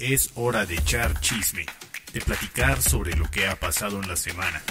Es 0.00 0.30
hora 0.34 0.64
de 0.64 0.76
echar 0.76 1.20
chisme, 1.20 1.66
de 2.14 2.22
platicar 2.22 2.80
sobre 2.80 3.14
lo 3.16 3.30
que 3.30 3.46
ha 3.46 3.56
pasado 3.56 4.00
en 4.00 4.08
la 4.08 4.16
semana. 4.16 4.62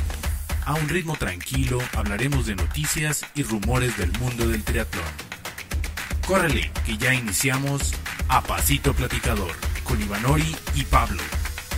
A 0.66 0.74
un 0.74 0.90
ritmo 0.90 1.16
tranquilo 1.17 1.78
hablaremos 1.96 2.48
de 2.48 2.55
noticias 2.55 3.24
y 3.35 3.43
rumores 3.43 3.95
del 3.95 4.11
mundo 4.17 4.47
del 4.47 4.63
triatlón. 4.63 5.05
Córrele, 6.25 6.71
que 6.83 6.97
ya 6.97 7.13
iniciamos 7.13 7.93
a 8.27 8.41
Pasito 8.41 8.91
Platicador 8.95 9.52
con 9.84 10.02
Ivanori 10.02 10.55
y 10.73 10.84
Pablo. 10.86 11.21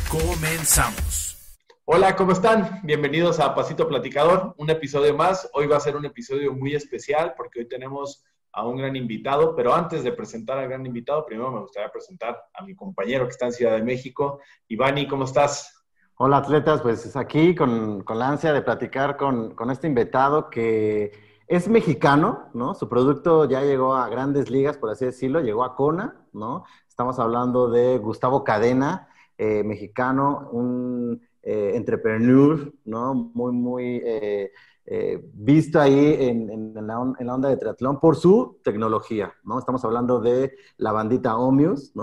Comenzamos. 0.08 1.58
Hola, 1.84 2.16
¿cómo 2.16 2.32
están? 2.32 2.80
Bienvenidos 2.84 3.42
a 3.42 3.54
Pasito 3.54 3.86
Platicador, 3.86 4.56
un 4.60 4.70
episodio 4.70 5.14
más. 5.14 5.50
Hoy 5.52 5.68
va 5.68 5.76
a 5.76 5.82
ser 5.82 5.98
un 5.98 6.06
episodio 6.06 6.54
muy 6.54 6.74
especial 6.74 7.34
porque 7.36 7.60
hoy 7.60 7.68
tenemos 7.68 8.24
a 8.54 8.68
un 8.68 8.78
gran 8.78 8.96
invitado, 8.96 9.56
pero 9.56 9.74
antes 9.74 10.04
de 10.04 10.12
presentar 10.12 10.58
al 10.58 10.68
gran 10.68 10.86
invitado, 10.86 11.26
primero 11.26 11.52
me 11.52 11.62
gustaría 11.62 11.92
presentar 11.92 12.38
a 12.54 12.64
mi 12.64 12.76
compañero 12.76 13.26
que 13.26 13.32
está 13.32 13.46
en 13.46 13.54
Ciudad 13.54 13.76
de 13.76 13.84
México. 13.84 14.40
Ivani, 14.68 15.08
¿cómo 15.08 15.24
estás? 15.24 15.86
Hola 16.16 16.38
atletas, 16.38 16.82
pues 16.82 17.16
aquí 17.16 17.56
con, 17.56 18.04
con 18.04 18.20
la 18.20 18.30
ansia 18.30 18.54
de 18.54 18.62
platicar 18.62 19.18
con, 19.18 19.56
con, 19.56 19.72
este 19.72 19.88
invitado 19.88 20.50
que 20.50 21.12
es 21.48 21.68
mexicano, 21.68 22.50
¿no? 22.54 22.76
Su 22.76 22.88
producto 22.88 23.50
ya 23.50 23.62
llegó 23.62 23.96
a 23.96 24.08
grandes 24.08 24.50
ligas, 24.50 24.78
por 24.78 24.92
así 24.92 25.06
decirlo, 25.06 25.42
llegó 25.42 25.64
a 25.64 25.76
Kona, 25.76 26.28
¿no? 26.34 26.64
Estamos 26.88 27.18
hablando 27.18 27.70
de 27.70 27.98
Gustavo 27.98 28.44
Cadena, 28.44 29.10
eh, 29.38 29.64
mexicano, 29.64 30.50
un 30.52 31.28
eh, 31.42 31.72
entrepreneur, 31.74 32.72
¿no? 32.86 33.14
Muy, 33.16 33.52
muy... 33.52 34.02
Eh, 34.06 34.52
eh, 34.94 35.24
visto 35.32 35.80
ahí 35.80 36.18
en, 36.20 36.74
la, 36.86 37.00
onda 37.00 37.48
de 37.48 37.56
triatlón 37.56 37.98
por 38.02 38.18
su 38.18 38.60
tecnología, 38.62 39.34
¿no? 39.46 39.58
Estamos 39.58 39.86
hablando 39.86 40.20
de 40.20 40.58
la 40.76 40.92
bandita 40.92 41.38
Omius. 41.38 41.94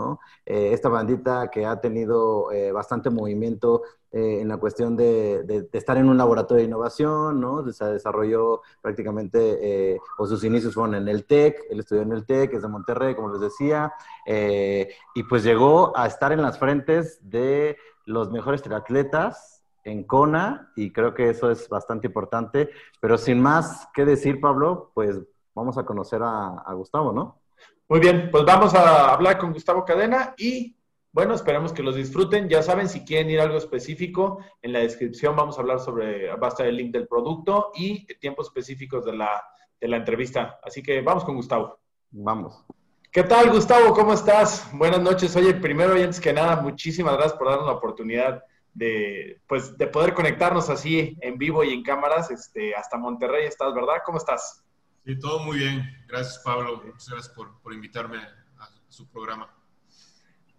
Eh, 0.47 0.71
esta 0.73 0.89
bandita 0.89 1.51
que 1.51 1.67
ha 1.67 1.83
tenido 1.83 2.51
eh, 2.51 2.73
bastante 2.73 3.11
movimiento 3.11 3.83
en 4.11 4.49
la 4.49 4.57
cuestión 4.57 4.97
de, 4.97 5.69
estar 5.71 5.99
en 5.99 6.09
un 6.09 6.17
laboratorio 6.17 6.63
de 6.63 6.69
innovación, 6.69 7.39
¿no? 7.39 7.71
Se 7.71 7.85
desarrolló 7.85 8.63
prácticamente, 8.81 10.01
o 10.17 10.27
sus 10.27 10.43
inicios 10.45 10.73
fueron 10.73 10.95
en 10.95 11.09
el 11.09 11.27
TEC, 11.27 11.67
él 11.69 11.81
estudió 11.81 12.01
en 12.01 12.13
el 12.13 12.25
TEC, 12.25 12.55
es 12.55 12.63
de 12.63 12.69
Monterrey, 12.69 13.15
como 13.15 13.31
les 13.33 13.43
decía, 13.43 13.93
y 14.27 15.23
pues 15.25 15.45
llegó 15.45 15.95
a 15.95 16.07
estar 16.07 16.33
en 16.33 16.41
las 16.41 16.59
frentes 16.59 17.21
de 17.21 17.77
los 18.07 18.31
mejores 18.31 18.63
triatletas 18.63 19.58
en 19.89 20.05
Kona 20.05 20.73
y 20.77 20.93
creo 20.93 21.15
que 21.15 21.31
eso 21.31 21.51
es 21.51 21.69
bastante 21.69 22.07
importante. 22.07 22.71
Pero 23.01 23.19
sin 23.19 23.41
más 23.41 23.89
que 23.95 24.05
decir, 24.05 24.41
Pablo, 24.41 24.91
pues 24.95 25.21
vamos 25.55 25.79
a 25.79 25.85
conocer 25.85 26.21
a, 26.23 26.73
Gustavo, 26.75 27.13
¿no? 27.13 27.41
Muy 27.89 28.01
bien, 28.01 28.29
pues 28.31 28.45
vamos 28.45 28.75
a 28.75 29.13
hablar 29.13 29.39
con 29.39 29.53
Gustavo 29.53 29.85
Cadena 29.85 30.35
y 30.37 30.77
bueno, 31.11 31.35
esperemos 31.35 31.73
que 31.73 31.83
los 31.83 31.97
disfruten. 31.97 32.49
Ya 32.49 32.63
saben, 32.63 32.89
si 32.89 33.05
quieren 33.05 33.31
ir 33.31 33.41
a 33.41 33.45
algo 33.45 33.57
específico, 33.57 34.45
en 34.63 34.73
la 34.73 34.81
descripción 34.81 35.35
vamos 35.35 35.57
a 35.57 35.63
hablar 35.63 35.81
sobre, 35.81 36.29
va 36.37 36.47
a 36.47 36.51
estar 36.51 36.67
el 36.67 36.77
link 36.77 36.93
del 36.93 37.09
producto 37.09 37.73
y 37.75 38.07
tiempos 38.17 38.49
específicos 38.49 39.05
de 39.05 39.17
la, 39.17 39.43
de 39.81 39.89
la 39.89 39.97
entrevista. 39.97 40.61
Así 40.63 40.83
que 40.83 41.01
vamos 41.01 41.25
con 41.25 41.35
Gustavo. 41.35 41.79
Vamos. 42.11 42.65
¿Qué 43.11 43.23
tal, 43.23 43.51
Gustavo? 43.51 43.95
¿Cómo 43.95 44.13
estás? 44.13 44.71
Buenas 44.75 45.01
noches. 45.01 45.35
Oye, 45.35 45.55
primero 45.55 45.99
y 45.99 46.03
antes 46.03 46.21
que 46.21 46.33
nada, 46.33 46.61
muchísimas 46.61 47.15
gracias 47.15 47.39
por 47.39 47.49
darnos 47.49 47.67
la 47.67 47.73
oportunidad 47.73 48.45
de, 48.79 49.41
pues, 49.49 49.77
de 49.77 49.87
poder 49.89 50.15
conectarnos 50.15 50.71
así 50.71 51.17
en 51.21 51.37
vivo 51.37 51.65
y 51.65 51.73
en 51.73 51.83
cámaras 51.83 52.31
este, 52.31 52.75
hasta 52.75 52.97
Monterrey 52.97 53.47
estás, 53.47 53.75
¿verdad? 53.75 53.97
¿Cómo 54.05 54.19
estás? 54.19 54.65
Sí, 55.05 55.19
todo 55.19 55.41
muy 55.41 55.59
bien. 55.59 55.83
Gracias, 56.07 56.41
Pablo. 56.45 56.81
Muchas 56.85 57.09
gracias 57.09 57.29
por, 57.35 57.61
por 57.61 57.73
invitarme 57.73 58.19
a 58.59 58.69
su 58.89 59.09
programa. 59.09 59.53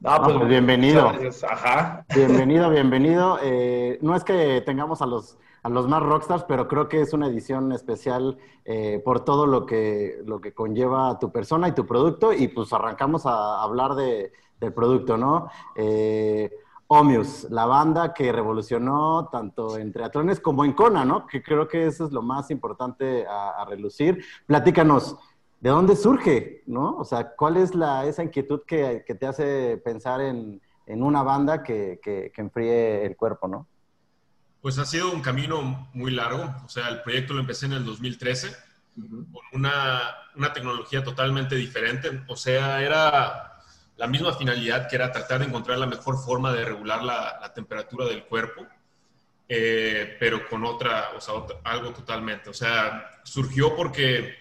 Ah, 0.04 0.22
pues, 0.24 0.48
bienvenido. 0.48 1.12
Ajá. 1.50 2.06
Bienvenido, 2.14 2.70
bienvenido. 2.70 3.40
Eh, 3.42 4.00
no 4.02 4.16
es 4.16 4.24
que 4.24 4.62
tengamos 4.66 5.02
a 5.02 5.06
los, 5.06 5.38
a 5.64 5.70
los 5.70 5.88
más 5.88 6.02
rockstars, 6.04 6.44
pero 6.44 6.68
creo 6.68 6.90
que 6.90 7.02
es 7.02 7.14
una 7.14 7.28
edición 7.28 7.72
especial 7.72 8.38
eh, 8.66 9.02
por 9.04 9.24
todo 9.24 9.46
lo 9.46 9.66
que, 9.66 10.20
lo 10.26 10.42
que 10.42 10.54
conlleva 10.54 11.20
tu 11.20 11.32
persona 11.32 11.68
y 11.68 11.74
tu 11.74 11.86
producto. 11.86 12.34
Y 12.34 12.50
pues 12.50 12.74
arrancamos 12.74 13.26
a 13.26 13.62
hablar 13.62 13.96
de, 13.96 14.32
del 14.60 14.74
producto, 14.74 15.18
¿no? 15.18 15.50
Eh, 15.76 16.50
Omius, 16.92 17.46
la 17.52 17.68
banda 17.68 18.16
que 18.16 18.32
revolucionó 18.32 19.30
tanto 19.32 19.78
en 19.78 19.94
triatlones 19.94 20.40
como 20.40 20.66
en 20.66 20.74
Kona, 20.74 21.06
¿no? 21.06 21.28
Que 21.28 21.44
creo 21.44 21.68
que 21.68 21.86
eso 21.86 22.06
es 22.06 22.12
lo 22.12 22.24
más 22.24 22.50
importante 22.50 23.28
a, 23.30 23.64
relucir. 23.70 24.26
Platícanos, 24.48 25.16
¿de 25.60 25.70
dónde 25.70 25.96
surge, 25.96 26.64
no? 26.66 26.98
O 26.98 27.06
sea, 27.06 27.36
¿cuál 27.36 27.58
es 27.58 27.76
la, 27.76 28.06
esa 28.06 28.24
inquietud 28.24 28.62
que, 28.66 29.06
te 29.08 29.28
hace 29.28 29.78
pensar 29.86 30.20
en, 30.22 30.60
una 30.88 31.22
banda 31.22 31.62
que, 31.62 32.00
que, 32.02 32.32
enfríe 32.38 33.06
el 33.06 33.16
cuerpo, 33.16 33.48
no? 33.48 33.68
Pues 34.60 34.80
ha 34.80 34.86
sido 34.86 35.12
un 35.12 35.22
camino 35.22 35.88
muy 35.94 36.10
largo. 36.10 36.44
O 36.66 36.70
sea, 36.70 36.90
el 36.90 37.04
proyecto 37.04 37.36
lo 37.36 37.42
empecé 37.42 37.68
en 37.68 37.74
el 37.74 37.86
2013 37.86 38.50
con 38.96 39.44
una, 39.54 40.02
una 40.36 40.54
tecnología 40.54 41.04
totalmente 41.04 41.56
diferente. 41.56 42.24
O 42.28 42.36
sea, 42.36 42.82
era 42.82 43.49
la 44.00 44.08
misma 44.08 44.34
finalidad 44.34 44.88
que 44.88 44.96
era 44.96 45.12
tratar 45.12 45.40
de 45.40 45.48
encontrar 45.48 45.78
la 45.78 45.86
mejor 45.86 46.18
forma 46.24 46.54
de 46.54 46.64
regular 46.64 47.04
la, 47.04 47.52
temperatura 47.54 48.06
del 48.06 48.24
cuerpo, 48.24 48.66
eh, 49.50 50.16
pero 50.18 50.48
con 50.48 50.64
otra, 50.64 51.10
o 51.18 51.20
sea, 51.20 51.34
algo 51.66 51.92
totalmente. 51.92 52.50
O 52.50 52.54
sea, 52.54 53.20
surgió 53.24 53.76
porque 53.76 54.38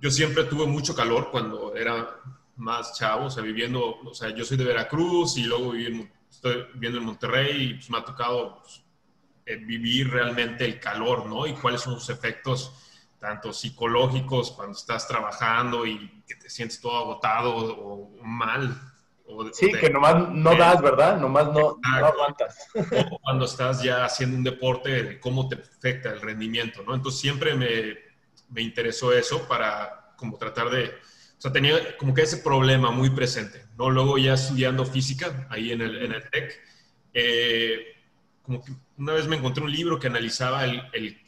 yo 0.00 0.10
siempre 0.10 0.44
tuve 0.44 0.66
mucho 0.66 0.94
calor 0.94 1.30
cuando 1.30 1.76
era 1.76 2.08
más 2.56 2.96
chavo, 2.96 3.26
o 3.26 3.30
sea, 3.30 3.42
viviendo, 3.42 4.00
o 4.02 4.14
sea, 4.14 4.30
yo 4.30 4.46
soy 4.46 4.56
de 4.56 4.64
Veracruz 4.64 5.36
y 5.36 5.44
luego 5.44 5.74
estoy 6.30 6.66
viviendo 6.72 7.00
en 7.00 7.04
Monterrey 7.04 7.62
y 7.62 7.74
pues, 7.74 7.90
me 7.90 7.98
ha 7.98 8.04
tocado 8.04 8.60
pues, 8.62 8.82
eh, 9.44 9.56
vivir 9.56 10.10
realmente 10.10 10.64
el 10.64 10.80
calor, 10.80 11.26
¿no? 11.26 11.46
Y 11.46 11.52
cuáles 11.52 11.82
son 11.82 12.00
sus 12.00 12.08
efectos 12.08 12.72
tanto 13.20 13.52
psicológicos 13.52 14.50
cuando 14.50 14.76
estás 14.76 15.06
trabajando 15.06 15.86
y 15.86 16.22
que 16.26 16.34
te 16.34 16.48
sientes 16.48 16.80
todo 16.80 16.96
agotado 16.96 17.54
o 17.54 18.16
mal. 18.22 18.80
sí, 19.52 19.70
que 19.72 19.90
nomás 19.90 20.30
no 20.30 20.56
das, 20.56 20.80
¿verdad? 20.80 21.20
Nomás 21.20 21.46
no, 21.48 21.78
no, 21.78 22.06
aguantas. 22.06 22.66
O 22.74 23.20
cuando 23.20 23.44
estás 23.44 23.82
ya 23.82 24.04
haciendo 24.04 24.36
un 24.36 24.42
deporte, 24.42 25.20
cómo 25.20 25.48
te 25.48 25.56
afecta 25.56 26.10
el 26.10 26.20
rendimiento, 26.20 26.82
¿no? 26.82 26.94
Entonces 26.94 27.20
siempre 27.20 27.54
me, 27.54 27.98
me 28.48 28.62
interesó 28.62 29.12
eso 29.12 29.46
para 29.46 30.14
como 30.16 30.38
tratar 30.38 30.70
de... 30.70 30.86
O 30.86 31.42
sea, 31.42 31.52
tenía 31.52 31.96
como 31.96 32.12
que 32.14 32.22
ese 32.22 32.38
problema 32.38 32.90
muy 32.90 33.10
presente, 33.10 33.66
¿no? 33.76 33.90
Luego 33.90 34.18
ya 34.18 34.34
estudiando 34.34 34.84
física 34.84 35.46
ahí 35.50 35.72
en 35.72 35.82
el, 35.82 36.02
en 36.02 36.12
el 36.12 36.28
TEC, 36.28 36.60
eh, 37.14 37.84
como 38.42 38.62
que 38.62 38.72
una 38.98 39.14
vez 39.14 39.26
me 39.26 39.36
encontré 39.36 39.62
un 39.62 39.72
libro 39.72 39.98
que 39.98 40.06
analizaba 40.06 40.64
el, 40.64 40.82
el 40.92 41.19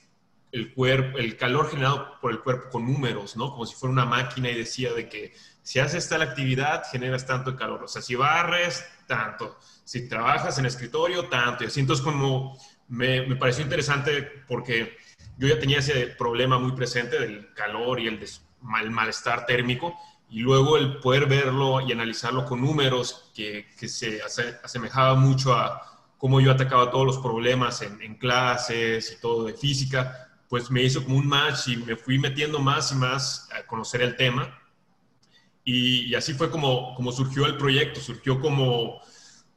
el 0.52 0.74
cuerpo, 0.74 1.18
el 1.18 1.36
calor 1.36 1.70
generado 1.70 2.20
por 2.20 2.30
el 2.30 2.40
cuerpo 2.40 2.68
con 2.70 2.84
números, 2.84 3.36
¿no? 3.36 3.50
Como 3.50 3.64
si 3.64 3.74
fuera 3.74 3.92
una 3.92 4.04
máquina 4.04 4.50
y 4.50 4.54
decía 4.54 4.92
de 4.92 5.08
que 5.08 5.34
si 5.62 5.78
haces 5.78 6.08
tal 6.08 6.20
actividad 6.20 6.82
generas 6.90 7.26
tanto 7.26 7.56
calor, 7.56 7.82
o 7.84 7.88
sea, 7.88 8.02
si 8.02 8.14
barres, 8.14 8.84
tanto, 9.06 9.58
si 9.84 10.08
trabajas 10.08 10.58
en 10.58 10.66
escritorio, 10.66 11.28
tanto, 11.28 11.64
y 11.64 11.68
así. 11.68 11.80
Entonces 11.80 12.04
como 12.04 12.58
me, 12.88 13.26
me 13.26 13.36
pareció 13.36 13.64
interesante 13.64 14.44
porque 14.46 14.96
yo 15.38 15.48
ya 15.48 15.58
tenía 15.58 15.78
ese 15.78 16.08
problema 16.08 16.58
muy 16.58 16.72
presente 16.72 17.18
del 17.18 17.52
calor 17.54 17.98
y 17.98 18.08
el 18.08 18.20
mal, 18.60 18.90
malestar 18.90 19.46
térmico, 19.46 19.98
y 20.28 20.40
luego 20.40 20.76
el 20.76 20.98
poder 20.98 21.26
verlo 21.26 21.80
y 21.80 21.92
analizarlo 21.92 22.44
con 22.44 22.60
números 22.60 23.30
que, 23.34 23.66
que 23.78 23.88
se 23.88 24.20
asemejaba 24.22 25.14
mucho 25.14 25.54
a 25.54 25.92
cómo 26.18 26.40
yo 26.40 26.52
atacaba 26.52 26.90
todos 26.90 27.06
los 27.06 27.18
problemas 27.18 27.82
en, 27.82 28.00
en 28.00 28.16
clases 28.16 29.12
y 29.12 29.20
todo 29.20 29.44
de 29.44 29.54
física, 29.54 30.31
pues 30.52 30.70
me 30.70 30.82
hizo 30.82 31.02
como 31.02 31.16
un 31.16 31.26
match 31.26 31.68
y 31.68 31.78
me 31.78 31.96
fui 31.96 32.18
metiendo 32.18 32.58
más 32.58 32.92
y 32.92 32.96
más 32.96 33.48
a 33.58 33.66
conocer 33.66 34.02
el 34.02 34.16
tema. 34.16 34.60
Y, 35.64 36.14
así 36.14 36.34
fue 36.34 36.50
como, 36.50 36.94
como 36.94 37.10
surgió 37.10 37.46
el 37.46 37.56
proyecto, 37.56 38.00
surgió 38.00 38.38
como 38.38 39.00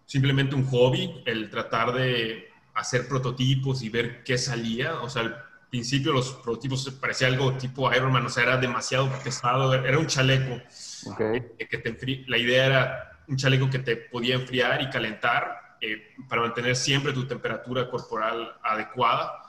simplemente 0.06 0.56
un 0.56 0.66
hobby, 0.68 1.22
el 1.26 1.50
tratar 1.50 1.92
de 1.92 2.48
hacer 2.74 3.10
prototipos 3.10 3.82
y 3.82 3.90
ver 3.90 4.24
qué 4.24 4.38
salía. 4.38 5.02
O 5.02 5.10
sea, 5.10 5.24
al 5.24 5.44
principio 5.70 6.14
los 6.14 6.32
prototipos 6.32 6.90
parecía 6.92 7.28
algo 7.28 7.52
tipo 7.58 7.94
Ironman, 7.94 8.28
o 8.28 8.30
sea, 8.30 8.44
era 8.44 8.56
demasiado 8.56 9.12
pesado, 9.22 9.74
era 9.74 10.00
un 10.00 10.08
chaleco. 10.08 10.62
Okay. 11.08 11.42
Que 11.70 11.78
te 11.78 12.26
la 12.28 12.38
idea 12.38 12.66
era 12.68 13.20
un 13.28 13.36
chaleco 13.36 13.70
que 13.70 13.80
te 13.80 13.98
podía 13.98 14.36
enfriar 14.36 14.82
y 14.82 14.90
calentar 14.90 15.76
eh, 15.82 16.16
para 16.30 16.44
mantener 16.44 16.74
siempre 16.78 17.12
tu 17.12 17.28
temperatura 17.28 17.90
corporal 17.90 18.56
adecuada 18.64 19.42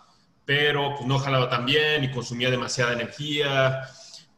pero 0.47 0.95
pues 0.95 1.07
no 1.07 1.19
jalaba 1.19 1.51
tan 1.51 1.67
bien 1.67 2.05
y 2.05 2.11
consumía 2.11 2.51
demasiada 2.51 2.95
energía, 2.95 3.83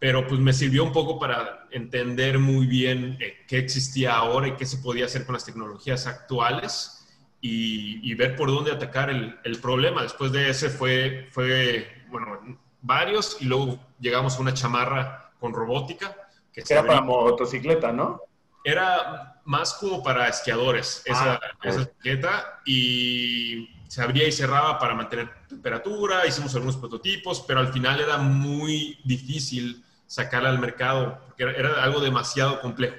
pero 0.00 0.26
pues 0.26 0.40
me 0.40 0.52
sirvió 0.52 0.82
un 0.82 0.92
poco 0.92 1.18
para 1.18 1.68
entender 1.70 2.38
muy 2.38 2.66
bien 2.66 3.18
eh, 3.20 3.44
qué 3.46 3.58
existía 3.58 4.16
ahora 4.16 4.48
y 4.48 4.56
qué 4.56 4.66
se 4.66 4.78
podía 4.78 5.04
hacer 5.04 5.24
con 5.26 5.34
las 5.34 5.44
tecnologías 5.44 6.06
actuales 6.06 6.94
y, 7.40 8.12
ver 8.14 8.34
por 8.34 8.48
dónde 8.48 8.72
atacar 8.72 9.10
el, 9.10 9.38
el, 9.44 9.60
problema. 9.60 10.02
Después 10.02 10.32
de 10.32 10.50
ese 10.50 10.70
fue, 10.70 11.28
fue, 11.30 11.86
bueno, 12.08 12.58
varios 12.82 13.36
y 13.40 13.44
luego 13.44 13.78
llegamos 14.00 14.36
a 14.36 14.40
una 14.40 14.54
chamarra 14.54 15.30
con 15.38 15.52
robótica. 15.52 16.16
Que 16.52 16.64
era 16.68 16.84
para 16.84 17.00
motocicleta, 17.02 17.92
¿no? 17.92 18.22
era 18.64 19.40
más 19.44 19.74
como 19.74 20.02
para 20.02 20.28
esquiadores 20.28 21.02
esa, 21.06 21.34
Ah, 21.34 21.40
esa 21.62 21.82
etiqueta 21.82 22.60
y 22.66 23.68
se 23.88 24.02
abría 24.02 24.28
y 24.28 24.32
cerraba 24.32 24.78
para 24.78 24.94
mantener 24.94 25.30
temperatura, 25.48 26.26
hicimos 26.26 26.54
algunos 26.54 26.76
prototipos, 26.76 27.42
pero 27.48 27.60
al 27.60 27.72
final 27.72 28.00
era 28.00 28.18
muy 28.18 29.00
difícil 29.02 29.82
sacarla 30.06 30.50
al 30.50 30.58
mercado 30.58 31.18
porque 31.26 31.42
era, 31.44 31.82
algo 31.82 32.00
demasiado 32.00 32.60
complejo, 32.60 32.96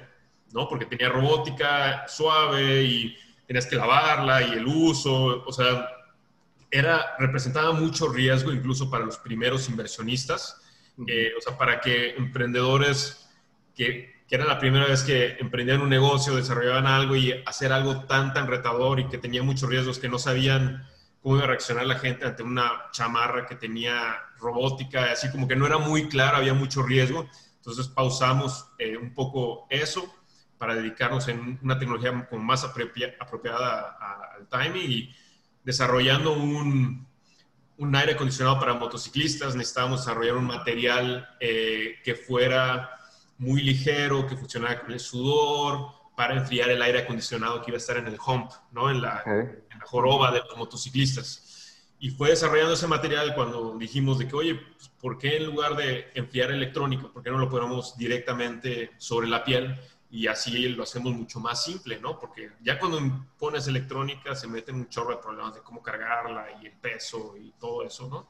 ¿no? 0.52 0.68
Porque 0.68 0.86
tenía 0.86 1.08
robótica 1.08 2.06
suave 2.08 2.82
y 2.82 3.16
tenías 3.46 3.66
que 3.66 3.76
lavarla 3.76 4.42
y 4.42 4.52
el 4.52 4.66
uso, 4.66 5.44
o 5.46 5.52
sea, 5.52 5.88
era, 6.70 7.16
representaba 7.18 7.72
mucho 7.72 8.08
riesgo 8.08 8.52
incluso 8.52 8.90
para 8.90 9.04
los 9.04 9.18
primeros 9.18 9.68
inversionistas, 9.68 10.60
eh, 11.06 11.32
o 11.38 11.40
sea, 11.40 11.56
para 11.56 11.80
que 11.80 12.10
emprendedores 12.16 13.28
que, 13.74 14.19
que 14.30 14.36
era 14.36 14.44
la 14.44 14.60
primera 14.60 14.86
vez 14.86 15.02
que 15.02 15.38
emprendían 15.40 15.80
un 15.80 15.88
negocio, 15.88 16.36
desarrollaban 16.36 16.86
algo 16.86 17.16
y 17.16 17.32
hacer 17.46 17.72
algo 17.72 18.04
tan, 18.04 18.32
tan 18.32 18.46
retador 18.46 19.00
y 19.00 19.08
que 19.08 19.18
tenía 19.18 19.42
muchos 19.42 19.68
riesgos 19.68 19.98
que 19.98 20.08
no 20.08 20.20
sabían 20.20 20.86
cómo 21.20 21.34
iba 21.34 21.46
a 21.46 21.48
reaccionar 21.48 21.84
la 21.84 21.98
gente 21.98 22.24
ante 22.24 22.44
una 22.44 22.70
chamarra 22.92 23.44
que 23.44 23.56
tenía 23.56 24.20
robótica, 24.38 25.10
así 25.10 25.32
como 25.32 25.48
que 25.48 25.56
no 25.56 25.66
era 25.66 25.78
muy 25.78 26.08
claro, 26.08 26.36
había 26.36 26.54
mucho 26.54 26.84
riesgo. 26.84 27.28
Entonces 27.56 27.88
pausamos 27.88 28.68
eh, 28.78 28.96
un 28.96 29.14
poco 29.14 29.66
eso 29.68 30.14
para 30.58 30.76
dedicarnos 30.76 31.26
en 31.26 31.58
una 31.60 31.76
tecnología 31.76 32.28
como 32.28 32.44
más 32.44 32.62
apropia- 32.64 33.16
apropiada 33.18 33.96
al 34.36 34.46
timing 34.48 34.92
y 34.92 35.14
desarrollando 35.64 36.34
un, 36.34 37.04
un 37.78 37.96
aire 37.96 38.12
acondicionado 38.12 38.60
para 38.60 38.74
motociclistas, 38.74 39.56
necesitábamos 39.56 40.06
desarrollar 40.06 40.36
un 40.36 40.46
material 40.46 41.28
eh, 41.40 41.96
que 42.04 42.14
fuera 42.14 42.96
muy 43.40 43.62
ligero, 43.62 44.26
que 44.26 44.36
funcionara 44.36 44.80
con 44.80 44.92
el 44.92 45.00
sudor, 45.00 45.88
para 46.14 46.34
enfriar 46.36 46.68
el 46.68 46.82
aire 46.82 47.00
acondicionado 47.00 47.62
que 47.62 47.70
iba 47.70 47.76
a 47.76 47.80
estar 47.80 47.96
en 47.96 48.06
el 48.06 48.18
hump, 48.24 48.50
¿no? 48.72 48.90
En 48.90 49.00
la, 49.00 49.22
Ok. 49.26 49.26
en 49.70 49.78
la 49.78 49.86
joroba 49.86 50.30
de 50.30 50.40
los 50.40 50.56
motociclistas. 50.58 51.46
Y 51.98 52.10
fue 52.10 52.30
desarrollando 52.30 52.74
ese 52.74 52.86
material 52.86 53.34
cuando 53.34 53.76
dijimos 53.78 54.18
de 54.18 54.28
que, 54.28 54.36
oye, 54.36 54.54
pues, 54.54 54.88
¿por 55.00 55.16
qué 55.16 55.38
en 55.38 55.46
lugar 55.46 55.76
de 55.76 56.10
enfriar 56.14 56.50
electrónico, 56.50 57.10
por 57.10 57.22
qué 57.22 57.30
no 57.30 57.38
lo 57.38 57.48
ponemos 57.48 57.96
directamente 57.96 58.90
sobre 58.98 59.28
la 59.28 59.42
piel? 59.42 59.80
Y 60.10 60.26
así 60.26 60.68
lo 60.68 60.82
hacemos 60.82 61.14
mucho 61.14 61.40
más 61.40 61.64
simple, 61.64 61.98
¿no? 62.00 62.18
Porque 62.18 62.50
ya 62.60 62.78
cuando 62.78 63.26
pones 63.38 63.66
electrónica 63.68 64.34
se 64.34 64.46
meten 64.48 64.74
un 64.74 64.88
chorro 64.90 65.16
de 65.16 65.22
problemas 65.22 65.54
de 65.54 65.62
cómo 65.62 65.82
cargarla 65.82 66.46
y 66.60 66.66
el 66.66 66.72
peso 66.72 67.34
y 67.38 67.52
todo 67.52 67.84
eso, 67.84 68.08
¿no? 68.08 68.28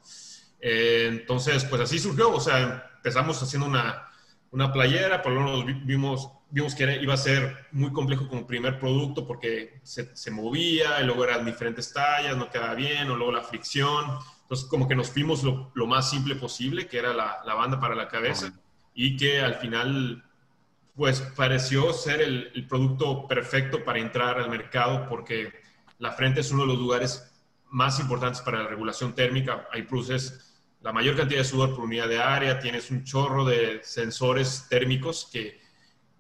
Eh, 0.61 1.07
entonces, 1.11 1.65
pues 1.65 1.83
así 1.83 1.99
surgió, 1.99 2.31
o 2.33 2.41
sea, 2.41 2.91
empezamos 2.97 3.43
haciendo 3.43 3.67
una, 3.67 4.10
una 4.52 4.73
playera, 4.73 5.23
por 5.23 5.32
lo 5.32 5.41
menos 5.43 5.64
vi- 5.64 5.81
vimos, 5.85 6.31
vimos 6.50 6.75
que 6.75 6.82
era- 6.82 6.97
iba 6.97 7.14
a 7.14 7.17
ser 7.17 7.69
muy 7.73 7.93
complejo 7.93 8.29
como 8.29 8.47
primer 8.47 8.79
producto 8.81 9.26
porque 9.26 9.81
se, 9.82 10.14
se 10.17 10.31
movía, 10.31 11.00
y 11.00 11.05
luego 11.05 11.25
eran 11.25 11.44
diferentes 11.44 11.93
tallas, 11.93 12.37
no 12.37 12.50
quedaba 12.50 12.75
bien, 12.75 13.11
o 13.11 13.17
luego 13.17 13.32
la 13.32 13.43
fricción. 13.43 14.06
Entonces, 14.43 14.67
como 14.69 14.88
que 14.88 14.97
nos 14.97 15.11
fuimos 15.11 15.44
lo, 15.44 15.70
lo 15.75 15.87
más 15.87 16.11
simple 16.11 16.35
posible, 16.35 16.88
que 16.88 16.99
era 16.99 17.12
la, 17.14 17.38
la 17.47 17.55
banda 17.55 17.79
para 17.79 17.94
la 17.94 18.08
cabeza, 18.08 18.52
y 18.94 19.17
que 19.17 19.41
al 19.41 19.55
final, 19.55 20.25
pues 20.97 21.20
pareció 21.37 21.93
ser 21.93 22.20
el, 22.20 22.50
el 22.55 22.67
producto 22.67 23.29
perfecto 23.29 23.85
para 23.85 24.00
entrar 24.00 24.38
al 24.38 24.50
mercado 24.50 25.06
porque 25.08 25.52
la 25.99 26.11
frente 26.12 26.41
es 26.41 26.50
uno 26.50 26.62
de 26.62 26.69
los 26.69 26.79
lugares 26.79 27.32
más 27.70 28.00
importantes 28.00 28.41
para 28.41 28.62
la 28.64 28.69
regulación 28.69 29.14
térmica. 29.14 29.69
Ahí 29.73 29.82
produces 29.82 30.50
la 30.82 30.93
mayor 30.93 31.17
cantidad 31.17 31.41
de 31.41 31.44
sudor 31.44 31.75
por 31.75 31.85
unidad 31.85 32.09
de 32.09 32.19
área, 32.19 32.59
tienes 32.59 32.91
un 32.91 33.05
chorro 33.05 33.44
de 33.44 33.81
sensores 33.82 34.67
térmicos 34.69 35.29
que, 35.32 35.61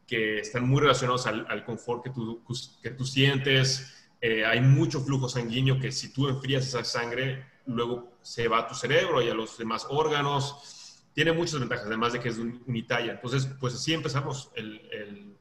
que 0.06 0.38
están 0.40 0.68
muy 0.68 0.80
relacionados 0.80 1.26
al, 1.26 1.46
al 1.48 1.64
confort 1.64 2.02
que 2.04 2.10
tú, 2.10 2.42
que 2.82 2.90
tú 2.90 3.04
sientes. 3.04 3.94
Eh, 4.20 4.44
hay 4.44 4.60
mucho 4.60 5.00
flujo 5.00 5.28
sanguíneo 5.28 5.78
que 5.80 5.90
si 5.92 6.12
tú 6.12 6.28
enfrías 6.28 6.66
esa 6.66 6.84
sangre, 6.84 7.46
luego 7.66 8.12
se 8.20 8.48
va 8.48 8.58
a 8.58 8.66
tu 8.68 8.74
cerebro 8.74 9.22
y 9.22 9.30
a 9.30 9.34
los 9.34 9.56
demás 9.56 9.86
órganos. 9.88 11.02
Tiene 11.14 11.32
muchas 11.32 11.58
ventajas, 11.58 11.86
además 11.86 12.12
de 12.12 12.20
que 12.20 12.28
es 12.28 12.38
un- 12.38 12.62
unitalla. 12.66 13.12
Entonces, 13.12 13.48
pues 13.58 13.74
así 13.74 13.94
empezamos 13.94 14.50
el- 14.56 14.80
el- 14.92 15.36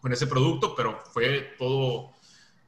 con 0.00 0.12
ese 0.12 0.26
producto, 0.26 0.74
pero 0.74 0.98
fue 1.12 1.54
todo 1.58 2.10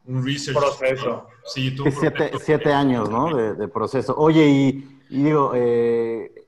un 0.04 0.24
research. 0.24 0.56
Proceso. 0.56 1.26
Sí, 1.44 1.72
todo 1.74 1.86
un 1.86 1.92
siete, 1.92 2.16
proceso. 2.16 2.38
siete 2.44 2.72
años, 2.72 3.08
¿no? 3.10 3.34
De, 3.36 3.54
de 3.54 3.68
proceso. 3.68 4.14
Oye, 4.16 4.46
y, 4.48 4.99
y 5.10 5.22
digo, 5.24 5.52
eh, 5.54 6.46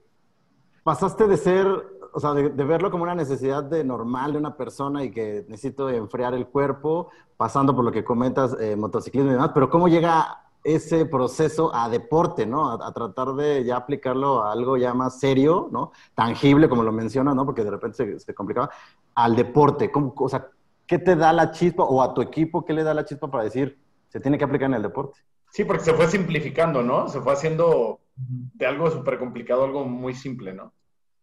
pasaste 0.83 1.27
de 1.27 1.37
ser, 1.37 1.67
o 2.13 2.21
sea, 2.21 2.33
de, 2.33 2.51
de 2.51 2.65
verlo 2.65 2.91
como 2.91 3.03
una 3.03 3.15
necesidad 3.15 3.65
de 3.65 3.85
normal 3.85 4.33
de 4.33 4.39
una 4.39 4.57
persona 4.57 5.03
y 5.05 5.11
que 5.11 5.45
necesito 5.49 5.91
enfriar 5.91 6.33
el 6.35 6.47
cuerpo, 6.47 7.11
pasando 7.37 7.75
por 7.75 7.85
lo 7.85 7.93
que 7.93 8.05
comentas, 8.05 8.57
eh, 8.61 8.77
motociclismo 8.77 9.31
y 9.31 9.35
demás, 9.35 9.51
pero 9.53 9.69
¿cómo 9.69 9.89
llega 9.89 10.39
ese 10.65 11.07
proceso 11.07 11.75
a 11.75 11.89
deporte, 11.89 12.47
¿no? 12.47 12.71
A, 12.71 12.87
a 12.87 12.93
tratar 12.93 13.35
de 13.35 13.65
ya 13.65 13.77
aplicarlo 13.77 14.43
a 14.43 14.53
algo 14.53 14.77
ya 14.77 14.95
más 14.95 15.19
serio, 15.19 15.69
¿no? 15.73 15.91
Tangible, 16.15 16.69
como 16.69 16.85
lo 16.85 16.93
mencionas, 16.93 17.35
¿no? 17.35 17.45
Porque 17.45 17.65
de 17.65 17.71
repente 17.71 17.97
se, 17.97 18.21
se 18.21 18.35
complicaba, 18.35 18.71
al 19.15 19.35
deporte. 19.35 19.91
¿Cómo, 19.91 20.15
o 20.17 20.29
sea, 20.29 20.47
¿qué 20.87 20.99
te 20.99 21.17
da 21.17 21.33
la 21.33 21.51
chispa 21.51 21.83
o 21.83 22.01
a 22.01 22.15
tu 22.15 22.23
equipo 22.23 22.65
qué 22.65 22.73
le 22.75 22.85
da 22.85 22.95
la 22.95 23.05
chispa 23.05 23.29
para 23.29 23.43
decir, 23.43 23.77
se 24.09 24.21
tiene 24.21 24.39
que 24.39 24.45
aplicar 24.45 24.69
en 24.69 24.75
el 24.75 24.83
deporte? 24.83 25.19
Sí, 25.51 25.65
porque 25.65 25.83
se 25.83 25.95
fue 25.95 26.07
simplificando, 26.07 26.83
¿no? 26.83 27.09
Se 27.09 27.21
fue 27.21 27.33
haciendo 27.33 27.99
de 28.29 28.67
algo 28.67 28.91
súper 28.91 29.19
complicado, 29.19 29.65
algo 29.65 29.85
muy 29.85 30.15
simple, 30.15 30.53
¿no? 30.53 30.73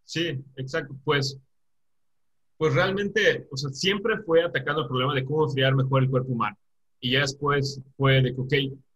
Sí, 0.03 0.43
exacto. 0.55 0.95
Pues, 1.03 1.39
pues 2.57 2.73
realmente, 2.73 3.47
o 3.51 3.57
sea, 3.57 3.69
siempre 3.71 4.17
fue 4.25 4.43
atacando 4.43 4.81
el 4.81 4.87
problema 4.87 5.13
de 5.13 5.23
cómo 5.23 5.45
enfriar 5.45 5.75
mejor 5.75 6.03
el 6.03 6.09
cuerpo 6.09 6.33
humano. 6.33 6.57
Y 6.99 7.11
ya 7.11 7.21
después 7.21 7.81
fue 7.95 8.21
de 8.21 8.35
que, 8.35 8.41
ok, 8.41 8.53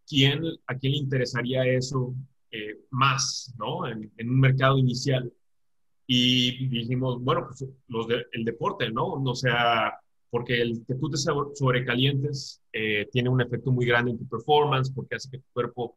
¿quién, 0.08 0.44
¿a 0.68 0.76
quién 0.76 0.94
le 0.94 1.00
interesaría 1.00 1.66
eso 1.66 2.14
eh, 2.52 2.78
más, 2.90 3.54
¿no? 3.58 3.88
En, 3.88 4.12
en, 4.18 4.30
un 4.30 4.40
mercado 4.40 4.78
inicial. 4.78 5.32
Y 6.06 6.68
dijimos, 6.68 7.24
bueno, 7.24 7.48
pues 7.48 7.66
los 7.88 8.08
de, 8.08 8.26
el 8.34 8.44
deporte, 8.44 8.92
¿no? 8.92 9.14
O 9.14 9.36
sea, 9.36 9.98
porque 10.34 10.60
el 10.60 10.84
que 10.88 10.96
tú 10.96 11.12
te 11.12 11.18
sobrecalientes 11.18 12.60
eh, 12.74 13.08
tiene 13.12 13.30
un 13.30 13.40
efecto 13.40 13.72
muy 13.72 13.86
grande 13.86 14.10
en 14.10 14.18
tu 14.18 14.28
performance, 14.28 14.92
porque 14.92 15.16
hace 15.16 15.30
que 15.30 15.38
tu 15.38 15.46
cuerpo 15.54 15.96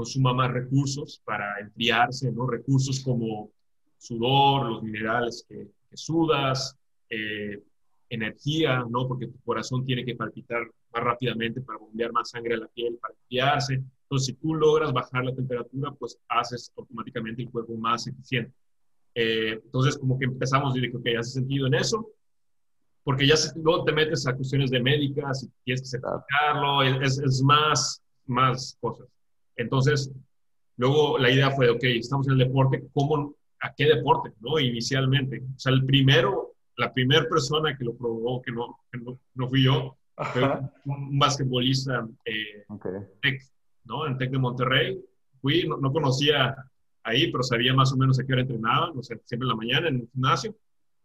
consuma 0.00 0.32
más 0.32 0.50
recursos 0.50 1.20
para 1.26 1.60
enfriarse, 1.60 2.32
¿no? 2.32 2.46
Recursos 2.46 3.00
como 3.00 3.50
sudor, 3.98 4.64
los 4.64 4.82
minerales 4.82 5.44
que, 5.46 5.68
que 5.90 5.96
sudas, 5.96 6.74
eh, 7.10 7.62
energía, 8.08 8.82
¿no? 8.88 9.06
Porque 9.06 9.26
tu 9.26 9.38
corazón 9.40 9.84
tiene 9.84 10.02
que 10.02 10.14
palpitar 10.14 10.62
más 10.94 11.04
rápidamente 11.04 11.60
para 11.60 11.78
bombear 11.78 12.12
más 12.12 12.30
sangre 12.30 12.54
a 12.54 12.60
la 12.60 12.68
piel, 12.68 12.96
para 12.96 13.12
enfriarse. 13.12 13.74
Entonces, 13.74 14.26
si 14.28 14.32
tú 14.32 14.54
logras 14.54 14.90
bajar 14.90 15.22
la 15.22 15.34
temperatura, 15.34 15.92
pues 15.92 16.18
haces 16.28 16.72
automáticamente 16.78 17.42
el 17.42 17.50
cuerpo 17.50 17.74
más 17.74 18.06
eficiente. 18.06 18.54
Eh, 19.14 19.60
entonces, 19.62 19.98
como 19.98 20.18
que 20.18 20.24
empezamos 20.24 20.74
y 20.78 20.80
dije, 20.80 20.96
ok, 20.96 21.08
hace 21.18 21.32
sentido 21.32 21.66
en 21.66 21.74
eso, 21.74 22.08
porque 23.04 23.26
ya 23.26 23.34
luego 23.56 23.84
te 23.84 23.92
metes 23.92 24.26
a 24.26 24.34
cuestiones 24.34 24.70
de 24.70 24.80
médicas 24.80 25.42
y 25.42 25.50
tienes 25.62 25.82
que 25.82 25.88
certificarlo, 25.88 26.84
es, 26.84 27.18
es 27.18 27.42
más, 27.42 28.02
más 28.24 28.78
cosas. 28.80 29.06
Entonces, 29.60 30.10
luego 30.76 31.18
la 31.18 31.30
idea 31.30 31.50
fue, 31.50 31.70
ok, 31.70 31.82
estamos 31.84 32.26
en 32.26 32.34
el 32.34 32.38
deporte, 32.38 32.84
¿cómo, 32.92 33.34
¿a 33.60 33.74
qué 33.74 33.86
deporte? 33.86 34.32
¿no? 34.40 34.58
Inicialmente. 34.58 35.42
O 35.56 35.58
sea, 35.58 35.72
el 35.72 35.84
primero, 35.84 36.54
la 36.76 36.92
primera 36.92 37.28
persona 37.28 37.76
que 37.76 37.84
lo 37.84 37.94
probó, 37.94 38.40
que 38.42 38.52
no, 38.52 38.80
que 38.90 38.98
no, 38.98 39.18
no 39.34 39.48
fui 39.48 39.64
yo, 39.64 39.96
fue 40.32 40.42
un, 40.42 40.70
un 40.84 41.18
basquetbolista 41.18 42.06
eh, 42.24 42.64
okay. 42.68 42.92
tech, 43.22 43.42
¿no? 43.84 44.06
En 44.06 44.18
Tec 44.18 44.30
de 44.30 44.38
Monterrey. 44.38 45.00
Fui, 45.40 45.66
no, 45.66 45.78
no, 45.78 45.92
conocía 45.92 46.54
ahí, 47.02 47.30
pero 47.32 47.42
sabía 47.42 47.72
más 47.74 47.92
o 47.92 47.96
menos 47.96 48.20
a 48.20 48.26
qué 48.26 48.32
hora 48.32 48.42
entrenaban, 48.42 48.96
o 48.96 49.02
sea, 49.02 49.16
siempre 49.24 49.46
en 49.46 49.48
la 49.48 49.56
mañana 49.56 49.88
en 49.88 49.96
el 49.96 50.08
gimnasio. 50.12 50.54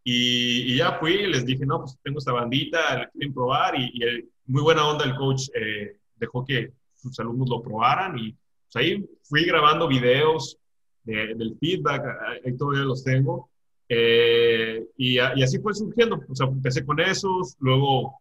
Y, 0.04 0.74
y, 0.74 0.78
ya 0.78 0.94
fui 1.00 1.26
les 1.28 1.46
dije, 1.46 1.66
no, 1.66 1.80
pues 1.80 1.98
tengo 2.04 2.20
esta 2.20 2.34
bandita, 2.34 3.00
la 3.00 3.10
quieren 3.10 3.34
probar. 3.34 3.80
Y, 3.80 3.92
y 3.94 4.04
el, 4.04 4.30
muy 4.46 4.62
buena 4.62 4.88
onda 4.88 5.06
el 5.06 5.16
coach 5.16 5.50
eh, 5.56 5.98
dejó 6.16 6.46
que 6.46 6.74
sus 6.94 7.20
alumnos 7.20 7.50
lo 7.50 7.62
probaran. 7.62 8.18
Y 8.20 8.36
ahí 8.76 9.06
fui 9.24 9.46
grabando 9.46 9.88
videos 9.88 10.58
de, 11.04 11.36
del 11.36 11.58
feedback, 11.60 12.04
ahí 12.46 12.56
todavía 12.58 12.84
los 12.84 13.04
tengo. 13.04 13.50
Eh, 13.88 14.84
y, 14.98 15.16
y, 15.16 15.20
así 15.20 15.60
fue 15.60 15.74
surgiendo. 15.74 16.20
O 16.28 16.36
sea, 16.36 16.48
empecé 16.48 16.86
con 16.86 17.00
esos, 17.00 17.56
luego 17.60 18.20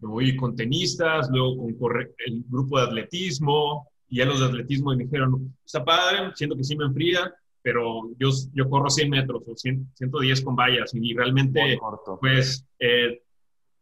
me 0.00 0.08
voy 0.08 0.36
con 0.36 0.54
tenistas, 0.54 1.28
luego 1.30 1.56
con 1.58 1.74
corre 1.74 2.14
el 2.26 2.44
grupo 2.48 2.78
de 2.78 2.86
atletismo. 2.86 3.88
Y 4.08 4.18
ya 4.18 4.24
los 4.24 4.40
de 4.40 4.46
atletismo 4.46 4.94
me 4.94 5.04
dijeron, 5.04 5.54
está 5.64 5.84
padre, 5.84 6.32
siento 6.34 6.56
que 6.56 6.64
sí 6.64 6.74
me 6.76 6.86
enfría, 6.86 7.30
pero 7.60 8.08
yo, 8.18 8.30
yo 8.54 8.70
corro 8.70 8.88
100 8.88 9.10
metros 9.10 9.42
o 9.46 9.54
100, 9.54 9.92
110 9.94 10.40
con 10.42 10.56
vallas 10.56 10.94
y 10.94 11.14
realmente, 11.14 11.78
pues, 12.18 12.64
eh, 12.78 13.20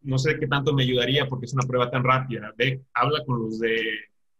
no 0.02 0.18
sé 0.18 0.38
qué 0.38 0.48
tanto 0.48 0.72
me 0.72 0.82
ayudaría 0.82 1.28
porque 1.28 1.46
es 1.46 1.54
una 1.54 1.66
prueba 1.66 1.90
tan 1.90 2.02
rápida. 2.02 2.52
Ve, 2.56 2.82
habla 2.94 3.24
con 3.24 3.40
los 3.40 3.60
de 3.60 3.80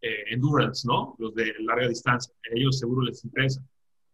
eh, 0.01 0.23
endurance, 0.27 0.87
¿no? 0.87 1.15
Los 1.19 1.33
de 1.35 1.53
larga 1.59 1.87
distancia. 1.87 2.33
A 2.51 2.57
ellos 2.57 2.79
seguro 2.79 3.01
les 3.01 3.23
interesa. 3.23 3.61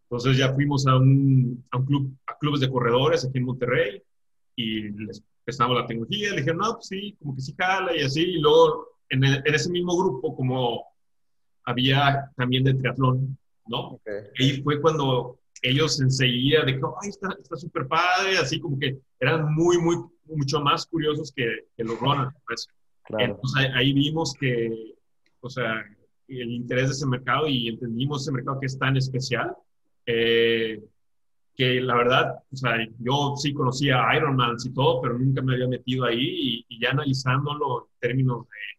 Entonces 0.04 0.36
ya 0.36 0.52
fuimos 0.54 0.86
a 0.86 0.96
un, 0.96 1.64
a 1.70 1.78
un 1.78 1.86
club, 1.86 2.16
a 2.26 2.36
clubes 2.38 2.60
de 2.60 2.70
corredores 2.70 3.24
aquí 3.24 3.38
en 3.38 3.44
Monterrey 3.44 4.02
y 4.56 4.90
les 4.90 5.22
presentamos 5.44 5.76
la 5.76 5.86
tecnología, 5.86 6.30
le 6.30 6.36
dijeron, 6.36 6.58
no, 6.58 6.74
pues 6.74 6.86
sí, 6.86 7.16
como 7.18 7.34
que 7.34 7.42
sí 7.42 7.54
jala 7.58 7.96
y 7.96 8.00
así, 8.00 8.22
y 8.22 8.40
luego 8.40 8.88
en, 9.08 9.24
en 9.24 9.54
ese 9.54 9.70
mismo 9.70 9.96
grupo, 9.96 10.34
como 10.34 10.84
había 11.64 12.30
también 12.36 12.64
de 12.64 12.74
triatlón, 12.74 13.36
¿no? 13.66 14.00
Y 14.38 14.62
fue 14.62 14.80
cuando 14.80 15.38
ellos 15.62 16.00
enseguida 16.00 16.64
de 16.64 16.76
que, 16.76 16.82
ay, 17.02 17.08
está 17.08 17.56
súper 17.56 17.88
padre, 17.88 18.38
así 18.38 18.60
como 18.60 18.78
que 18.78 18.98
eran 19.18 19.52
muy, 19.54 19.78
muy, 19.78 19.96
mucho 20.26 20.60
más 20.60 20.86
curiosos 20.86 21.32
que, 21.32 21.66
que 21.76 21.84
los 21.84 21.98
Ronan, 21.98 22.34
pues. 22.46 22.68
Entonces 23.18 23.70
ahí, 23.74 23.92
vimos 23.92 24.34
que, 24.38 24.94
o 25.44 25.50
sea, 25.50 25.84
el 26.28 26.50
interés 26.50 26.86
de 26.86 26.92
ese 26.92 27.06
mercado 27.06 27.46
y 27.46 27.68
entendimos 27.68 28.22
ese 28.22 28.32
mercado 28.32 28.58
que 28.60 28.66
es 28.66 28.78
tan 28.78 28.96
especial, 28.96 29.52
eh, 30.06 30.82
que 31.54 31.80
la 31.80 31.96
verdad, 31.96 32.34
o 32.52 32.56
sea, 32.56 32.76
yo 32.98 33.34
sí 33.36 33.52
conocía 33.52 34.02
Ironman 34.16 34.56
y 34.64 34.70
todo, 34.70 35.00
pero 35.00 35.18
nunca 35.18 35.42
me 35.42 35.54
había 35.54 35.68
metido 35.68 36.04
ahí 36.04 36.18
y, 36.20 36.66
y 36.68 36.80
ya 36.80 36.90
analizándolo 36.90 37.88
en 37.92 38.08
términos 38.08 38.46
de 38.48 38.74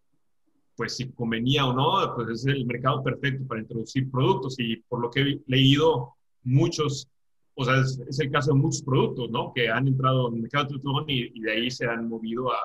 pues 0.75 0.97
si 0.97 1.09
convenía 1.11 1.65
o 1.65 1.73
no, 1.73 2.13
pues 2.15 2.29
es 2.29 2.45
el 2.47 2.65
mercado 2.65 3.01
perfecto 3.01 3.47
para 3.47 3.61
introducir 3.61 4.11
productos 4.11 4.59
y 4.59 4.77
por 4.87 4.99
lo 5.01 5.09
que 5.09 5.21
he 5.21 5.41
leído, 5.47 6.15
muchos, 6.43 7.07
o 7.55 7.65
sea, 7.65 7.79
es, 7.79 8.19
el 8.19 8.31
caso 8.31 8.53
de 8.53 8.59
muchos 8.59 8.81
productos, 8.81 9.29
¿no? 9.29 9.53
Que 9.53 9.69
han 9.69 9.87
entrado 9.87 10.27
en 10.27 10.35
el 10.35 10.41
mercado 10.41 10.65
de 10.65 11.13
y, 11.13 11.31
y 11.33 11.41
de 11.41 11.51
ahí 11.51 11.71
se 11.71 11.85
han 11.85 12.09
movido 12.09 12.51
a, 12.51 12.57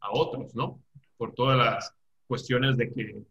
a, 0.00 0.12
otros, 0.12 0.54
¿no? 0.54 0.80
Por 1.16 1.34
todas 1.34 1.58
las 1.58 1.94
cuestiones 2.26 2.76
de 2.76 2.92
que 2.92 3.22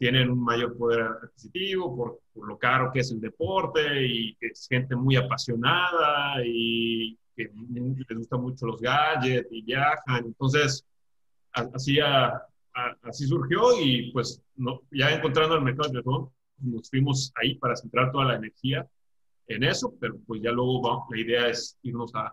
tienen 0.00 0.30
un 0.30 0.42
mayor 0.42 0.78
poder 0.78 1.02
adquisitivo, 1.02 1.94
por, 1.94 2.20
por 2.32 2.48
lo 2.48 2.58
caro 2.58 2.90
que 2.90 3.00
es 3.00 3.10
el 3.12 3.20
deporte 3.20 3.82
y 4.02 4.34
que 4.36 4.46
es 4.46 4.66
gente 4.66 4.96
muy 4.96 5.16
apasionada 5.16 6.42
y 6.42 7.18
que 7.36 7.50
les 8.08 8.18
gustan 8.18 8.40
mucho 8.40 8.66
los 8.66 8.80
gadgets 8.80 9.52
y 9.52 9.60
viajan. 9.60 10.24
Entonces, 10.24 10.86
así 11.52 12.00
a, 12.00 12.42
así 13.02 13.26
surgió 13.26 13.78
y 13.78 14.10
pues 14.10 14.42
no, 14.56 14.80
ya 14.90 15.10
encontrando 15.10 15.56
el 15.56 15.64
mercado 15.64 15.88
de 15.88 15.92
teléfono, 15.92 16.32
nos 16.60 16.88
fuimos 16.88 17.30
ahí 17.34 17.56
para 17.56 17.76
centrar 17.76 18.10
toda 18.10 18.24
la 18.24 18.36
energía 18.36 18.88
en 19.48 19.64
eso, 19.64 19.94
pero 20.00 20.16
pues 20.26 20.40
ya 20.40 20.50
luego 20.50 21.06
la 21.10 21.20
idea 21.20 21.48
es 21.48 21.76
irnos 21.82 22.14
a 22.14 22.32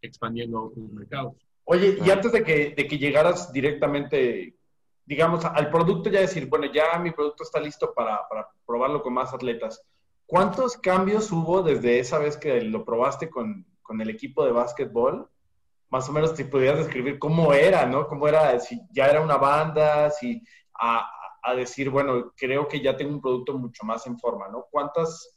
expandiendo 0.00 0.56
a 0.56 0.62
otros 0.64 0.90
mercados. 0.90 1.34
Oye, 1.64 1.98
y 2.02 2.10
antes 2.10 2.32
de 2.32 2.42
que, 2.42 2.74
de 2.74 2.88
que 2.88 2.96
llegaras 2.96 3.52
directamente, 3.52 4.54
digamos, 5.06 5.44
al 5.44 5.70
producto, 5.70 6.10
ya 6.10 6.20
decir, 6.20 6.46
bueno, 6.46 6.66
ya 6.66 6.98
mi 6.98 7.10
producto 7.10 7.42
está 7.42 7.60
listo 7.60 7.92
para, 7.94 8.26
para 8.28 8.48
probarlo 8.66 9.02
con 9.02 9.14
más 9.14 9.32
atletas. 9.34 9.82
¿Cuántos 10.26 10.76
cambios 10.76 11.30
hubo 11.30 11.62
desde 11.62 11.98
esa 11.98 12.18
vez 12.18 12.36
que 12.36 12.62
lo 12.62 12.84
probaste 12.84 13.28
con, 13.28 13.66
con 13.82 14.00
el 14.00 14.10
equipo 14.10 14.44
de 14.44 14.52
básquetbol 14.52 15.28
más 15.94 16.08
o 16.08 16.12
menos 16.12 16.30
si 16.30 16.42
pudieras 16.42 16.78
describir 16.78 17.20
cómo 17.20 17.52
era, 17.52 17.86
¿no? 17.86 18.08
Cómo 18.08 18.26
era, 18.26 18.58
si 18.58 18.80
ya 18.90 19.06
era 19.06 19.20
una 19.20 19.36
banda, 19.36 20.10
si 20.10 20.42
a, 20.74 21.08
a, 21.40 21.54
decir, 21.54 21.88
bueno, 21.88 22.32
creo 22.36 22.66
que 22.66 22.80
ya 22.80 22.96
tengo 22.96 23.12
un 23.12 23.20
producto 23.20 23.56
mucho 23.56 23.84
más 23.84 24.04
en 24.08 24.18
forma, 24.18 24.48
¿no? 24.48 24.66
¿Cuántas, 24.72 25.36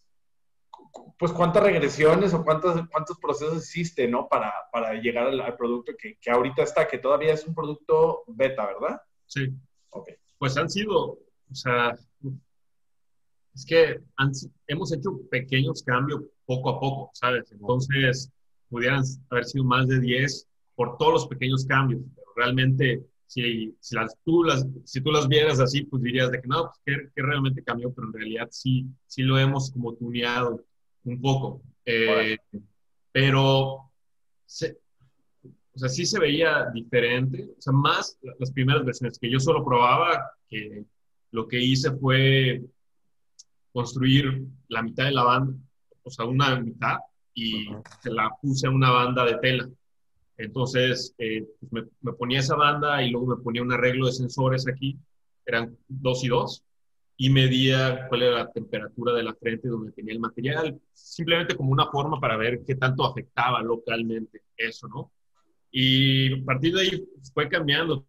pues 1.19 1.31
cuántas 1.31 1.61
regresiones 1.61 2.33
o 2.33 2.43
cuántos, 2.43 2.81
cuántos 2.91 3.19
procesos 3.19 3.57
hiciste, 3.57 4.07
¿no? 4.07 4.27
Para, 4.27 4.51
para 4.71 4.95
llegar 4.95 5.27
al, 5.27 5.55
producto 5.57 5.91
que, 5.95 6.17
que, 6.19 6.31
ahorita 6.31 6.63
está, 6.63 6.87
que 6.87 6.97
todavía 6.97 7.33
es 7.33 7.45
un 7.45 7.53
producto 7.53 8.23
beta, 8.25 8.65
¿verdad? 8.65 8.99
Sí. 9.27 9.53
Okay. 9.89 10.15
Pues 10.37 10.57
han 10.57 10.69
sido, 10.69 11.19
o 11.51 11.55
sea, 11.55 11.97
es 13.53 13.65
que 13.65 13.99
hemos 14.67 14.93
hecho 14.93 15.19
pequeños 15.31 15.81
cambios 15.83 16.21
poco 16.45 16.69
a 16.69 16.79
poco, 16.79 17.11
¿sabes? 17.13 17.51
Entonces, 17.51 18.31
pudieran 18.69 19.03
haber 19.29 19.45
sido 19.45 19.63
más 19.63 19.87
de 19.87 19.99
10 19.99 20.47
por 20.75 20.97
todos 20.97 21.13
los 21.13 21.27
pequeños 21.27 21.65
cambios, 21.65 22.01
pero 22.15 22.27
realmente 22.35 23.03
si, 23.25 23.75
si, 23.79 23.95
las, 23.95 24.15
tú 24.23 24.43
las, 24.43 24.65
si 24.85 25.01
tú 25.01 25.11
las 25.11 25.27
vieras 25.27 25.59
así, 25.59 25.83
pues 25.83 26.01
dirías 26.03 26.31
de 26.31 26.41
que 26.41 26.47
no, 26.47 26.71
pues 26.85 27.09
que, 27.13 27.21
realmente 27.21 27.63
cambió, 27.63 27.91
pero 27.91 28.07
en 28.07 28.13
realidad 28.13 28.47
sí, 28.51 28.85
sí 29.05 29.23
lo 29.23 29.37
hemos 29.37 29.71
como 29.71 29.93
tuneado 29.95 30.63
un 31.03 31.21
poco. 31.21 31.61
Eh, 31.85 32.37
pero, 33.11 33.91
se, 34.45 34.77
o 35.77 35.79
sea, 35.79 35.89
sí 35.89 36.07
se 36.07 36.19
veía 36.19 36.71
diferente, 36.73 37.51
o 37.55 37.61
sea, 37.61 37.71
más 37.71 38.17
las 38.39 38.51
primeras 38.51 38.83
versiones 38.83 39.19
que 39.19 39.29
yo 39.29 39.39
solo 39.39 39.63
probaba, 39.63 40.31
que 40.49 40.83
lo 41.29 41.47
que 41.47 41.61
hice 41.61 41.91
fue 41.91 42.63
construir 43.71 44.43
la 44.69 44.81
mitad 44.81 45.05
de 45.05 45.11
la 45.11 45.23
banda, 45.23 45.53
o 46.01 46.09
sea, 46.09 46.25
una 46.25 46.59
mitad, 46.59 46.97
y 47.35 47.67
se 48.01 48.09
la 48.09 48.27
puse 48.41 48.65
en 48.65 48.73
una 48.73 48.89
banda 48.89 49.23
de 49.23 49.37
tela. 49.37 49.69
Entonces, 50.37 51.13
eh, 51.19 51.45
pues 51.69 51.85
me, 52.01 52.13
ponía 52.13 52.39
esa 52.39 52.55
banda 52.55 53.03
y 53.03 53.11
luego 53.11 53.35
me 53.35 53.43
ponía 53.43 53.61
un 53.61 53.71
arreglo 53.71 54.07
de 54.07 54.13
sensores 54.13 54.67
aquí, 54.67 54.97
eran 55.45 55.77
dos 55.87 56.23
y 56.23 56.29
dos, 56.29 56.63
y 57.17 57.29
medía 57.29 58.07
cuál 58.09 58.23
era 58.23 58.37
la 58.37 58.51
temperatura 58.51 59.13
de 59.13 59.21
la 59.21 59.35
frente 59.35 59.67
donde 59.67 59.91
tenía 59.91 60.15
el 60.15 60.19
material, 60.21 60.81
simplemente 60.91 61.55
como 61.55 61.71
una 61.71 61.85
forma 61.91 62.19
para 62.19 62.35
ver 62.35 62.63
qué 62.65 62.73
tanto 62.73 63.05
afectaba 63.05 63.61
localmente 63.61 64.41
eso, 64.57 64.87
¿no? 64.87 65.11
Y 65.71 66.41
a 66.41 66.45
partir 66.45 66.73
de 66.73 66.81
ahí 66.81 67.07
fue 67.33 67.49
cambiando 67.49 68.07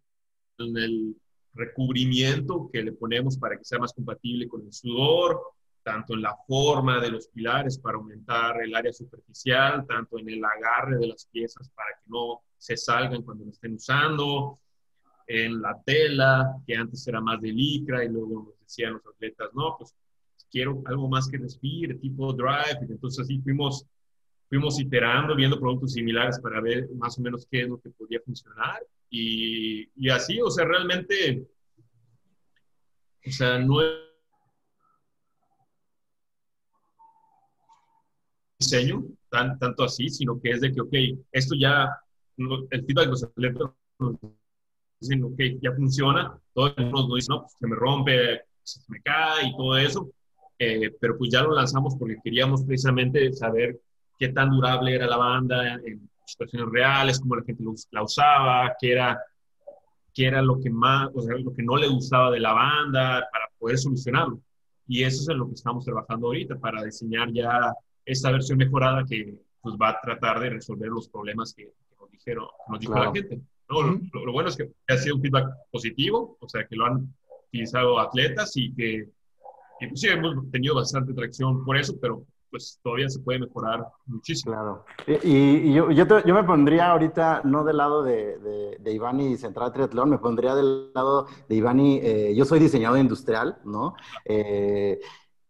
en 0.57 0.77
el 0.77 1.15
recubrimiento 1.53 2.69
que 2.71 2.83
le 2.83 2.93
ponemos 2.93 3.37
para 3.37 3.57
que 3.57 3.65
sea 3.65 3.79
más 3.79 3.93
compatible 3.93 4.47
con 4.47 4.65
el 4.65 4.73
sudor, 4.73 5.41
tanto 5.83 6.13
en 6.13 6.21
la 6.21 6.35
forma 6.47 6.99
de 6.99 7.11
los 7.11 7.27
pilares 7.27 7.77
para 7.79 7.97
aumentar 7.97 8.61
el 8.61 8.75
área 8.75 8.93
superficial, 8.93 9.85
tanto 9.87 10.19
en 10.19 10.29
el 10.29 10.43
agarre 10.43 10.97
de 10.97 11.07
las 11.07 11.25
piezas 11.25 11.69
para 11.69 11.89
que 11.95 12.09
no 12.09 12.41
se 12.57 12.77
salgan 12.77 13.23
cuando 13.23 13.45
lo 13.45 13.51
estén 13.51 13.75
usando, 13.75 14.59
en 15.29 15.61
la 15.61 15.79
tela, 15.85 16.55
que 16.65 16.75
antes 16.75 17.07
era 17.07 17.21
más 17.21 17.39
de 17.39 17.49
licra 17.49 18.03
y 18.03 18.09
luego 18.09 18.45
nos 18.45 18.59
decían 18.59 18.93
los 18.93 19.05
atletas, 19.05 19.49
no, 19.53 19.75
pues 19.77 19.95
quiero 20.51 20.81
algo 20.85 21.07
más 21.07 21.27
que 21.27 21.37
respire, 21.37 21.93
tipo 21.95 22.33
drive, 22.33 22.79
entonces 22.81 23.23
así 23.23 23.39
fuimos, 23.41 23.85
fuimos 24.49 24.79
iterando, 24.79 25.35
viendo 25.35 25.59
productos 25.59 25.93
similares 25.93 26.39
para 26.39 26.59
ver 26.59 26.89
más 26.95 27.17
o 27.19 27.21
menos 27.21 27.47
qué 27.49 27.61
es 27.61 27.69
lo 27.69 27.79
que 27.79 27.91
podía 27.91 28.19
funcionar. 28.25 28.81
Y, 29.09 29.89
y 29.95 30.09
así, 30.09 30.41
o 30.41 30.49
sea, 30.49 30.65
realmente, 30.65 31.47
o 33.25 33.31
sea, 33.31 33.59
no 33.59 33.81
es 33.81 33.89
diseño, 38.59 39.05
tan, 39.29 39.57
tanto 39.59 39.83
así, 39.83 40.09
sino 40.09 40.41
que 40.41 40.51
es 40.51 40.61
de 40.61 40.73
que, 40.73 40.81
ok, 40.81 40.93
esto 41.31 41.55
ya, 41.55 41.87
el 42.37 42.85
feedback 42.85 43.05
de 43.05 43.11
los 43.11 43.23
atletas 43.23 43.69
nos 43.99 44.15
dicen, 44.99 45.23
ok, 45.23 45.39
ya 45.61 45.71
funciona, 45.73 46.39
todos 46.53 46.75
nos 46.77 47.13
dicen, 47.15 47.35
no, 47.35 47.41
pues, 47.41 47.55
se 47.57 47.67
me 47.67 47.75
rompe, 47.75 48.41
se 48.63 48.81
me 48.87 49.01
cae 49.01 49.47
y 49.47 49.55
todo 49.55 49.77
eso, 49.77 50.11
eh, 50.57 50.91
pero 50.99 51.17
pues 51.17 51.31
ya 51.31 51.43
lo 51.43 51.53
lanzamos 51.53 51.95
porque 51.95 52.17
queríamos 52.23 52.63
precisamente 52.63 53.31
saber 53.31 53.79
qué 54.19 54.27
tan 54.29 54.51
durable 54.51 54.93
era 54.93 55.07
la 55.07 55.17
banda 55.17 55.75
en 55.75 56.09
situaciones 56.25 56.69
reales, 56.71 57.19
cómo 57.19 57.37
la 57.37 57.43
gente 57.43 57.63
la 57.91 58.03
usaba, 58.03 58.75
qué 58.79 58.91
era, 58.91 59.19
qué 60.13 60.25
era 60.27 60.41
lo 60.41 60.59
que 60.59 60.69
más, 60.69 61.09
o 61.15 61.21
sea, 61.21 61.37
lo 61.37 61.53
que 61.53 61.63
no 61.63 61.77
le 61.77 61.87
gustaba 61.87 62.29
de 62.29 62.41
la 62.41 62.53
banda 62.53 63.27
para 63.31 63.47
poder 63.57 63.77
solucionarlo. 63.77 64.39
Y 64.87 65.03
eso 65.03 65.21
es 65.21 65.29
en 65.29 65.37
lo 65.37 65.47
que 65.47 65.53
estamos 65.53 65.85
trabajando 65.85 66.27
ahorita, 66.27 66.57
para 66.59 66.83
diseñar 66.83 67.31
ya 67.31 67.73
esta 68.05 68.31
versión 68.31 68.57
mejorada 68.57 69.05
que 69.07 69.35
pues, 69.61 69.75
va 69.81 69.89
a 69.89 70.01
tratar 70.01 70.39
de 70.39 70.49
resolver 70.49 70.89
los 70.89 71.07
problemas 71.07 71.53
que, 71.53 71.71
nos 71.99 72.11
dijeron, 72.11 72.45
nos 72.67 72.79
dijo 72.79 72.95
la 72.95 73.11
gente. 73.11 73.39
lo, 73.69 74.31
bueno 74.33 74.49
es 74.49 74.57
que 74.57 74.69
ha 74.87 74.97
sido 74.97 75.15
un 75.15 75.21
feedback 75.21 75.47
positivo, 75.71 76.37
o 76.39 76.49
sea, 76.49 76.65
que 76.67 76.75
lo 76.75 76.85
han 76.85 77.13
utilizado 77.47 77.99
atletas 77.99 78.51
y 78.55 78.73
que 78.73 79.07
pues, 79.79 80.01
sí, 80.01 80.07
hemos 80.07 80.49
tenido 80.51 80.75
bastante 80.75 81.13
tracción 81.13 81.63
por 81.63 81.77
eso, 81.77 81.95
pero 82.01 82.25
pues 82.49 82.79
todavía 82.83 83.09
se 83.09 83.19
puede 83.19 83.39
mejorar 83.39 83.85
muchísimo. 84.05 84.53
Claro. 84.53 84.85
Y, 85.23 85.73
yo, 85.73 85.91
yo, 85.91 86.33
me 86.33 86.43
pondría 86.43 86.91
ahorita 86.91 87.41
no 87.43 87.63
del 87.63 87.77
lado 87.77 88.03
de, 88.03 88.37
de, 88.39 88.77
de 88.79 88.93
Ivani 88.93 89.37
Central 89.37 89.71
Triatlón, 89.71 90.09
me 90.09 90.17
pondría 90.17 90.55
del 90.55 90.91
lado 90.93 91.27
de 91.47 91.55
Ivani, 91.55 91.99
eh, 92.01 92.33
yo 92.35 92.45
soy 92.45 92.59
diseñador 92.59 92.99
industrial, 92.99 93.59
¿no? 93.63 93.95
Eh, 94.25 94.99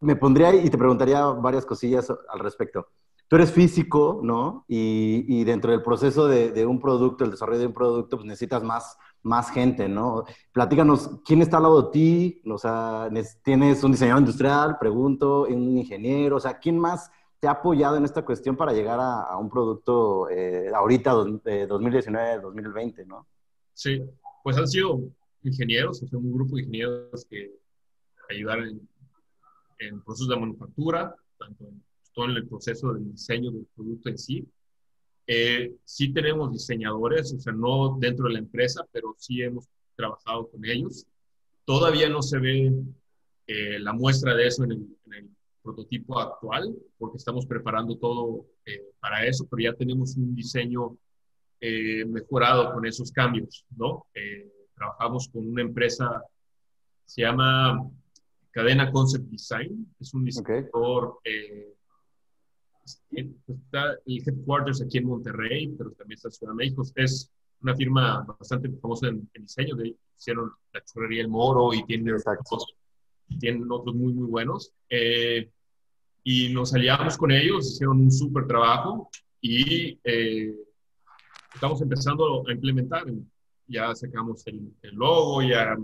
me 0.00 0.16
pondría 0.16 0.54
y 0.54 0.68
te 0.70 0.78
preguntaría 0.78 1.24
varias 1.26 1.66
cosillas 1.66 2.10
al 2.10 2.38
respecto. 2.38 2.88
Tú 3.28 3.36
eres 3.36 3.52
físico, 3.52 4.20
¿no? 4.24 4.64
Y, 4.66 5.24
y 5.28 5.44
dentro 5.44 5.70
del 5.70 5.82
proceso 5.82 6.26
de, 6.26 6.50
de, 6.50 6.66
un 6.66 6.80
producto, 6.80 7.24
el 7.24 7.30
desarrollo 7.30 7.60
de 7.60 7.66
un 7.66 7.72
producto, 7.72 8.16
pues 8.16 8.26
necesitas 8.26 8.62
más, 8.62 8.98
más 9.22 9.50
gente, 9.50 9.88
¿no? 9.88 10.24
Platícanos, 10.52 11.20
¿quién 11.24 11.42
está 11.42 11.58
al 11.58 11.64
lado 11.64 11.82
de 11.82 11.90
ti? 11.92 12.42
O 12.46 12.58
sea, 12.58 13.08
¿tienes 13.42 13.82
un 13.84 13.92
diseñador 13.92 14.20
industrial? 14.20 14.76
Pregunto, 14.78 15.42
un 15.42 15.78
ingeniero, 15.78 16.36
o 16.36 16.40
sea, 16.40 16.58
¿quién 16.58 16.78
más 16.78 17.10
te 17.38 17.48
ha 17.48 17.52
apoyado 17.52 17.96
en 17.96 18.04
esta 18.04 18.24
cuestión 18.24 18.56
para 18.56 18.72
llegar 18.72 18.98
a, 19.00 19.36
un 19.36 19.48
producto 19.48 20.28
eh, 20.30 20.70
ahorita, 20.74 21.12
2019, 21.12 22.40
2020, 22.40 23.06
¿no? 23.06 23.26
Sí, 23.72 24.02
pues 24.42 24.58
han 24.58 24.68
sido 24.68 25.00
ingenieros, 25.42 26.02
o 26.02 26.18
un 26.18 26.32
grupo 26.32 26.56
de 26.56 26.62
ingenieros 26.62 27.24
que 27.28 27.50
ayudaron 28.28 28.68
en 28.68 28.90
en 29.80 30.02
procesos 30.02 30.28
de 30.28 30.36
manufactura, 30.36 31.14
tanto 31.38 31.64
en 31.64 31.82
todo 32.12 32.26
el 32.26 32.46
proceso 32.46 32.92
del 32.92 33.10
diseño 33.12 33.50
del 33.50 33.66
producto 33.74 34.08
en 34.08 34.18
sí. 34.18 34.46
Eh, 35.32 35.76
sí 35.84 36.12
tenemos 36.12 36.50
diseñadores, 36.50 37.32
o 37.32 37.38
sea, 37.38 37.52
no 37.52 37.96
dentro 38.00 38.26
de 38.26 38.32
la 38.32 38.38
empresa, 38.40 38.84
pero 38.90 39.14
sí 39.16 39.40
hemos 39.40 39.68
trabajado 39.94 40.50
con 40.50 40.64
ellos. 40.64 41.06
Todavía 41.64 42.08
no 42.08 42.20
se 42.20 42.40
ve 42.40 42.72
eh, 43.46 43.78
la 43.78 43.92
muestra 43.92 44.34
de 44.34 44.48
eso 44.48 44.64
en 44.64 44.72
el, 44.72 45.30
prototipo 45.62 46.18
actual, 46.18 46.74
porque 46.98 47.18
estamos 47.18 47.46
preparando 47.46 47.96
todo 47.96 48.46
eh, 48.64 48.82
para 48.98 49.24
eso, 49.26 49.46
pero 49.48 49.70
ya 49.70 49.76
tenemos 49.76 50.16
un 50.16 50.34
diseño 50.34 50.96
mejorado 51.60 52.72
con 52.72 52.86
esos 52.86 53.12
cambios, 53.12 53.66
¿no? 53.76 54.06
trabajamos 54.74 55.28
con 55.28 55.46
una 55.46 55.60
empresa, 55.60 56.24
se 57.04 57.20
llama 57.20 57.86
Cadena 58.50 58.90
Concept 58.90 59.26
Design, 59.26 59.94
es 60.00 60.14
un 60.14 60.24
diseñador 60.24 61.18
está 63.12 63.96
el 64.06 64.22
headquarters 64.26 64.82
aquí 64.82 64.98
en 64.98 65.06
Monterrey, 65.06 65.74
pero 65.76 65.90
también 65.92 66.16
está 66.16 66.28
en 66.28 66.32
Ciudad 66.32 66.52
de 66.52 66.56
México. 66.56 66.82
Es 66.94 67.30
una 67.60 67.74
firma 67.76 68.24
bastante 68.38 68.70
famosa 68.80 69.08
en, 69.08 69.28
diseño. 69.34 69.76
De, 69.76 69.94
hicieron 70.16 70.52
la 70.72 70.82
churrería 70.84 71.22
El 71.22 71.28
Moro 71.28 71.72
y 71.74 71.84
tienen, 71.84 72.14
otros, 72.14 72.74
tienen 73.38 73.70
otros 73.70 73.94
muy, 73.94 74.12
muy 74.12 74.26
buenos. 74.26 74.72
Eh, 74.88 75.50
y 76.22 76.52
nos 76.52 76.74
aliamos 76.74 77.16
con 77.16 77.30
ellos, 77.30 77.70
hicieron 77.70 78.00
un 78.00 78.10
súper 78.10 78.46
trabajo 78.46 79.10
y 79.40 79.98
eh, 80.04 80.54
estamos 81.54 81.80
empezando 81.80 82.46
a 82.46 82.52
implementar. 82.52 83.04
Ya 83.66 83.94
sacamos 83.94 84.46
el, 84.46 84.72
el 84.82 84.94
logo, 84.94 85.42
ya, 85.42 85.76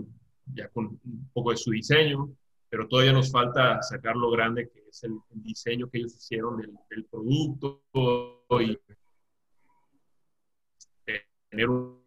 ya 0.53 0.67
con 0.69 0.85
un 0.85 1.29
poco 1.33 1.51
de 1.51 1.57
su 1.57 1.71
diseño 1.71 2.29
pero 2.69 2.87
todavía 2.87 3.13
nos 3.13 3.31
falta 3.31 3.81
sacar 3.81 4.15
lo 4.15 4.29
grande 4.31 4.69
que 4.69 4.83
es 4.97 5.03
el, 5.03 5.19
diseño 5.43 5.89
que 5.89 5.99
ellos 5.99 6.15
hicieron 6.15 6.57
del, 6.57 7.05
producto 7.05 7.81
y 8.59 8.77
tener 11.49 11.69
un, 11.69 12.03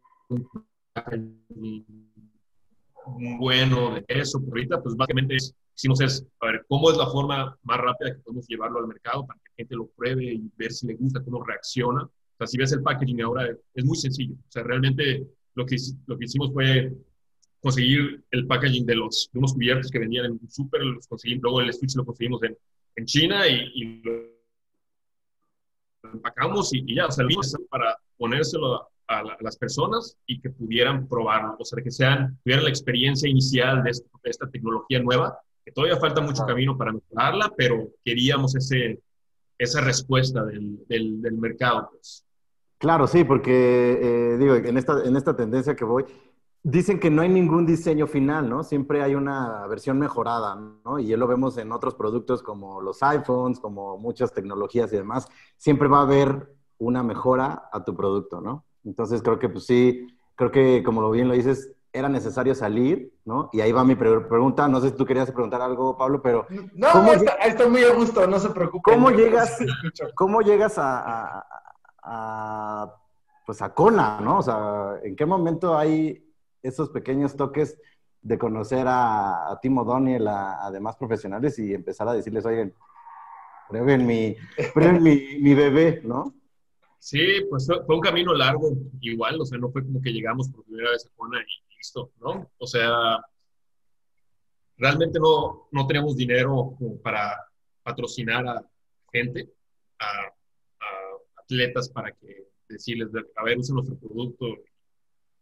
bueno 3.39 3.95
de 3.95 4.05
eso. 4.09 4.41
Por 4.41 4.51
ahorita, 4.51 4.83
pues 4.83 4.97
básicamente 4.97 5.37
es, 5.37 5.55
hicimos 5.75 6.01
es, 6.01 6.27
a 6.41 6.47
ver, 6.47 6.65
¿cómo 6.69 6.91
es 6.91 6.97
la 6.97 7.07
forma 7.07 7.57
más 7.63 7.79
rápida 7.79 8.15
que 8.15 8.21
podemos 8.21 8.47
llevarlo 8.47 8.81
al 8.81 8.89
mercado 8.89 9.27
para 9.27 9.39
que 9.41 9.49
la 9.49 9.55
gente 9.57 9.77
lo 9.77 9.87
pruebe 9.89 10.25
y 10.25 10.51
ver 10.57 10.73
si 10.73 10.87
le 10.87 10.95
gusta, 10.95 11.23
cómo 11.23 11.43
reacciona? 11.43 12.03
O 12.03 12.37
sea, 12.39 12.47
si 12.47 12.59
ves 12.59 12.73
el 12.73 12.83
packaging 12.83 13.23
ahora, 13.23 13.49
es 13.75 13.85
muy 13.85 13.97
sencillo. 13.97 14.35
O 14.35 14.51
sea, 14.51 14.63
realmente 14.63 15.27
lo 15.55 15.65
que, 15.65 15.77
lo 16.07 16.19
que 16.19 16.25
hicimos 16.25 16.53
fue 16.53 16.93
conseguir 17.61 18.25
el 18.31 18.47
packaging 18.47 18.87
de, 18.87 18.97
los, 18.97 19.31
de 19.33 19.39
unos 19.39 19.53
cubiertos 19.53 19.91
que 19.91 19.99
vendían 19.99 20.27
en 20.27 20.33
un 20.33 20.51
súper, 20.51 20.83
los 20.83 21.07
conseguimos, 21.07 21.43
luego 21.43 21.61
el 21.61 21.73
switch 21.73 21.95
lo 21.97 22.05
conseguimos 22.05 22.43
en, 22.43 22.57
en 22.97 23.07
China 23.07 23.47
y, 23.47 24.03
lo 24.03 24.13
empacamos 26.13 26.73
y, 26.73 26.95
ya, 26.95 27.07
o 27.07 27.11
sea, 27.11 27.27
para 27.69 27.97
ponérselo 28.17 28.89
a, 29.09 29.23
las 29.41 29.57
personas 29.57 30.17
y 30.27 30.41
que 30.41 30.51
pudieran 30.51 31.09
probarlo, 31.09 31.57
o 31.59 31.65
sea, 31.65 31.83
que 31.83 31.91
sean, 31.91 32.39
tuvieran 32.45 32.65
la 32.65 32.71
experiencia 32.71 33.29
inicial 33.29 33.83
de, 33.83 33.91
esta 34.25 34.49
tecnología 34.49 35.01
nueva, 35.01 35.39
que 35.65 35.73
todavía 35.73 35.97
falta 35.97 36.21
mucho 36.21 36.47
camino 36.47 36.79
para 36.79 36.93
mejorarla, 36.93 37.53
pero 37.57 37.89
queríamos 38.05 38.55
ese, 38.55 39.01
esa 39.59 39.81
respuesta 39.81 40.45
del, 40.45 40.79
del, 40.87 41.21
del 41.21 41.35
mercado, 41.35 41.91
pues. 41.93 42.25
Claro, 42.81 43.07
sí, 43.07 43.25
porque 43.25 43.99
eh, 44.01 44.39
digo, 44.39 44.55
en 44.55 44.79
esta, 44.79 45.05
en 45.05 45.15
esta 45.15 45.37
tendencia 45.37 45.77
que 45.77 45.85
voy, 45.85 46.07
Dicen 46.63 47.01
que 47.01 47.11
no 47.11 47.23
hay 47.23 47.31
ningún 47.31 47.65
diseño 47.65 48.07
final, 48.07 48.51
¿no? 48.51 48.63
Siempre 48.63 49.03
hay 49.03 49.15
una 49.15 49.67
versión 49.67 49.99
mejorada, 49.99 50.57
¿no? 50.85 50.99
Y 50.99 51.07
ya 51.07 51.17
lo 51.17 51.27
vemos 51.27 51.57
en 51.57 51.73
otros 51.73 51.95
productos 51.95 52.43
como 52.43 52.83
los 52.83 53.03
iPhones, 53.03 53.61
como 53.61 53.97
muchas 53.97 54.33
tecnologías 54.35 54.93
y 54.93 54.97
demás. 54.97 55.27
Siempre 55.57 55.89
va 55.89 56.01
a 56.01 56.03
haber 56.03 56.55
una 56.77 57.03
mejora 57.03 57.71
a 57.73 57.83
tu 57.83 57.97
producto, 57.97 58.43
¿no? 58.43 58.65
Entonces 58.85 59.23
creo 59.23 59.39
que 59.39 59.49
pues 59.49 59.65
sí, 59.65 60.07
creo 60.35 60.51
que 60.51 60.83
como 60.83 61.11
bien 61.11 61.29
lo 61.29 61.35
dices, 61.35 61.73
era 61.93 62.09
necesario 62.09 62.55
salir, 62.55 63.13
¿no? 63.25 63.49
Y 63.53 63.61
ahí 63.61 63.73
va 63.73 63.85
mi 63.85 63.97
pregunta. 63.97 64.69
No 64.69 64.81
sé 64.81 64.91
si 64.91 64.97
tú 64.97 65.05
querías 65.05 65.31
preguntar 65.31 65.61
algo, 65.61 65.97
Pablo, 65.97 66.23
pero... 66.23 66.47
No, 66.75 66.89
¿cómo 66.93 67.13
está, 67.13 67.69
muy 67.69 67.83
a 67.85 67.95
gusto, 67.95 68.27
no 68.27 68.39
se 68.39 68.51
preocupe. 68.51 68.93
¿Cómo 68.93 69.11
llegas, 69.11 69.59
¿cómo 70.15 70.41
llegas 70.41 70.75
a, 70.79 71.45
a, 72.03 72.95
pues 73.45 73.61
a 73.63 73.75
Kona, 73.75 74.21
¿no? 74.21 74.39
O 74.39 74.43
sea, 74.43 74.95
¿en 75.03 75.17
qué 75.17 75.27
momento 75.27 75.77
hay 75.77 76.30
esos 76.63 76.91
pequeños 76.91 77.37
toques 77.37 77.79
de 78.23 78.39
conocer 78.39 78.87
a, 78.87 79.51
a 79.51 79.61
Tim 79.61 79.79
O'Donnell, 79.79 80.27
a, 80.29 80.71
demás 80.73 80.97
profesionales 80.97 81.59
y 81.59 81.73
empezar 81.73 82.09
a 82.09 82.13
decirles, 82.13 82.45
oigan, 82.45 82.75
prueben 83.69 84.07
mi, 84.07 84.37
mi, 85.41 85.55
bebé, 85.55 86.03
¿no? 86.05 86.35
Sí, 86.99 87.19
pues 87.49 87.67
fue 87.67 87.95
un 87.95 88.01
camino 88.01 88.35
largo, 88.35 88.73
igual, 89.01 89.41
o 89.41 89.47
sea, 89.47 89.59
no 89.59 89.71
fue 89.71 89.83
como 89.83 90.03
que 90.03 90.13
llegamos 90.13 90.51
por 90.51 90.65
primera 90.65 90.91
vez 90.91 91.07
a 91.07 91.11
Juana 91.17 91.39
y 91.41 91.77
listo, 91.77 92.13
¿no? 92.21 92.51
O 92.59 92.67
sea, 92.67 92.93
realmente 94.77 95.19
no, 95.19 95.69
no 95.71 95.87
teníamos 95.87 96.17
dinero 96.17 96.77
para 97.03 97.43
patrocinar 97.83 98.47
a 98.47 98.63
gente, 99.11 99.49
a, 99.99 100.05
a 100.05 101.43
atletas 101.43 101.89
para 101.89 102.13
que 102.13 102.49
decirles, 102.69 103.09
a 103.37 103.45
ver, 103.45 103.59
usen 103.59 103.77
nuestro 103.77 103.97
producto 103.97 104.47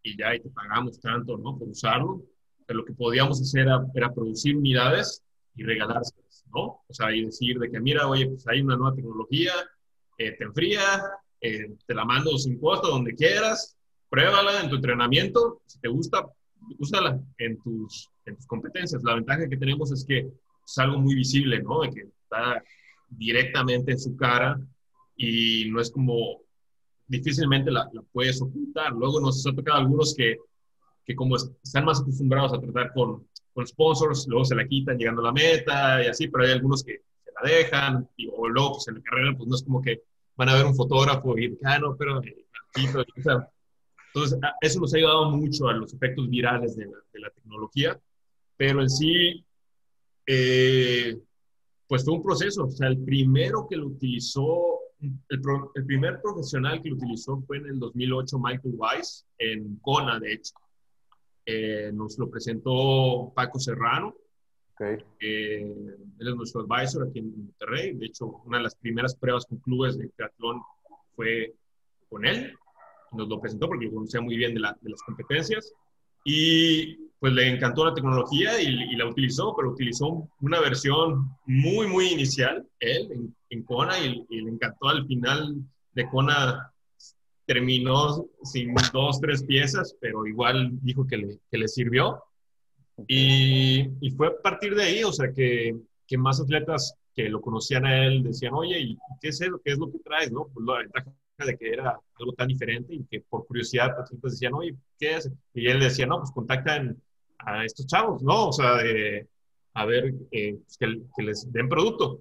y 0.02 0.16
ya 0.16 0.34
y 0.34 0.40
te 0.40 0.50
pagamos 0.50 1.00
tanto, 1.00 1.36
¿no? 1.36 1.58
Por 1.58 1.68
usarlo. 1.68 2.22
Pero 2.66 2.80
lo 2.80 2.84
que 2.84 2.92
podíamos 2.92 3.40
hacer 3.40 3.66
era, 3.94 4.12
producir 4.12 4.56
unidades 4.56 5.22
y 5.56 5.62
regalárselas, 5.62 6.44
¿no? 6.54 6.82
O 6.86 6.92
sea, 6.92 7.14
y 7.14 7.24
decir 7.24 7.58
de 7.58 7.70
que, 7.70 7.80
mira, 7.80 8.06
oye, 8.06 8.26
pues 8.26 8.46
hay 8.46 8.60
una 8.60 8.76
nueva 8.76 8.94
tecnología, 8.94 9.52
eh, 10.18 10.32
te 10.32 10.44
enfría, 10.44 11.02
eh, 11.40 11.74
te 11.86 11.94
la 11.94 12.04
mando 12.04 12.36
sin 12.36 12.58
costo 12.58 12.88
donde 12.88 13.14
quieras, 13.14 13.76
pruébala 14.10 14.60
en 14.60 14.68
tu 14.68 14.76
entrenamiento, 14.76 15.62
si 15.66 15.80
te 15.80 15.88
gusta, 15.88 16.26
úsala 16.78 17.20
en 17.38 17.58
tus, 17.62 18.10
en 18.26 18.36
tus 18.36 18.46
competencias. 18.46 19.02
La 19.02 19.14
ventaja 19.14 19.48
que 19.48 19.56
tenemos 19.56 19.90
es 19.92 20.04
que 20.04 20.18
es 20.18 20.78
algo 20.78 20.98
muy 20.98 21.14
visible, 21.14 21.62
¿no? 21.62 21.82
De 21.82 21.90
que 21.90 22.00
está 22.00 22.62
directamente 23.08 23.92
en 23.92 23.98
su 23.98 24.16
cara 24.16 24.60
y 25.16 25.70
no 25.70 25.80
es 25.80 25.90
como 25.90 26.42
difícilmente 27.08 27.70
la, 27.70 27.90
puedes 28.12 28.40
ocultar. 28.40 28.92
Luego 28.92 29.20
nos 29.20 29.44
ha 29.46 29.52
tocado 29.52 29.78
algunos 29.78 30.14
que, 30.14 30.36
que 31.04 31.16
como 31.16 31.36
están 31.36 31.84
más 31.84 32.00
acostumbrados 32.00 32.52
a 32.52 32.60
tratar 32.60 32.92
con, 32.92 33.26
con, 33.52 33.66
sponsors, 33.66 34.26
luego 34.28 34.44
se 34.44 34.54
la 34.54 34.66
quitan 34.66 34.98
llegando 34.98 35.22
a 35.22 35.26
la 35.26 35.32
meta 35.32 36.04
y 36.04 36.06
así, 36.06 36.28
pero 36.28 36.44
hay 36.44 36.52
algunos 36.52 36.84
que 36.84 37.00
se 37.24 37.32
la 37.32 37.50
dejan 37.50 38.08
y 38.16 38.28
o 38.30 38.48
luego 38.48 38.74
pues 38.74 38.88
en 38.88 38.94
la 38.96 39.02
carrera 39.02 39.34
pues 39.36 39.48
no 39.48 39.56
es 39.56 39.62
como 39.62 39.82
que 39.82 40.02
van 40.36 40.50
a 40.50 40.54
ver 40.54 40.66
un 40.66 40.76
fotógrafo 40.76 41.36
y 41.36 41.58
ah, 41.64 41.78
no, 41.78 41.96
pero, 41.96 42.22
eh, 42.22 42.46
entonces 42.76 44.38
eso 44.60 44.80
nos 44.80 44.94
ha 44.94 44.96
ayudado 44.96 45.30
mucho 45.30 45.68
a 45.68 45.72
los 45.72 45.92
efectos 45.92 46.28
virales 46.28 46.76
de 46.76 46.86
la, 46.86 46.98
de 47.12 47.20
la 47.20 47.30
tecnología, 47.30 47.98
pero 48.56 48.82
en 48.82 48.90
sí 48.90 49.44
eh, 50.26 51.18
pues 51.88 52.04
fue 52.04 52.14
un 52.14 52.22
proceso, 52.22 52.66
o 52.66 52.70
sea, 52.70 52.88
el 52.88 52.98
primero 52.98 53.66
que 53.68 53.76
lo 53.76 53.86
utilizó 53.86 54.77
el, 55.00 55.86
primer 55.86 56.20
profesional 56.20 56.82
que 56.82 56.90
lo 56.90 56.96
utilizó 56.96 57.40
fue 57.46 57.58
en 57.58 57.66
el 57.66 57.78
2008 57.78 58.38
Michael 58.38 58.74
Weiss, 58.76 59.26
en 59.38 59.76
Kona, 59.76 60.18
de 60.18 60.32
hecho. 60.32 60.54
Eh, 61.46 61.90
nos 61.94 62.18
lo 62.18 62.28
presentó 62.28 63.32
Paco 63.34 63.58
Serrano. 63.58 64.14
Okay. 64.74 64.98
Eh, 65.20 65.96
él 66.18 66.28
es 66.28 66.34
nuestro 66.34 66.62
advisor 66.62 67.08
aquí 67.08 67.20
en 67.20 67.36
Monterrey. 67.36 67.94
De 67.94 68.06
hecho, 68.06 68.26
una 68.44 68.58
de 68.58 68.64
las 68.64 68.74
primeras 68.74 69.14
pruebas 69.16 69.46
con 69.46 69.58
clubes 69.58 69.96
de 69.98 70.08
triatlón 70.08 70.60
fue 71.16 71.54
con 72.08 72.26
él. 72.26 72.54
Nos 73.12 73.28
lo 73.28 73.40
presentó 73.40 73.68
porque 73.68 73.86
lo 73.86 73.94
conocía 73.94 74.20
muy 74.20 74.36
bien 74.36 74.54
de, 74.54 74.60
de 74.60 74.90
las 74.90 75.02
competencias. 75.02 75.72
Y 76.24 77.08
pues 77.18 77.32
le 77.32 77.48
encantó 77.48 77.84
la 77.84 77.94
tecnología 77.94 78.60
y, 78.60 78.94
la 78.96 79.06
utilizó, 79.06 79.54
pero 79.56 79.70
utilizó 79.70 80.28
una 80.40 80.60
versión 80.60 81.30
muy, 81.46 81.86
muy 81.86 82.08
inicial, 82.08 82.66
él, 82.78 83.08
en, 83.12 83.36
Kona, 83.64 83.98
y, 83.98 84.24
le 84.30 84.50
encantó 84.50 84.88
al 84.88 85.06
final 85.06 85.56
de 85.92 86.08
Kona. 86.08 86.72
Terminó 87.46 88.26
sin 88.42 88.74
dos, 88.92 89.20
tres 89.22 89.42
piezas, 89.42 89.96
pero 90.02 90.26
igual 90.26 90.70
dijo 90.82 91.06
que 91.06 91.16
le, 91.16 91.38
que 91.50 91.56
le 91.56 91.66
sirvió. 91.66 92.22
Y, 93.06 93.88
y, 94.00 94.10
fue 94.10 94.26
a 94.26 94.42
partir 94.42 94.74
de 94.74 94.82
ahí, 94.82 95.02
o 95.02 95.12
sea, 95.12 95.32
que, 95.32 95.74
que, 96.06 96.18
más 96.18 96.40
atletas 96.40 96.94
que 97.14 97.30
lo 97.30 97.40
conocían 97.40 97.86
a 97.86 98.04
él 98.04 98.22
decían, 98.22 98.52
oye, 98.52 98.78
¿y 98.78 98.98
qué 99.20 99.28
es, 99.28 99.40
eso? 99.40 99.58
¿Qué 99.64 99.72
es 99.72 99.78
lo 99.78 99.90
que 99.90 99.98
traes? 100.00 100.30
¿no? 100.30 100.48
Pues 100.52 100.66
la 100.66 100.78
ventaja 100.78 101.10
de 101.46 101.56
que 101.56 101.70
era 101.70 101.98
algo 102.18 102.32
tan 102.32 102.48
diferente 102.48 102.94
y 102.94 103.04
que 103.04 103.20
por 103.20 103.46
curiosidad 103.46 103.94
pues, 104.20 104.34
decían, 104.34 104.54
oye, 104.54 104.76
¿qué 104.98 105.16
es? 105.16 105.30
Y 105.54 105.68
él 105.68 105.80
decía, 105.80 106.06
no, 106.06 106.18
pues 106.18 106.32
contactan 106.32 107.00
a 107.38 107.64
estos 107.64 107.86
chavos, 107.86 108.22
¿no? 108.22 108.48
O 108.48 108.52
sea, 108.52 108.78
a 109.74 109.84
ver 109.84 110.14
eh, 110.32 110.58
pues, 110.64 110.76
que, 110.76 111.22
les 111.22 111.52
den 111.52 111.68
producto. 111.68 112.20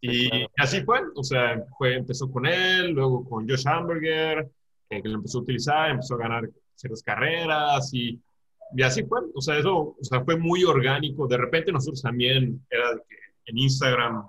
Y 0.00 0.30
así 0.56 0.80
fue, 0.82 1.00
o 1.14 1.22
sea, 1.22 1.62
fue, 1.76 1.96
empezó 1.96 2.30
con 2.30 2.46
él, 2.46 2.92
luego 2.92 3.24
con 3.28 3.48
Josh 3.48 3.66
Hamburger, 3.68 4.50
eh, 4.88 5.02
que 5.02 5.08
lo 5.08 5.16
empezó 5.16 5.38
a 5.38 5.42
utilizar, 5.42 5.90
empezó 5.90 6.14
a 6.14 6.18
ganar 6.18 6.48
ciertas 6.74 7.02
carreras 7.02 7.92
y, 7.92 8.18
y 8.74 8.82
así 8.82 9.04
fue, 9.04 9.20
o 9.34 9.42
sea, 9.42 9.58
eso 9.58 9.96
o 10.00 10.04
sea, 10.04 10.24
fue 10.24 10.36
muy 10.36 10.64
orgánico. 10.64 11.26
De 11.26 11.36
repente 11.36 11.72
nosotros 11.72 12.00
también 12.02 12.64
era 12.70 12.94
que 13.08 13.16
en 13.46 13.58
Instagram 13.58 14.24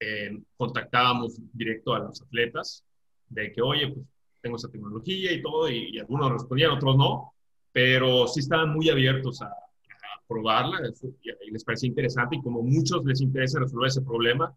eh, 0.00 0.38
contactábamos 0.56 1.38
directo 1.52 1.94
a 1.94 1.98
los 1.98 2.22
atletas 2.22 2.84
de 3.28 3.52
que, 3.52 3.60
oye, 3.60 3.88
pues 3.88 4.06
tengo 4.40 4.56
esa 4.56 4.70
tecnología 4.70 5.32
y 5.32 5.42
todo, 5.42 5.68
y, 5.68 5.98
algunos 5.98 6.32
respondían, 6.32 6.70
otros 6.70 6.96
no, 6.96 7.34
pero 7.72 8.26
sí 8.28 8.40
estaban 8.40 8.72
muy 8.72 8.88
abiertos 8.88 9.42
a, 9.42 9.52
probarla. 10.26 10.78
Y, 11.22 11.50
les 11.50 11.64
parecía 11.64 11.88
interesante 11.88 12.36
y 12.36 12.42
como 12.42 12.62
muchos 12.62 13.04
les 13.04 13.20
interesa 13.20 13.60
resolver 13.60 13.88
ese 13.88 14.02
problema, 14.02 14.54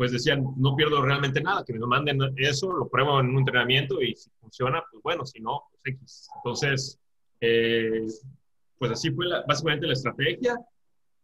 pues 0.00 0.12
decían, 0.12 0.42
no 0.56 0.74
pierdo 0.76 1.02
realmente 1.02 1.42
nada, 1.42 1.62
que 1.62 1.74
me 1.74 1.86
manden 1.86 2.18
eso, 2.38 2.72
lo 2.72 2.88
pruebo 2.88 3.20
en 3.20 3.28
un 3.28 3.40
entrenamiento 3.40 4.00
y 4.00 4.16
si 4.16 4.30
funciona, 4.40 4.82
pues 4.90 5.02
bueno, 5.02 5.26
si 5.26 5.40
no, 5.40 5.64
pues 5.70 5.94
X. 5.94 6.30
Entonces, 6.36 6.98
eh, 7.38 8.06
pues 8.78 8.92
así 8.92 9.10
fue 9.10 9.26
básicamente 9.46 9.86
la 9.86 9.92
estrategia 9.92 10.58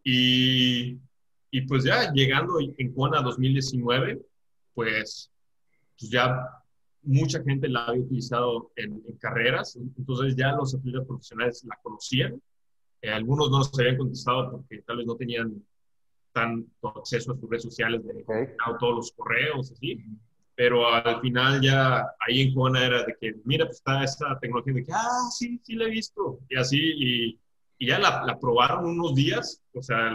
y, 0.05 0.99
y, 1.51 1.61
pues 1.63 1.85
ya 1.85 2.13
llegando 2.13 2.59
en 2.61 2.93
Kona 2.93 3.23
2019, 3.23 4.21
pues, 4.75 5.31
pues 5.99 6.11
ya 6.11 6.39
mucha 7.01 7.43
gente 7.43 7.71
la 7.71 7.87
había 7.87 8.03
utilizado 8.03 8.73
en, 8.77 9.01
carreras, 9.19 9.77
entonces 9.97 10.37
ya 10.37 10.53
los 10.53 10.75
atletas 10.75 11.07
profesionales 11.07 11.65
la 11.65 11.79
conocían. 11.83 12.43
Eh, 13.01 13.09
algunos 13.09 13.51
no 13.51 13.65
se 13.65 13.81
habían 13.81 13.97
contestado 13.97 14.51
porque 14.51 14.83
tal 14.83 14.99
vez 14.99 15.07
no 15.07 15.17
tenían 15.17 15.65
tanto 16.37 16.89
acceso 16.89 17.33
a 17.33 17.37
sus 17.37 17.49
redes 17.49 17.63
sociales 17.63 18.05
de 18.05 18.25
todos 18.79 18.95
los 18.95 19.13
correos, 19.13 19.73
así. 19.73 20.05
Pero 20.55 20.87
al 20.87 21.21
final 21.21 21.61
ya 21.63 22.05
ahí 22.27 22.43
en 22.43 22.55
Kona 22.55 22.85
era 22.85 23.05
de 23.05 23.17
que, 23.19 23.35
mira, 23.45 23.65
pues 23.65 23.79
está 23.79 24.05
esta 24.05 24.39
tecnología 24.39 24.75
de 24.75 24.85
que, 24.85 24.93
ah, 24.93 25.29
sí, 25.31 25.59
sí 25.63 25.75
la 25.75 25.85
he 25.85 25.91
visto. 25.91 26.41
Y 26.49 26.57
así, 26.57 26.79
y, 26.79 27.41
y 27.79 27.87
ya 27.87 27.99
la, 27.99 28.23
la, 28.25 28.39
probaron 28.39 28.87
unos 28.87 29.15
días, 29.15 29.63
o 29.75 29.83
sea, 29.83 30.15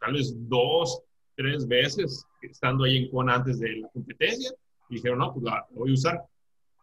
tal 0.00 0.12
vez 0.12 0.34
dos, 0.48 1.02
tres 1.36 1.66
veces 1.66 2.26
estando 2.42 2.84
ahí 2.84 2.98
en 2.98 3.10
Kona 3.10 3.36
antes 3.36 3.58
de 3.60 3.76
la 3.76 3.88
competencia 3.88 4.50
y 4.90 4.96
dijeron, 4.96 5.18
no, 5.18 5.32
pues 5.32 5.44
la, 5.44 5.66
voy 5.70 5.90
a 5.90 5.94
usar. 5.94 6.22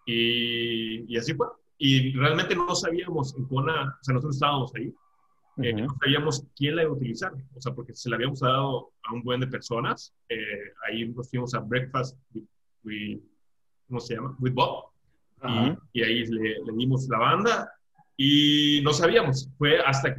Y, 0.05 1.13
y, 1.13 1.17
así 1.17 1.33
fue. 1.33 1.47
Y 1.77 2.13
realmente 2.13 2.55
no 2.55 2.75
sabíamos 2.75 3.35
en 3.35 3.45
Kona, 3.45 3.97
o 3.99 4.03
sea, 4.03 4.13
nosotros 4.13 4.35
estábamos 4.35 4.73
ahí, 4.75 4.91
eh, 5.63 5.73
no 5.73 5.87
sabíamos 6.01 6.45
quién 6.55 6.75
la 6.75 6.83
iba 6.83 6.91
a 6.91 6.95
utilizar, 6.95 7.33
o 7.55 7.61
sea, 7.61 7.73
porque 7.73 7.93
se 7.95 8.09
la 8.09 8.15
habíamos 8.15 8.39
dado 8.39 8.91
a 9.03 9.13
un 9.13 9.23
buen 9.23 9.39
de 9.39 9.47
personas. 9.47 10.13
Eh, 10.29 10.71
ahí 10.87 11.07
nos 11.09 11.29
fuimos 11.29 11.53
a 11.53 11.59
Breakfast 11.59 12.17
with, 12.83 13.19
¿cómo 13.87 13.99
se 13.99 14.15
llama? 14.15 14.35
With 14.39 14.53
Bob. 14.53 14.85
Y, 15.93 15.99
y, 15.99 16.03
ahí 16.03 16.25
le, 16.25 16.55
le, 16.65 16.73
dimos 16.75 17.07
la 17.09 17.19
banda 17.19 17.71
y 18.15 18.81
no 18.83 18.91
sabíamos. 18.93 19.49
Fue 19.57 19.79
hasta 19.79 20.15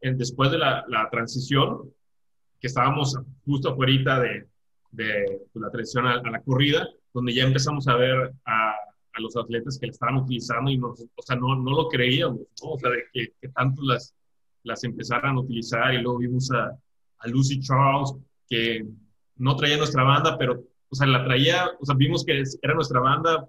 después 0.00 0.50
de 0.50 0.58
la, 0.58 0.84
la, 0.88 1.08
transición 1.10 1.90
que 2.60 2.66
estábamos 2.66 3.16
justo 3.44 3.70
afuera 3.70 4.20
de, 4.20 4.46
de 4.90 5.40
pues, 5.52 5.62
la 5.62 5.70
transición 5.70 6.06
a, 6.06 6.22
la 6.22 6.40
corrida, 6.40 6.88
donde 7.12 7.34
ya 7.34 7.44
empezamos 7.44 7.88
a 7.88 7.96
ver 7.96 8.32
a, 8.44 8.70
a 9.14 9.20
los 9.20 9.36
atletas 9.36 9.78
que 9.78 9.86
la 9.86 9.92
estaban 9.92 10.16
utilizando 10.16 10.70
y 10.70 10.78
nos, 10.78 11.00
o 11.00 11.22
sea, 11.22 11.36
no, 11.36 11.54
no 11.56 11.70
lo 11.70 11.88
creíamos, 11.88 12.40
¿no? 12.62 12.70
o 12.70 12.78
sea, 12.78 12.90
de 12.90 13.04
que, 13.12 13.32
que, 13.40 13.48
tanto 13.48 13.82
las, 13.82 14.14
las 14.64 14.82
empezaran 14.84 15.36
a 15.36 15.40
utilizar 15.40 15.94
y 15.94 15.98
luego 15.98 16.18
vimos 16.18 16.50
a, 16.50 16.76
a, 17.18 17.28
Lucy 17.28 17.60
Charles 17.60 18.14
que 18.48 18.84
no 19.36 19.56
traía 19.56 19.76
nuestra 19.76 20.02
banda, 20.02 20.36
pero, 20.36 20.62
o 20.88 20.94
sea, 20.94 21.06
la 21.06 21.24
traía, 21.24 21.70
o 21.80 21.86
sea, 21.86 21.94
vimos 21.94 22.24
que 22.24 22.42
era 22.62 22.74
nuestra 22.74 23.00
banda 23.00 23.48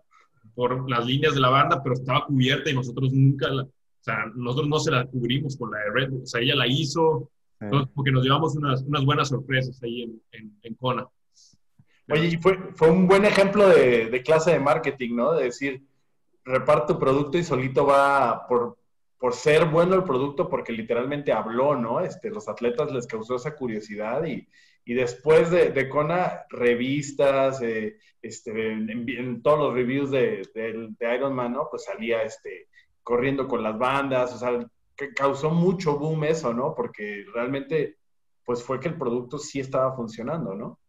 por 0.54 0.90
las 0.90 1.06
líneas 1.06 1.34
de 1.34 1.42
la 1.42 1.50
banda, 1.50 1.82
pero 1.82 1.96
estaba 1.96 2.26
cubierta 2.26 2.70
y 2.70 2.76
nosotros 2.76 3.12
nunca, 3.12 3.50
la, 3.50 3.64
o 3.64 3.72
sea, 4.00 4.26
nosotros 4.36 4.70
no 4.70 4.80
se 4.80 4.92
la 4.92 5.06
cubrimos 5.06 5.58
con 5.58 5.72
la 5.72 5.80
de 5.80 5.92
Red 5.92 6.10
Bull, 6.12 6.22
o 6.24 6.26
sea, 6.26 6.42
ella 6.42 6.56
la 6.56 6.68
hizo, 6.68 7.32
entonces, 7.60 7.92
porque 7.96 8.12
nos 8.12 8.24
llevamos 8.24 8.56
unas, 8.56 8.84
unas 8.84 9.06
buenas 9.06 9.30
sorpresas 9.30 9.82
ahí 9.84 10.04
en, 10.04 10.22
en, 10.32 10.60
en 10.62 10.76
Kona. 10.76 11.08
Oye, 12.10 12.28
y 12.28 12.38
fue, 12.38 12.58
fue 12.76 12.90
un 12.92 13.08
buen 13.08 13.26
ejemplo 13.26 13.68
de, 13.68 14.08
de, 14.08 14.22
clase 14.22 14.52
de 14.52 14.60
marketing, 14.60 15.16
¿no? 15.16 15.34
De 15.34 15.46
decir, 15.46 15.84
reparto 16.44 17.00
producto 17.00 17.38
y 17.38 17.44
solito 17.44 17.86
va 17.86 18.48
por, 18.48 18.78
por 19.26 19.34
ser 19.34 19.66
bueno 19.66 19.96
el 19.96 20.04
producto, 20.04 20.48
porque 20.48 20.72
literalmente 20.72 21.34
habló, 21.34 21.76
¿no? 21.76 22.00
Este, 22.00 22.30
los 22.30 22.48
atletas 22.48 22.92
les 22.92 23.08
causó 23.08 23.38
esa 23.38 23.56
curiosidad 23.56 24.24
y, 24.24 24.48
y 24.86 24.94
después 24.94 25.50
de, 25.50 25.72
de 25.72 25.90
Kona, 25.90 26.44
revistas, 26.48 27.60
eh, 27.64 27.98
este, 28.22 28.74
en, 28.74 29.10
en, 29.10 29.42
todos 29.42 29.58
los 29.58 29.74
reviews 29.74 30.12
de, 30.12 30.48
de, 30.54 30.90
de, 31.00 31.16
Iron 31.16 31.34
Man, 31.34 31.54
¿no? 31.54 31.68
Pues 31.72 31.86
salía 31.86 32.22
este, 32.22 32.68
corriendo 33.02 33.48
con 33.48 33.64
las 33.64 33.76
bandas, 33.80 34.32
o 34.32 34.38
sea, 34.38 34.64
que 34.96 35.12
causó 35.12 35.50
mucho 35.50 35.98
boom 35.98 36.26
eso, 36.26 36.54
¿no? 36.54 36.76
Porque 36.76 37.26
realmente, 37.34 37.98
pues 38.46 38.62
fue 38.62 38.80
que 38.80 38.90
el 38.90 38.96
producto 39.00 39.40
sí 39.40 39.60
estaba 39.60 39.96
funcionando, 39.96 40.54
¿no? 40.54 40.80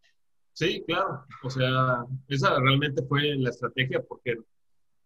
Sí, 0.52 0.84
claro. 0.86 1.24
O 1.42 1.48
sea, 1.48 2.04
esa 2.28 2.60
realmente 2.60 3.02
fue 3.08 3.34
la 3.36 3.48
estrategia 3.48 4.02
porque 4.06 4.36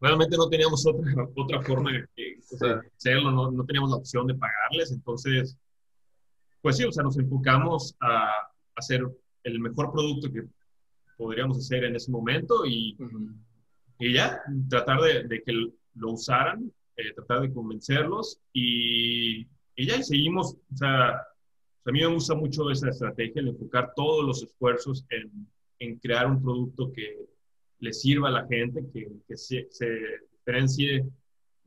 realmente 0.01 0.37
no 0.37 0.49
teníamos 0.49 0.85
otra, 0.85 1.29
otra 1.37 1.63
forma 1.63 1.93
de 1.93 2.30
o 2.53 2.57
sea, 2.57 2.81
hacerlo, 2.97 3.31
no, 3.31 3.51
no, 3.51 3.65
teníamos 3.65 3.91
la 3.91 3.97
opción 3.97 4.27
de 4.27 4.35
pagarles. 4.35 4.93
Entonces, 4.93 5.57
pues 6.63 6.77
sí, 6.77 6.85
o 6.85 6.93
sea, 6.93 7.03
nos 7.03 7.19
enfocamos 7.19 7.97
a 8.01 8.31
hacer 8.77 9.03
el 9.45 9.61
mejor 9.61 9.93
producto 9.93 10.33
que 10.33 10.45
podríamos 11.17 11.59
hacer 11.59 11.85
en 11.85 11.97
ese 11.97 12.11
momento 12.11 12.65
y, 12.67 12.97
uh 12.99 13.05
-huh. 13.05 13.35
y 13.99 14.15
ya, 14.15 14.41
tratar 14.69 15.01
de, 15.01 15.25
de, 15.25 15.43
que 15.43 15.53
lo 15.95 16.13
usaran, 16.13 16.73
eh, 16.97 17.13
tratar 17.15 17.43
de 17.43 17.53
convencerlos 17.53 18.41
y, 18.53 19.41
y 19.77 19.87
ya, 19.87 19.97
y 19.97 20.03
seguimos, 20.03 20.55
o 20.55 20.77
sea, 20.77 21.11
a 21.85 21.93
mí 21.93 22.01
me 22.01 22.07
gusta 22.07 22.35
mucho 22.35 22.71
esa 22.71 22.91
estrategia, 22.91 23.41
el 23.41 23.49
enfocar 23.49 23.93
todos 23.95 24.25
los 24.25 24.43
esfuerzos 24.43 25.05
en, 25.11 25.49
en 25.79 25.99
crear 25.99 26.27
un 26.27 26.43
producto 26.43 26.93
que 26.93 27.19
le 27.81 27.93
sirva 27.93 28.29
a 28.29 28.33
la 28.33 28.47
gente, 28.47 28.85
que, 28.93 29.09
que 29.27 29.37
se, 29.37 29.67
se, 29.71 29.87
diferencie 30.33 31.07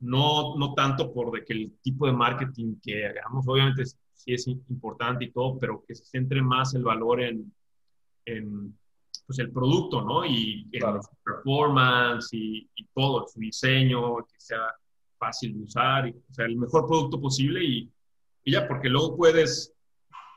no, 0.04 0.56
no 0.56 0.74
tanto 0.74 1.12
por 1.12 1.32
de 1.32 1.44
que 1.44 1.54
el 1.54 1.78
tipo 1.82 2.06
de 2.06 2.12
marketing 2.12 2.76
que 2.82 3.06
hagamos, 3.06 3.46
obviamente 3.48 3.84
sí 3.86 4.34
es 4.34 4.46
importante 4.46 5.24
y 5.24 5.30
todo, 5.30 5.58
pero 5.58 5.82
que 5.86 5.94
se 5.94 6.04
centre 6.04 6.42
más 6.42 6.74
el 6.74 6.84
valor 6.84 7.22
en, 7.22 7.52
en 8.26 8.78
pues 9.26 9.38
el 9.38 9.50
producto, 9.50 10.02
¿no? 10.02 10.24
Y 10.26 10.68
en 10.72 11.02
su 11.02 11.10
performance 11.24 12.28
y, 12.32 12.68
y, 12.74 12.84
todo, 12.94 13.26
su 13.26 13.40
diseño, 13.40 14.18
que 14.18 14.38
sea 14.38 14.74
fácil 15.18 15.56
de 15.56 15.64
usar, 15.64 16.08
y, 16.08 16.10
o 16.10 16.34
sea, 16.34 16.44
el 16.44 16.56
mejor 16.56 16.86
producto 16.86 17.18
posible 17.18 17.64
y, 17.64 17.90
y 18.44 18.52
ya, 18.52 18.68
porque 18.68 18.90
luego 18.90 19.16
puedes 19.16 19.72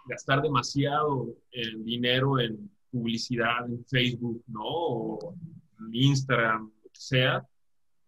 gastar 0.07 0.41
demasiado 0.41 1.27
el 1.51 1.83
dinero 1.83 2.39
en 2.39 2.71
publicidad 2.89 3.65
en 3.65 3.83
Facebook, 3.85 4.41
¿no? 4.47 4.63
O 4.63 5.35
en 5.79 5.93
Instagram, 5.93 6.71
lo 6.83 6.89
que 6.89 7.01
sea, 7.01 7.45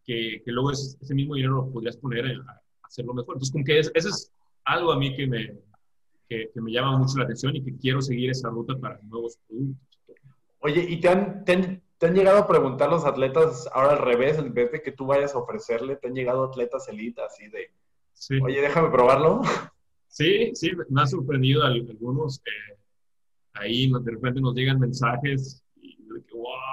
que, 0.10 0.41
que 0.43 0.52
luego 0.52 0.72
ese, 0.72 0.98
ese, 1.00 1.13
mismo 1.13 1.36
dinero 1.36 1.58
lo 1.58 1.72
podrías 1.72 1.95
poner 1.95 2.26
a, 2.26 2.52
a 2.52 2.62
hacerlo 2.82 3.13
mejor. 3.13 3.36
Entonces, 3.36 3.52
como 3.52 3.63
que 3.63 3.78
es, 3.78 3.91
eso 3.93 4.10
es 4.10 4.32
algo 4.65 4.91
a 4.91 4.98
mí 4.98 5.15
que 5.15 5.28
me, 5.28 5.56
que, 6.28 6.50
que, 6.52 6.62
me 6.62 6.72
llama 6.72 6.98
mucho 6.98 7.15
la 7.19 7.26
atención 7.26 7.56
y 7.56 7.63
que 7.63 7.78
quiero 7.78 8.02
seguir 8.02 8.32
esa 8.32 8.50
ruta 8.50 8.76
para 8.76 9.00
nuevos 9.04 9.38
productos. 9.48 9.88
Oye, 10.62 10.84
¿y 10.89 11.00
te 11.00 11.10
han, 11.10 11.45
te 11.45 11.52
han, 11.54 11.84
te 12.00 12.08
han 12.08 12.15
llegado 12.15 12.39
a 12.39 12.48
preguntar 12.48 12.89
los 12.89 13.06
atletas 13.06 13.69
ahora 13.72 13.91
al 13.91 14.00
revés, 14.00 14.39
en 14.39 14.52
vez 14.52 14.72
de 14.72 14.82
que 14.82 14.91
tú 14.91 15.06
vayas 15.06 15.36
a 15.36 15.38
ofrecerle, 15.38 15.95
te 15.95 16.08
han 16.08 16.15
llegado 16.15 16.43
atletas 16.43 16.89
elite 16.89 17.22
así 17.22 17.48
de, 17.48 17.72
sí. 18.13 18.39
oye, 18.41 18.62
déjame 18.62 18.89
probarlo? 18.89 19.41
Sí, 20.08 20.50
sí, 20.56 20.72
me 20.89 21.04
ha 21.04 21.06
sorprendido 21.06 21.63
algunos. 21.63 22.39
Eh, 22.39 22.78
ahí 23.54 23.91
de 23.91 24.12
repente 24.12 24.41
nos 24.41 24.56
llegan 24.56 24.80
mensajes 24.80 25.63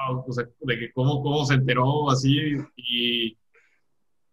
wow, 0.08 0.24
o 0.26 0.32
sea, 0.32 0.44
de 0.60 0.78
que 0.78 0.92
cómo, 0.92 1.22
cómo 1.22 1.44
se 1.44 1.54
enteró 1.54 2.10
así 2.10 2.56
y, 2.76 3.36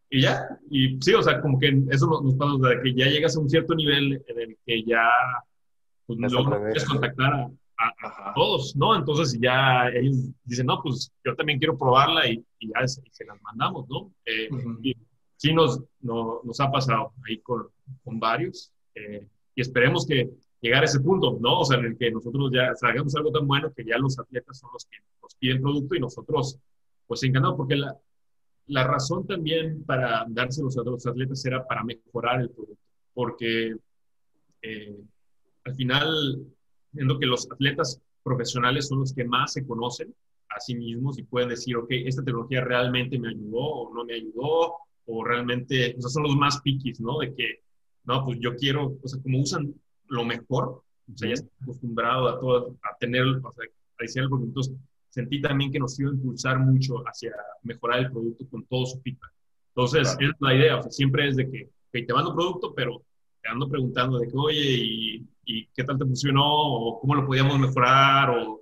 y 0.10 0.22
ya. 0.22 0.48
Y 0.70 1.00
sí, 1.02 1.14
o 1.14 1.22
sea, 1.22 1.42
como 1.42 1.60
que 1.60 1.84
eso 1.90 2.08
nos, 2.08 2.24
nos 2.24 2.36
pasa, 2.36 2.76
de 2.76 2.82
que 2.84 2.94
ya 2.94 3.08
llegas 3.08 3.36
a 3.36 3.40
un 3.40 3.50
cierto 3.50 3.76
nivel 3.76 4.24
en 4.28 4.40
el 4.40 4.58
que 4.66 4.84
ya 4.84 5.08
pues, 6.06 6.20
no 6.20 6.46
puedes 6.46 6.86
contactar 6.86 7.34
a, 7.34 7.52
a, 7.78 8.30
a, 8.30 8.34
todos, 8.34 8.76
¿no? 8.76 8.96
Entonces 8.96 9.40
ya 9.42 9.90
ellos 9.90 10.16
dicen, 10.44 10.68
no, 10.68 10.82
pues 10.82 11.12
yo 11.26 11.36
también 11.36 11.60
quiero 11.60 11.78
probarla 11.78 12.28
y, 12.28 12.44
y 12.60 12.70
ya 12.70 12.88
se, 12.88 13.02
se, 13.12 13.26
las 13.26 13.42
mandamos, 13.42 13.88
¿no? 13.90 14.12
Eh, 14.26 14.48
uh 14.52 14.56
-huh. 14.56 14.80
y 14.84 14.96
sí 15.38 15.54
nos, 15.54 15.82
no, 16.00 16.42
nos 16.44 16.60
ha 16.60 16.72
pasado 16.72 17.14
ahí 17.28 17.40
con, 17.40 17.68
con 18.04 18.20
varios. 18.20 18.72
Eh, 18.96 19.28
y 19.56 19.62
esperemos 19.62 20.06
que 20.06 20.30
llegar 20.64 20.82
a 20.82 20.86
ese 20.86 21.02
punto, 21.02 21.38
¿no? 21.42 21.60
O 21.60 21.66
sea, 21.66 21.78
en 21.78 21.86
el 21.86 21.98
que 21.98 22.10
nosotros 22.10 22.50
ya 22.54 22.74
hagamos 22.82 23.14
algo 23.16 23.32
tan 23.32 23.46
bueno 23.46 23.74
que 23.76 23.84
ya 23.84 23.98
los 23.98 24.18
atletas 24.18 24.58
son 24.60 24.70
los 24.72 24.86
que 24.86 24.98
nos 25.22 25.36
piden 25.36 25.62
producto 25.62 25.94
y 25.94 26.00
nosotros, 26.00 26.58
pues 27.06 27.22
encantados, 27.24 27.58
porque 27.58 27.76
la, 27.76 27.96
la 28.68 28.88
razón 28.88 29.28
también 29.28 29.84
para 29.84 30.26
dárselos 30.30 30.78
a 30.78 30.84
los 30.84 31.06
atletas 31.06 31.46
era 31.46 31.68
para 31.68 31.84
mejorar 31.84 32.40
el 32.40 32.50
producto, 32.50 32.82
porque 33.14 33.76
eh, 34.62 34.96
al 35.66 35.76
final, 35.76 36.48
viendo 36.94 37.20
que 37.20 37.26
los 37.26 37.46
atletas 37.52 38.00
profesionales 38.24 38.88
son 38.88 39.00
los 39.02 39.14
que 39.14 39.26
más 39.26 39.52
se 39.52 39.68
conocen 39.68 40.16
a 40.48 40.62
sí 40.62 40.76
mismos 40.76 41.20
y 41.20 41.24
pueden 41.24 41.50
decir, 41.50 41.76
ok, 41.76 41.88
esta 41.90 42.24
tecnología 42.24 42.62
realmente 42.64 43.20
me 43.20 43.30
ayudó 43.30 43.60
o 43.60 43.94
no 43.94 44.06
me 44.06 44.14
ayudó, 44.14 44.76
o 45.08 45.26
realmente, 45.26 45.94
o 45.98 46.02
sea, 46.02 46.10
son 46.10 46.24
los 46.24 46.38
más 46.38 46.62
piquis, 46.62 47.02
¿no? 47.02 47.18
De 47.18 47.34
que 47.36 47.64
no, 48.06 48.24
pues 48.24 48.40
yo 48.40 48.56
quiero, 48.56 48.98
o 49.02 49.08
sea, 49.10 49.22
como 49.22 49.42
usan 49.42 49.74
lo 50.14 50.24
mejor, 50.24 50.84
o 51.12 51.18
sea, 51.18 51.28
ya 51.28 51.34
están 51.34 51.50
acostumbrados 51.62 52.34
a 52.34 52.40
todo, 52.40 52.78
a 52.84 52.96
tener, 52.98 53.24
o 53.26 53.54
sea, 53.54 53.66
a 53.66 54.04
decir 54.04 54.22
algo, 54.22 54.40
entonces 54.42 54.76
sentí 55.10 55.42
también 55.42 55.72
que 55.72 55.80
nos 55.80 56.00
iba 56.00 56.10
a 56.10 56.14
impulsar 56.14 56.60
mucho 56.60 56.98
hacia 57.08 57.32
mejorar 57.64 58.00
el 58.00 58.12
producto 58.12 58.46
con 58.50 58.64
todo 58.66 58.86
su 58.86 59.00
feedback. 59.02 59.32
Entonces, 59.70 60.16
es 60.20 60.32
la 60.40 60.54
idea, 60.54 60.78
o 60.78 60.82
sea, 60.84 60.92
siempre 60.92 61.28
es 61.28 61.36
de 61.36 61.50
que, 61.50 61.70
te 61.92 62.14
mando 62.14 62.34
producto, 62.34 62.74
pero 62.76 63.04
te 63.42 63.50
ando 63.50 63.68
preguntando 63.68 64.20
de 64.20 64.28
que, 64.28 64.34
oye, 64.36 64.62
¿y, 64.62 65.28
¿y, 65.46 65.68
qué 65.76 65.84
tal 65.84 65.98
te 65.98 66.06
funcionó? 66.06 66.44
¿O 66.46 67.00
cómo 67.00 67.16
lo 67.16 67.26
podíamos 67.26 67.60
mejorar? 67.60 68.32
¿O, 68.32 68.62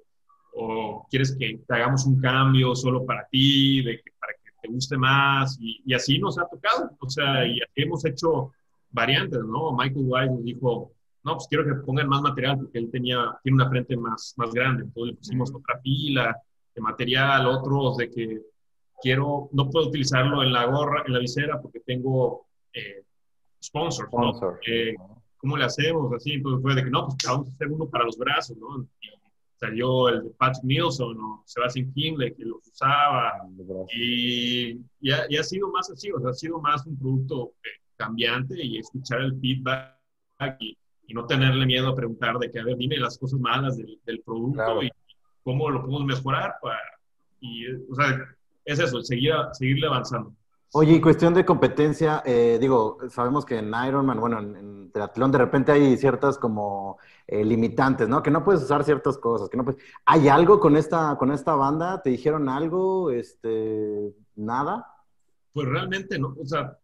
o 0.54 1.08
quieres 1.10 1.36
que 1.38 1.60
te 1.66 1.76
hagamos 1.76 2.06
un 2.06 2.20
cambio 2.20 2.76
solo 2.76 3.06
para 3.06 3.26
ti, 3.28 3.82
de 3.84 3.98
que, 4.02 4.12
para 4.20 4.34
que 4.34 4.52
te 4.62 4.68
guste 4.70 4.98
más? 4.98 5.58
Y, 5.60 5.82
y, 5.86 5.94
así 5.94 6.18
nos 6.18 6.38
ha 6.38 6.48
tocado, 6.48 6.92
o 7.00 7.10
sea, 7.10 7.46
y 7.46 7.60
hemos 7.76 8.04
hecho 8.06 8.52
variantes, 8.90 9.40
¿no? 9.46 9.72
Michael 9.72 10.06
Wise 10.08 10.32
nos 10.32 10.44
dijo, 10.44 10.92
no, 11.24 11.34
pues 11.36 11.48
quiero 11.48 11.66
que 11.66 11.76
pongan 11.86 12.10
más 12.10 12.22
material 12.22 12.58
porque 12.58 12.80
él 12.80 12.90
tenía, 12.92 13.38
tiene 13.44 13.56
una 13.56 13.70
frente 13.70 13.96
más, 13.96 14.34
más 14.38 14.52
grande, 14.52 14.84
entonces 14.84 15.14
le 15.14 15.18
pusimos 15.18 15.54
otra 15.54 15.80
pila 15.82 16.36
de 16.74 16.82
material, 16.82 17.46
otros 17.48 17.98
de 17.98 18.10
que 18.10 18.42
quiero, 19.02 19.50
no 19.52 19.70
puedo 19.70 19.88
utilizarlo 19.88 20.42
en 20.44 20.54
la 20.54 20.66
gorra, 20.66 21.04
en 21.06 21.14
la 21.14 21.20
visera 21.20 21.62
porque 21.62 21.80
tengo 21.82 22.48
eh, 22.74 23.04
sponsors, 23.64 24.08
Sponsor. 24.10 24.54
¿no? 24.54 24.60
Eh, 24.74 24.96
¿Cómo 25.38 25.58
le 25.58 25.66
hacemos? 25.66 26.14
Así, 26.14 26.34
entonces 26.34 26.62
fue 26.62 26.76
de 26.76 26.84
que 26.84 26.90
no, 26.90 27.08
pues 27.08 27.18
vamos 27.26 27.50
a 27.50 27.52
hacer 27.52 27.68
uno 27.68 27.88
para 27.88 28.06
los 28.06 28.18
brazos, 28.18 28.56
¿no? 28.58 28.84
Y 29.02 29.10
salió 29.56 30.10
el 30.10 30.24
de 30.24 30.30
Patrick 30.32 30.64
Nielsen 30.64 31.18
o 31.20 31.44
Sebastian 31.46 31.92
Kingley 31.94 32.34
que 32.36 32.46
los 32.46 32.68
usaba 32.68 33.30
ah, 33.30 33.48
y, 33.96 34.80
y, 35.00 35.12
ha, 35.12 35.26
y, 35.30 35.38
ha, 35.38 35.44
sido 35.44 35.72
más 35.72 35.90
así, 35.90 36.12
o 36.12 36.20
sea, 36.20 36.30
ha 36.30 36.34
sido 36.34 36.60
más 36.60 36.86
un 36.86 36.98
producto 36.98 37.54
eh, 37.64 37.82
cambiante 37.96 38.64
y 38.64 38.78
escuchar 38.78 39.22
el 39.22 39.40
feedback 39.40 39.98
y, 40.60 40.78
y, 41.12 41.14
no 41.14 41.26
tenerle 41.26 41.66
miedo 41.66 41.90
a 41.90 41.96
preguntar 41.96 42.38
de 42.38 42.50
que, 42.50 42.60
a 42.60 42.64
ver, 42.64 42.78
dime 42.78 42.98
las 42.98 43.18
cosas 43.18 43.40
malas 43.40 43.78
del, 43.78 44.00
del 44.06 44.22
producto 44.22 44.64
claro. 44.64 44.84
y 44.84 44.90
cómo 45.44 45.70
lo 45.70 45.82
podemos 45.82 46.06
mejorar 46.06 46.56
para, 46.62 46.80
y, 47.40 47.66
o 47.68 47.96
sea, 47.96 48.20
es 48.66 48.80
eso, 48.80 49.02
seguir, 49.02 49.34
seguirle 49.54 49.88
avanzando. 49.88 50.34
Oye, 50.74 50.94
y 50.94 51.02
cuestión 51.02 51.34
de 51.34 51.44
competencia, 51.44 52.24
eh, 52.26 52.58
digo, 52.62 52.98
sabemos 53.10 53.46
que 53.46 53.58
en 53.58 53.74
Ironman, 53.88 54.20
bueno, 54.22 54.40
en, 54.40 54.56
en, 54.56 54.92
triatlón 54.92 55.32
de 55.32 55.38
repente 55.38 55.72
hay 55.74 55.98
ciertas 55.98 56.38
como 56.38 56.98
eh, 57.28 57.44
limitantes, 57.44 58.08
¿no? 58.08 58.24
Que 58.24 58.32
no 58.32 58.44
puedes 58.44 58.64
usar 58.64 58.84
ciertas 58.86 59.18
cosas, 59.18 59.50
que 59.50 59.58
no 59.58 59.66
puedes... 59.66 59.82
¿Hay 60.06 60.30
algo 60.30 60.62
con 60.62 60.78
esta, 60.78 61.18
con 61.18 61.32
esta 61.32 61.56
banda? 61.56 62.02
¿Te 62.02 62.10
dijeron 62.10 62.48
algo? 62.48 63.12
Este, 63.12 64.14
¿Nada? 64.36 64.88
Pues 65.52 65.68
realmente 65.68 66.18
no, 66.18 66.36
o 66.40 66.46
sea, 66.46 66.78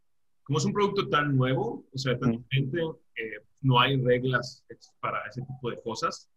como 0.44 0.60
es 0.60 0.66
un 0.66 0.74
producto 0.74 1.08
tan 1.08 1.36
nuevo, 1.36 1.86
o 1.94 1.98
sea, 1.98 2.18
tan 2.20 2.32
diferente, 2.32 2.82
eh, 3.16 3.42
no 3.62 3.80
hay 3.80 4.00
reglas 4.02 4.63
para 5.00 5.26
ese 5.28 5.41
tipo 5.41 5.70
de 5.70 5.82
cosas. 5.82 6.30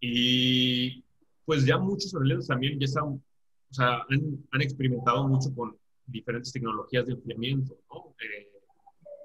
Y 0.00 1.04
pues 1.44 1.64
ya 1.64 1.78
muchos 1.78 2.14
atletas 2.14 2.46
también 2.46 2.78
ya 2.78 2.84
están, 2.84 3.04
o 3.04 3.22
sea, 3.70 4.02
han, 4.10 4.44
han, 4.50 4.62
experimentado 4.62 5.26
mucho 5.28 5.54
con 5.54 5.76
diferentes 6.06 6.52
tecnologías 6.52 7.06
de 7.06 7.12
enfriamiento, 7.12 7.76
¿no? 7.90 8.14
Eh, 8.20 8.48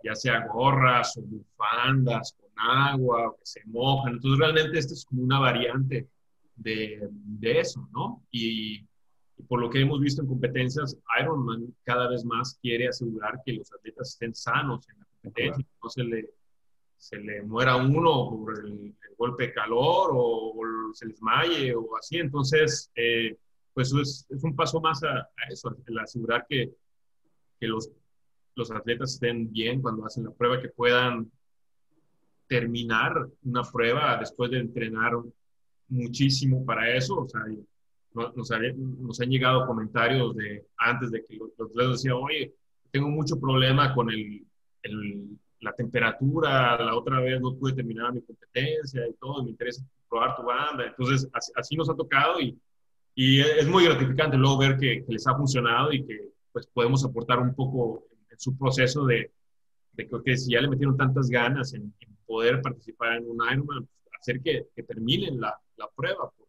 ya 0.03 0.15
sea 0.15 0.45
gorras 0.47 1.17
o 1.17 1.21
bufandas 1.21 2.35
con 2.39 2.49
agua 2.57 3.29
o 3.29 3.37
que 3.37 3.45
se 3.45 3.61
mojan. 3.65 4.13
Entonces 4.13 4.39
realmente 4.39 4.79
esto 4.79 4.93
es 4.93 5.05
como 5.05 5.23
una 5.23 5.39
variante 5.39 6.07
de, 6.55 7.07
de 7.11 7.59
eso, 7.59 7.87
¿no? 7.91 8.23
Y, 8.31 8.85
y 9.37 9.43
por 9.47 9.61
lo 9.61 9.69
que 9.69 9.81
hemos 9.81 9.99
visto 9.99 10.21
en 10.21 10.27
competencias, 10.27 10.97
Ironman 11.21 11.73
cada 11.83 12.09
vez 12.09 12.25
más 12.25 12.57
quiere 12.61 12.87
asegurar 12.87 13.41
que 13.45 13.53
los 13.53 13.71
atletas 13.73 14.09
estén 14.09 14.33
sanos 14.33 14.87
en 14.89 14.99
la 14.99 15.05
competencia, 15.05 15.63
que 15.63 15.77
no 15.83 15.89
se 15.89 16.03
le, 16.03 16.29
se 16.97 17.17
le 17.17 17.41
muera 17.43 17.75
uno 17.75 18.29
por 18.29 18.59
el, 18.65 18.95
golpe 19.17 19.47
de 19.47 19.53
calor 19.53 20.11
o, 20.13 20.53
o, 20.53 20.93
se 20.93 21.07
desmaye 21.07 21.73
o 21.73 21.97
así. 21.97 22.17
Entonces, 22.17 22.91
eh, 22.95 23.35
pues 23.73 23.91
es, 23.91 24.27
un 24.43 24.55
paso 24.55 24.79
más 24.79 25.03
a, 25.03 25.27
eso, 25.49 25.75
el 25.87 25.97
asegurar 25.97 26.45
que, 26.47 26.71
que 27.59 27.67
los, 27.67 27.91
los 28.55 28.69
atletas 28.69 29.13
estén 29.13 29.51
bien 29.51 29.81
cuando 29.81 30.05
hacen 30.05 30.23
la 30.23 30.31
prueba, 30.31 30.61
que 30.61 30.69
puedan 30.69 31.31
terminar 32.47 33.27
una 33.43 33.63
prueba 33.63 34.17
después 34.17 34.51
de 34.51 34.59
entrenar 34.59 35.13
muchísimo 35.89 36.65
para 36.65 36.95
eso. 36.95 37.21
O 37.21 37.27
sea, 37.27 37.41
nos, 38.13 39.21
han 39.21 39.29
llegado 39.29 39.67
comentarios 39.67 40.35
de 40.35 40.65
antes 40.77 41.11
de 41.11 41.23
que 41.25 41.35
los, 41.35 41.51
atletas 41.59 42.03
decían, 42.03 42.15
oye, 42.15 42.53
tengo 42.91 43.09
mucho 43.09 43.39
problema 43.39 43.93
con 43.93 44.09
el, 44.09 44.45
la 45.59 45.73
temperatura, 45.73 46.77
la 46.77 46.95
otra 46.95 47.19
vez 47.19 47.41
no 47.41 47.55
pude 47.55 47.73
terminar 47.73 48.13
mi 48.13 48.21
competencia 48.21 49.07
y 49.07 49.13
todo, 49.13 49.43
me 49.43 49.51
interesa 49.51 49.83
probar 50.09 50.35
tu 50.35 50.43
banda. 50.43 50.85
Entonces, 50.85 51.27
así, 51.33 51.51
así 51.55 51.75
nos 51.75 51.89
ha 51.89 51.95
tocado 51.95 52.39
y, 52.39 52.57
y, 53.15 53.41
es 53.41 53.67
muy 53.67 53.85
gratificante 53.85 54.37
luego 54.37 54.59
ver 54.59 54.77
que, 54.77 55.03
que, 55.05 55.13
les 55.13 55.25
ha 55.27 55.35
funcionado 55.35 55.91
y 55.91 56.05
que 56.05 56.29
pues 56.51 56.67
podemos 56.67 57.03
aportar 57.03 57.39
un 57.39 57.53
poco 57.55 58.05
en 58.29 58.39
su 58.39 58.57
proceso 58.57 59.05
de, 59.05 59.31
de 59.93 60.07
que 60.23 60.37
si 60.37 60.51
ya 60.51 60.61
le 60.61 60.69
metieron 60.69 60.95
tantas 60.97 61.27
ganas 61.29 61.73
en, 61.73 61.93
en 61.99 62.17
poder 62.25 62.61
participar 62.61 63.17
en 63.17 63.29
un 63.29 63.37
Ironman, 63.51 63.87
hacer 64.19 64.41
que, 64.41 64.67
que 64.75 64.83
terminen 64.83 65.39
la, 65.39 65.55
la 65.77 65.87
prueba, 65.95 66.31
pues, 66.37 66.47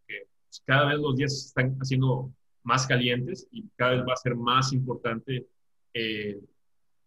cada 0.65 0.87
vez 0.87 0.99
los 0.99 1.17
días 1.17 1.41
se 1.41 1.49
están 1.49 1.77
haciendo 1.81 2.31
más 2.63 2.87
calientes 2.87 3.47
y 3.51 3.65
cada 3.77 3.93
vez 3.93 4.01
va 4.03 4.13
a 4.13 4.17
ser 4.17 4.35
más 4.35 4.73
importante 4.73 5.47
eh, 5.95 6.39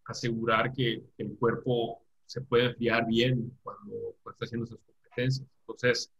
asegurar 0.06 0.72
que, 0.72 1.02
el 1.18 1.36
cuerpo 1.38 2.02
se 2.26 2.40
puede 2.40 2.66
enfriar 2.66 3.06
bien 3.06 3.52
cuando, 3.62 4.16
cuando 4.22 4.32
está 4.32 4.44
haciendo 4.44 4.66
esas 4.66 4.78
competencias. 4.78 5.46
Entonces, 5.60 6.10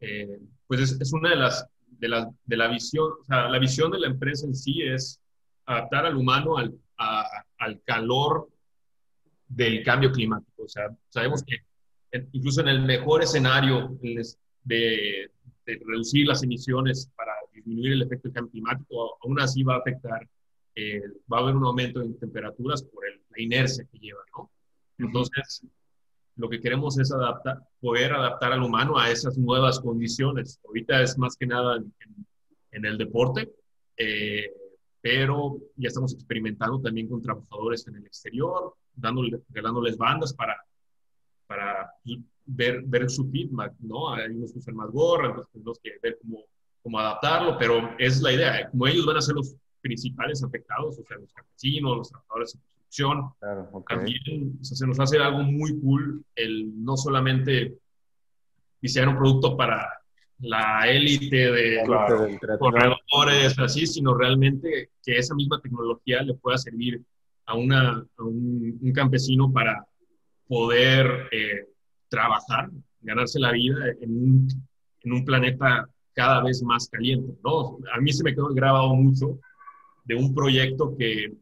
eh, 0.00 0.40
pues 0.66 0.80
es, 0.80 1.00
es, 1.00 1.12
una 1.12 1.30
de 1.30 1.36
las, 1.36 1.66
de 1.86 2.08
la, 2.08 2.30
de 2.44 2.56
la 2.56 2.68
visión, 2.68 3.12
o 3.20 3.24
sea, 3.24 3.48
la 3.48 3.58
visión 3.58 3.90
de 3.90 4.00
la 4.00 4.08
empresa 4.08 4.46
en 4.46 4.54
sí 4.54 4.82
es 4.82 5.20
adaptar 5.66 6.06
al 6.06 6.16
humano 6.16 6.56
al, 6.58 6.74
a, 6.98 7.24
al 7.58 7.80
calor 7.82 8.48
del 9.48 9.82
cambio 9.84 10.12
climático. 10.12 10.64
O 10.64 10.68
sea, 10.68 10.88
sabemos 11.08 11.42
que 11.44 11.56
incluso 12.32 12.60
en 12.60 12.68
el 12.68 12.82
mejor 12.82 13.22
escenario 13.22 13.96
de, 14.00 15.30
de 15.66 15.80
reducir 15.86 16.26
las 16.26 16.42
emisiones 16.42 17.10
para 17.16 17.32
disminuir 17.52 17.92
el 17.92 18.02
efecto 18.02 18.28
del 18.28 18.34
cambio 18.34 18.52
climático, 18.52 19.18
aún 19.22 19.40
así 19.40 19.62
va 19.62 19.76
a 19.76 19.78
afectar, 19.78 20.28
eh, 20.74 21.02
va 21.32 21.38
a 21.38 21.40
haber 21.40 21.56
un 21.56 21.64
aumento 21.64 22.02
en 22.02 22.18
temperaturas 22.18 22.82
por 22.82 23.06
el, 23.06 23.21
la 23.34 23.42
inercia 23.42 23.84
que 23.90 23.98
lleva, 23.98 24.20
¿no? 24.36 24.50
Entonces, 24.98 25.66
lo 26.36 26.48
que 26.48 26.60
queremos 26.60 26.98
es 26.98 27.12
adaptar, 27.12 27.58
poder 27.80 28.12
adaptar 28.12 28.52
al 28.52 28.62
humano 28.62 28.98
a 28.98 29.10
esas 29.10 29.36
nuevas 29.36 29.80
condiciones. 29.80 30.60
Ahorita 30.64 31.02
es 31.02 31.18
más 31.18 31.36
que 31.36 31.46
nada 31.46 31.76
en, 31.76 31.92
en 32.72 32.84
el 32.86 32.98
deporte, 32.98 33.52
eh, 33.96 34.50
pero 35.00 35.58
ya 35.76 35.88
estamos 35.88 36.14
experimentando 36.14 36.80
también 36.80 37.08
con 37.08 37.22
trabajadores 37.22 37.86
en 37.86 37.96
el 37.96 38.06
exterior, 38.06 38.74
dándole, 38.94 39.40
regalándoles 39.48 39.96
bandas 39.96 40.32
para, 40.32 40.56
para 41.46 41.90
ver, 42.46 42.82
ver 42.84 43.10
su 43.10 43.28
feedback, 43.30 43.74
¿no? 43.80 44.10
Hay 44.10 44.30
unos 44.30 44.52
que 44.52 44.60
usan 44.60 44.76
más 44.76 44.90
gorra, 44.90 45.26
entonces 45.26 45.52
tenemos 45.52 45.78
que 45.80 45.90
ver 46.02 46.18
cómo, 46.22 46.44
cómo 46.82 46.98
adaptarlo, 46.98 47.58
pero 47.58 47.94
es 47.98 48.20
la 48.22 48.32
idea, 48.32 48.60
¿eh? 48.60 48.68
como 48.70 48.86
ellos 48.86 49.04
van 49.04 49.16
a 49.16 49.22
ser 49.22 49.34
los 49.34 49.54
principales 49.80 50.42
afectados, 50.42 50.98
o 50.98 51.04
sea, 51.04 51.18
los 51.18 51.32
campesinos, 51.32 51.96
los 51.98 52.08
trabajadores 52.08 52.58
construcción, 52.92 53.32
claro, 53.38 53.68
okay. 53.72 53.96
también 53.96 54.58
o 54.60 54.64
sea, 54.64 54.76
se 54.76 54.86
nos 54.86 55.00
hace 55.00 55.18
algo 55.18 55.42
muy 55.42 55.78
cool 55.80 56.24
el 56.36 56.84
no 56.84 56.96
solamente 56.96 57.74
diseñar 58.80 59.08
un 59.08 59.16
producto 59.16 59.56
para 59.56 59.88
la 60.40 60.88
élite 60.88 61.52
de 61.52 61.82
claro, 61.84 62.26
corredores, 62.58 63.58
así, 63.58 63.86
sino 63.86 64.14
realmente 64.14 64.90
que 65.04 65.16
esa 65.16 65.34
misma 65.34 65.60
tecnología 65.60 66.22
le 66.22 66.34
pueda 66.34 66.58
servir 66.58 67.00
a, 67.46 67.54
una, 67.54 67.90
a 67.90 68.22
un, 68.22 68.78
un 68.82 68.92
campesino 68.92 69.52
para 69.52 69.86
poder 70.48 71.28
eh, 71.30 71.68
trabajar, 72.08 72.70
ganarse 73.00 73.38
la 73.38 73.52
vida 73.52 73.86
en 74.00 74.10
un, 74.10 74.48
en 75.02 75.12
un, 75.12 75.24
planeta 75.24 75.88
cada 76.12 76.42
vez 76.42 76.60
más 76.64 76.88
caliente. 76.88 77.32
¿no? 77.44 77.78
A 77.94 78.00
mí 78.00 78.12
se 78.12 78.24
me 78.24 78.34
quedó 78.34 78.48
grabado 78.48 78.94
mucho 78.94 79.38
de 80.04 80.16
un 80.16 80.34
proyecto 80.34 80.96
que 80.98 81.32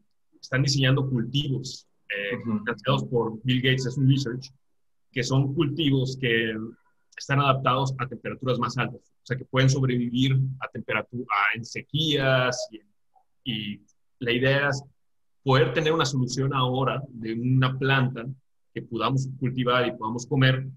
están 0.41 0.63
diseñando 0.63 1.07
cultivos 1.09 1.87
eh, 2.09 2.37
uh 2.37 2.63
-huh. 2.63 3.09
por 3.09 3.41
Bill 3.43 3.61
Gates, 3.61 3.85
es 3.85 3.97
un 3.97 4.09
research, 4.09 4.51
que 5.11 5.23
son 5.23 5.53
cultivos 5.53 6.17
que 6.19 6.55
están 7.17 7.39
adaptados 7.39 7.93
a 7.99 8.07
temperaturas 8.07 8.59
más 8.59 8.77
altas, 8.77 9.01
o 9.01 9.25
sea, 9.25 9.37
que 9.37 9.45
pueden 9.45 9.69
sobrevivir 9.69 10.37
a 10.59 10.67
temperatura, 10.67 11.25
a, 11.29 11.57
en 11.57 11.65
sequías 11.65 12.57
y, 12.71 12.81
y 13.51 13.81
la 14.19 14.31
idea 14.31 14.69
es 14.69 14.83
poder 15.43 15.73
tener 15.73 15.93
una 15.93 16.05
solución 16.05 16.53
ahora 16.53 17.01
de 17.09 17.33
una 17.33 17.77
planta 17.77 18.25
que 18.73 18.81
podamos 18.81 19.27
cultivar 19.39 19.87
y 19.87 19.91
podamos 19.97 20.25
comer 20.25 20.67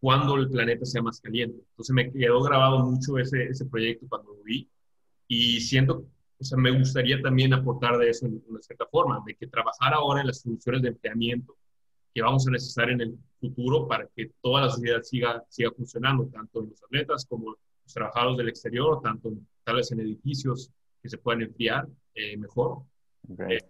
cuando 0.00 0.36
el 0.36 0.48
planeta 0.48 0.84
sea 0.84 1.02
más 1.02 1.20
caliente. 1.20 1.58
Entonces 1.70 1.94
me 1.94 2.12
quedó 2.12 2.42
grabado 2.42 2.84
mucho 2.84 3.18
ese, 3.18 3.44
ese 3.44 3.64
proyecto 3.66 4.06
cuando 4.08 4.32
lo 4.32 4.42
vi 4.42 4.68
y 5.26 5.60
siento, 5.60 6.04
o 6.40 6.44
sea, 6.44 6.58
me 6.58 6.70
gustaría 6.70 7.20
también 7.20 7.52
aportar 7.52 7.98
de 7.98 8.10
eso 8.10 8.26
en 8.26 8.42
una 8.48 8.60
cierta 8.60 8.86
forma, 8.86 9.22
de 9.26 9.34
que 9.34 9.48
trabajar 9.48 9.92
ahora 9.92 10.20
en 10.20 10.28
las 10.28 10.40
soluciones 10.40 10.82
de 10.82 10.88
enfriamiento 10.88 11.56
que 12.14 12.22
vamos 12.22 12.46
a 12.46 12.50
necesitar 12.50 12.90
en 12.90 13.00
el 13.00 13.18
futuro 13.40 13.86
para 13.86 14.08
que 14.14 14.30
toda 14.40 14.62
la 14.62 14.70
sociedad 14.70 15.02
siga, 15.02 15.44
siga 15.48 15.70
funcionando, 15.72 16.26
tanto 16.26 16.60
en 16.60 16.70
los 16.70 16.82
atletas 16.82 17.26
como 17.26 17.56
pues, 17.82 17.94
trabajarlos 17.94 18.36
del 18.36 18.48
exterior, 18.48 19.00
tanto 19.02 19.32
tal 19.64 19.76
vez 19.76 19.90
en 19.92 20.00
edificios 20.00 20.70
que 21.02 21.08
se 21.08 21.18
puedan 21.18 21.42
enfriar 21.42 21.86
eh, 22.14 22.36
mejor. 22.36 22.82
Eh, 23.48 23.60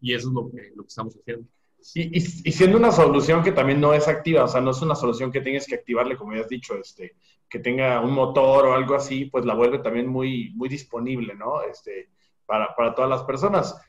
y 0.00 0.12
eso 0.12 0.28
es 0.28 0.34
lo 0.34 0.50
que, 0.50 0.72
lo 0.74 0.82
que 0.82 0.88
estamos 0.88 1.14
haciendo. 1.14 1.46
Y, 1.94 2.18
y, 2.18 2.52
siendo 2.52 2.76
una 2.76 2.90
solución 2.90 3.42
que 3.42 3.52
también 3.52 3.80
no 3.80 3.94
es 3.94 4.08
activa, 4.08 4.44
o 4.44 4.48
sea, 4.48 4.60
no 4.60 4.72
es 4.72 4.82
una 4.82 4.94
solución 4.94 5.30
que 5.30 5.40
tengas 5.40 5.66
que 5.66 5.76
activarle, 5.76 6.16
como 6.16 6.34
ya 6.34 6.40
has 6.40 6.48
dicho, 6.48 6.74
este, 6.74 7.16
que 7.48 7.60
tenga 7.60 8.00
un 8.00 8.12
motor 8.12 8.66
o 8.66 8.74
algo 8.74 8.94
así, 8.94 9.26
pues 9.26 9.44
la 9.44 9.54
vuelve 9.54 9.78
también 9.78 10.06
muy, 10.06 10.52
muy 10.54 10.68
disponible, 10.68 11.34
¿no? 11.34 11.62
Este, 11.62 12.10
para, 12.46 12.74
para 12.74 12.94
todas 12.94 13.10
las 13.10 13.22
personas. 13.22 13.80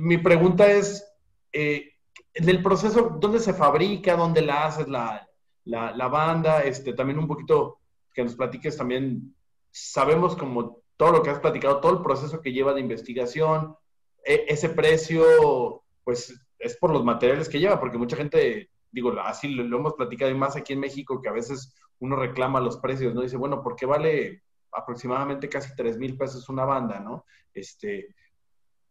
mi 0.00 0.18
pregunta 0.18 0.70
es, 0.70 1.06
eh, 1.52 1.94
del 2.34 2.62
proceso, 2.62 3.16
¿dónde 3.20 3.40
se 3.40 3.54
fabrica? 3.54 4.16
¿Dónde 4.16 4.42
la 4.42 4.66
haces 4.66 4.88
la, 4.88 5.28
la, 5.64 5.94
la, 5.94 6.08
banda? 6.08 6.62
Este, 6.62 6.92
también 6.92 7.18
un 7.18 7.28
poquito 7.28 7.78
que 8.12 8.24
nos 8.24 8.34
platiques 8.34 8.76
también, 8.76 9.34
sabemos 9.70 10.36
como 10.36 10.82
todo 10.96 11.12
lo 11.12 11.22
que 11.22 11.30
has 11.30 11.40
platicado, 11.40 11.80
todo 11.80 11.92
el 11.92 12.02
proceso 12.02 12.40
que 12.40 12.52
lleva 12.52 12.74
de 12.74 12.80
investigación, 12.80 13.76
e, 14.24 14.44
ese 14.48 14.68
precio, 14.68 15.82
pues 16.04 16.34
es 16.64 16.76
por 16.78 16.90
los 16.90 17.04
materiales 17.04 17.48
que 17.48 17.60
lleva, 17.60 17.78
porque 17.78 17.98
mucha 17.98 18.16
gente, 18.16 18.70
digo, 18.90 19.12
así 19.20 19.48
lo, 19.48 19.76
hemos 19.76 19.94
platicado 19.94 20.30
y 20.30 20.34
más 20.34 20.56
aquí 20.56 20.72
en 20.72 20.80
México, 20.80 21.20
que 21.20 21.28
a 21.28 21.32
veces 21.32 21.74
uno 21.98 22.16
reclama 22.16 22.58
los 22.58 22.78
precios, 22.78 23.14
¿no? 23.14 23.20
Dice, 23.20 23.36
bueno, 23.36 23.62
¿por 23.62 23.76
qué 23.76 23.84
vale 23.84 24.42
aproximadamente 24.72 25.48
casi 25.48 25.74
3 25.76 25.98
mil 25.98 26.16
pesos 26.16 26.48
una 26.48 26.64
banda, 26.64 27.00
¿no? 27.00 27.26
Este, 27.52 28.14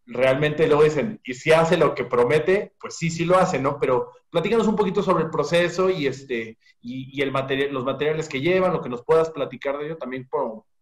realmente 0.06 0.68
luego 0.68 0.84
dicen, 0.84 1.20
y 1.24 1.34
si 1.34 1.52
hace 1.52 1.76
lo 1.76 1.96
que 1.96 2.06
promete, 2.06 2.74
pues 2.80 2.96
sí, 2.96 3.10
sí 3.10 3.26
lo 3.26 3.38
hace, 3.38 3.60
¿no? 3.60 3.80
Pero 3.80 4.12
platícanos 4.30 4.68
un 4.68 4.76
poquito 4.76 5.02
sobre 5.02 5.24
el 5.24 5.32
proceso 5.32 5.90
y 5.90 6.06
este, 6.06 6.60
y, 6.80 7.20
el 7.22 7.34
los 7.72 7.84
materiales 7.84 8.30
que 8.30 8.42
llevan, 8.42 8.74
lo 8.74 8.82
que 8.82 8.90
nos 8.90 9.04
puedas 9.04 9.32
platicar 9.32 9.80
de 9.80 9.88
ello 9.88 9.98
también 9.98 10.30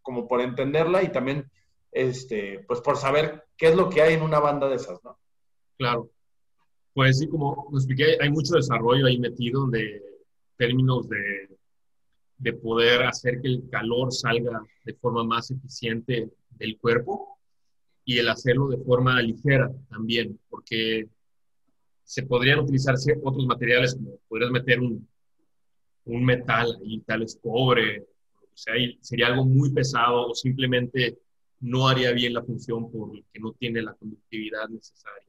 como 0.01 0.27
por 0.27 0.41
entenderla 0.41 1.03
y 1.03 1.11
también, 1.11 1.49
este, 1.93 2.65
pues 2.67 2.81
por 2.81 2.97
saber 2.97 3.45
qué 3.55 3.69
es 3.69 3.75
lo 3.75 3.89
que 3.89 4.01
hay 4.01 4.15
en 4.15 4.23
una 4.23 4.39
banda 4.39 4.67
de 4.67 4.75
esas, 4.75 5.01
¿no? 5.05 5.17
Claro. 5.77 6.09
Pues 6.93 7.19
sí, 7.19 7.27
como 7.27 7.67
lo 7.71 7.77
expliqué, 7.77 8.17
hay 8.19 8.29
mucho 8.29 8.55
desarrollo 8.55 9.05
ahí 9.05 9.17
metido 9.17 9.65
de 9.67 10.01
términos 10.57 11.07
de, 11.07 11.49
de 12.37 12.53
poder 12.53 13.03
hacer 13.03 13.39
que 13.41 13.47
el 13.47 13.69
calor 13.69 14.11
salga 14.11 14.61
de 14.83 14.93
forma 14.95 15.23
más 15.23 15.51
eficiente 15.51 16.29
del 16.49 16.77
cuerpo 16.79 17.39
y 18.03 18.17
el 18.17 18.27
hacerlo 18.27 18.67
de 18.67 18.77
forma 18.77 19.21
ligera 19.21 19.71
también, 19.89 20.39
porque 20.49 21.07
se 22.03 22.23
podrían 22.23 22.59
utilizar 22.59 22.95
otros 23.23 23.45
materiales, 23.45 23.95
como 23.95 24.17
podrías 24.27 24.51
meter 24.51 24.81
un, 24.81 25.07
un 26.05 26.25
metal 26.25 26.77
y 26.83 26.99
tal 27.01 27.23
es 27.23 27.39
cobre, 27.41 28.01
o 28.01 28.57
sea, 28.57 28.73
sería 28.99 29.27
algo 29.27 29.45
muy 29.45 29.71
pesado 29.71 30.27
o 30.27 30.35
simplemente 30.35 31.19
no 31.61 31.87
haría 31.87 32.11
bien 32.11 32.33
la 32.33 32.43
función 32.43 32.91
porque 32.91 33.39
no 33.39 33.53
tiene 33.53 33.81
la 33.81 33.93
conductividad 33.93 34.67
necesaria 34.67 35.27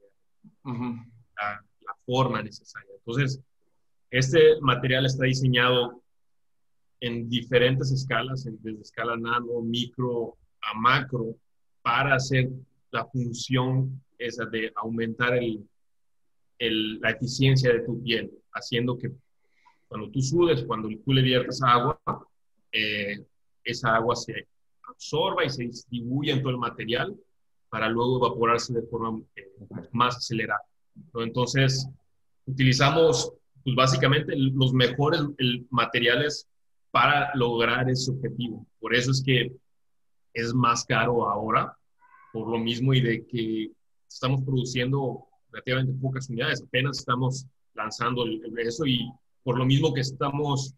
la, 1.37 1.63
forma 2.05 2.41
necesaria. 2.41 2.89
Entonces, 2.97 3.41
este 4.09 4.59
material 4.61 5.05
está 5.05 5.25
diseñado 5.25 6.01
en 6.99 7.29
diferentes 7.29 7.91
escalas, 7.91 8.45
desde 8.45 8.81
escala 8.81 9.15
nano, 9.15 9.61
micro 9.61 10.37
a 10.61 10.77
macro, 10.77 11.35
para 11.81 12.15
hacer 12.15 12.49
la 12.91 13.05
función 13.05 14.01
esa 14.17 14.45
de 14.45 14.71
aumentar 14.75 15.35
el, 15.37 15.67
el, 16.57 16.99
la 16.99 17.11
eficiencia 17.11 17.71
de 17.71 17.81
tu 17.81 18.01
piel, 18.01 18.31
haciendo 18.53 18.97
que 18.97 19.11
cuando 19.87 20.09
tú 20.09 20.21
sudes, 20.21 20.63
cuando 20.63 20.89
tú 21.05 21.13
le 21.13 21.21
viertas 21.21 21.61
agua, 21.61 21.99
eh, 22.71 23.23
esa 23.63 23.95
agua 23.95 24.15
se 24.15 24.47
absorba 24.89 25.45
y 25.45 25.49
se 25.49 25.63
distribuya 25.63 26.33
en 26.33 26.41
todo 26.41 26.51
el 26.51 26.57
material 26.57 27.15
para 27.69 27.89
luego 27.89 28.17
evaporarse 28.17 28.73
de 28.73 28.81
forma 28.83 29.21
eh, 29.35 29.51
más 29.91 30.17
acelerada. 30.17 30.63
Entonces, 31.15 31.87
utilizamos 32.45 33.31
pues, 33.63 33.75
básicamente 33.75 34.33
los 34.35 34.73
mejores 34.73 35.21
materiales 35.69 36.47
para 36.91 37.33
lograr 37.35 37.89
ese 37.89 38.11
objetivo. 38.11 38.65
Por 38.79 38.93
eso 38.93 39.11
es 39.11 39.23
que 39.23 39.51
es 40.33 40.53
más 40.53 40.85
caro 40.85 41.29
ahora, 41.29 41.77
por 42.31 42.49
lo 42.49 42.57
mismo 42.57 42.93
y 42.93 43.01
de 43.01 43.25
que 43.25 43.71
estamos 44.07 44.41
produciendo 44.43 45.25
relativamente 45.51 45.93
pocas 46.01 46.29
unidades, 46.29 46.63
apenas 46.63 46.99
estamos 46.99 47.45
lanzando 47.73 48.23
el, 48.23 48.41
eso 48.59 48.85
y 48.85 49.11
por 49.43 49.57
lo 49.57 49.65
mismo 49.65 49.93
que 49.93 50.01
estamos 50.01 50.73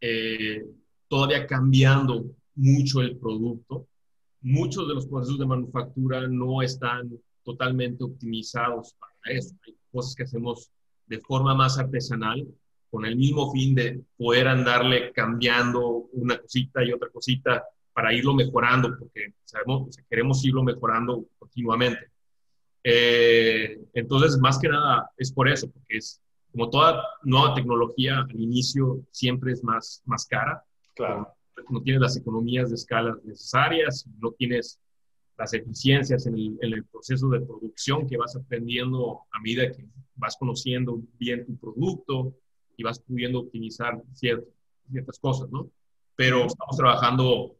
eh, 0.00 0.64
todavía 1.08 1.46
cambiando 1.46 2.24
mucho 2.54 3.00
el 3.00 3.16
producto, 3.16 3.86
muchos 4.40 4.86
de 4.88 4.94
los 4.94 5.06
procesos 5.06 5.38
de 5.38 5.46
manufactura 5.46 6.26
no 6.28 6.62
están 6.62 7.18
totalmente 7.42 8.04
optimizados 8.04 8.94
para 8.98 9.13
eso. 9.32 9.54
Hay 9.66 9.76
cosas 9.92 10.14
que 10.14 10.24
hacemos 10.24 10.70
de 11.06 11.18
forma 11.20 11.54
más 11.54 11.78
artesanal, 11.78 12.46
con 12.90 13.04
el 13.04 13.16
mismo 13.16 13.50
fin 13.52 13.74
de 13.74 14.00
poder 14.16 14.46
andarle 14.46 15.12
cambiando 15.12 16.08
una 16.12 16.38
cosita 16.38 16.84
y 16.84 16.92
otra 16.92 17.08
cosita 17.08 17.64
para 17.92 18.12
irlo 18.12 18.34
mejorando, 18.34 18.96
porque 18.98 19.34
sabemos 19.44 19.96
que 19.96 20.04
queremos 20.08 20.44
irlo 20.44 20.62
mejorando 20.62 21.26
continuamente. 21.38 22.10
Eh, 22.84 23.80
entonces, 23.94 24.38
más 24.38 24.58
que 24.58 24.68
nada 24.68 25.10
es 25.16 25.32
por 25.32 25.48
eso, 25.48 25.70
porque 25.70 25.96
es 25.96 26.20
como 26.52 26.70
toda 26.70 27.02
nueva 27.22 27.54
tecnología 27.54 28.18
al 28.18 28.40
inicio 28.40 29.00
siempre 29.10 29.52
es 29.52 29.64
más, 29.64 30.02
más 30.04 30.26
cara. 30.26 30.62
Claro. 30.94 31.34
No 31.68 31.82
tienes 31.82 32.00
las 32.00 32.16
economías 32.16 32.68
de 32.68 32.76
escala 32.76 33.16
necesarias, 33.24 34.06
no 34.20 34.30
tienes 34.32 34.78
las 35.36 35.52
eficiencias 35.52 36.26
en 36.26 36.56
el, 36.60 36.84
proceso 36.84 37.28
de 37.28 37.40
producción 37.40 38.06
que 38.06 38.16
vas 38.16 38.36
aprendiendo 38.36 39.20
a 39.32 39.40
medida 39.40 39.70
que 39.70 39.84
vas 40.14 40.36
conociendo 40.36 41.00
bien 41.18 41.44
tu 41.44 41.56
producto 41.56 42.34
y 42.76 42.82
vas 42.82 43.00
pudiendo 43.00 43.40
optimizar 43.40 44.00
ciertas 44.12 45.18
cosas, 45.18 45.50
¿no? 45.50 45.68
Pero 46.16 46.46
estamos 46.46 46.76
trabajando 46.76 47.56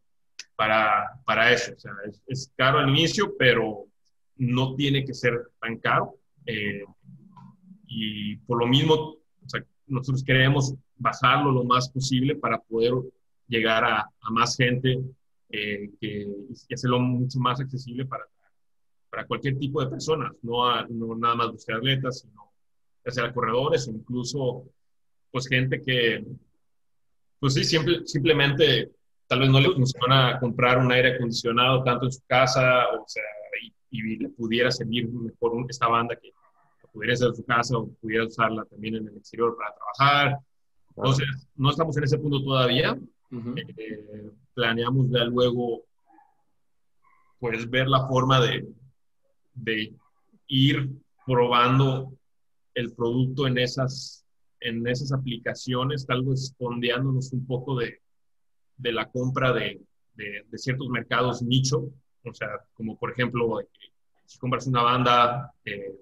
para, 0.57 1.21
para 1.25 1.53
eso. 1.53 1.73
O 1.75 1.79
sea, 1.79 1.93
es, 2.29 2.53
caro 2.57 2.79
al 2.79 2.91
inicio, 2.91 3.35
pero 3.37 3.87
no 4.37 4.75
tiene 4.77 5.05
que 5.05 5.15
ser 5.15 5.51
tan 5.61 5.79
caro. 5.79 6.15
Eh, 6.47 6.85
y 7.87 8.37
por 8.37 8.59
lo 8.59 8.67
mismo, 8.67 8.95
o 8.95 9.49
sea, 9.49 9.65
nosotros 9.87 10.23
queremos 10.23 10.75
bajarlo 10.97 11.51
lo 11.51 11.65
más 11.65 11.89
posible 11.89 12.37
para 12.37 12.59
poder 12.61 12.93
llegar 13.49 13.85
a, 13.85 14.01
a 14.01 14.31
más 14.31 14.57
gente 14.57 15.01
eh, 15.51 15.91
que, 16.01 16.27
y 16.69 16.75
hacerlo 16.75 17.01
mucho 17.01 17.39
más 17.39 17.61
accesible 17.61 18.07
para, 18.07 18.25
para 19.11 19.27
cualquier 19.27 19.59
tipo 19.59 19.83
de 19.83 19.91
personas, 19.91 20.33
no, 20.43 20.87
no 20.89 21.17
nada 21.17 21.35
más 21.35 21.47
los 21.49 21.69
atletas, 21.69 22.21
sino 22.21 22.51
ya 23.05 23.13
sea 23.13 23.33
corredores 23.33 23.87
o 23.89 23.93
incluso 23.93 24.65
pues 25.31 25.49
gente 25.49 25.81
que, 25.83 26.25
pues 27.41 27.55
sí, 27.55 27.65
siempre, 27.65 28.07
simplemente 28.07 28.93
tal 29.27 29.41
vez 29.41 29.51
no 29.51 29.61
le 29.61 29.71
funciona 29.73 30.39
comprar 30.39 30.79
un 30.79 30.93
aire 30.93 31.15
acondicionado 31.15 31.83
tanto 31.83 32.07
en 32.07 32.13
su 32.13 32.21
casa, 32.27 32.87
o 32.89 33.05
sea, 33.07 33.23
y, 33.91 34.17
le 34.17 34.29
pudiera 34.31 34.71
servir 34.71 35.09
mejor 35.09 35.67
esta 35.69 35.87
banda 35.87 36.17
que 36.17 36.33
pudiera 36.93 37.17
ser 37.17 37.29
en 37.29 37.37
su 37.37 37.45
casa 37.45 37.79
o 37.79 37.89
pudiera 38.01 38.27
usarla 38.27 38.65
también 38.65 38.97
en 38.97 39.09
el 39.09 39.17
exterior 39.17 39.57
para 39.57 39.75
trabajar. 39.75 40.39
Entonces, 40.97 41.27
no 41.57 41.71
estamos 41.71 41.97
en 41.97 42.05
ese 42.05 42.19
punto 42.19 42.43
todavía, 42.43 42.99
eh, 43.33 44.31
planeamos 44.55 45.11
ya 45.11 45.25
luego, 45.25 45.83
pues, 47.39 47.69
ver 47.69 47.89
la 47.89 48.07
forma 48.07 48.41
de, 48.41 48.67
de 49.55 49.95
ir 50.49 50.91
probando 51.27 52.13
el 52.75 52.93
producto 52.93 53.47
en 53.47 53.59
esas, 53.59 54.25
en 54.61 54.87
esas 54.87 55.13
aplicaciones, 55.13 56.07
tal 56.07 56.25
vez 56.25 56.43
escondiéndonos 56.43 57.33
un 57.33 57.47
poco 57.47 57.79
de, 57.79 58.01
de 58.77 58.93
la 58.93 59.09
compra 59.11 59.53
de, 59.53 59.81
de, 60.15 60.59
ciertos 60.59 60.89
mercados 60.89 61.43
nicho, 61.43 61.91
o 62.25 62.35
sea, 62.35 62.49
como 62.75 62.99
por 62.99 63.13
ejemplo, 63.13 63.61
si 64.27 64.39
compras 64.39 64.67
una 64.67 64.83
banda, 64.83 65.53
eh, 65.65 65.95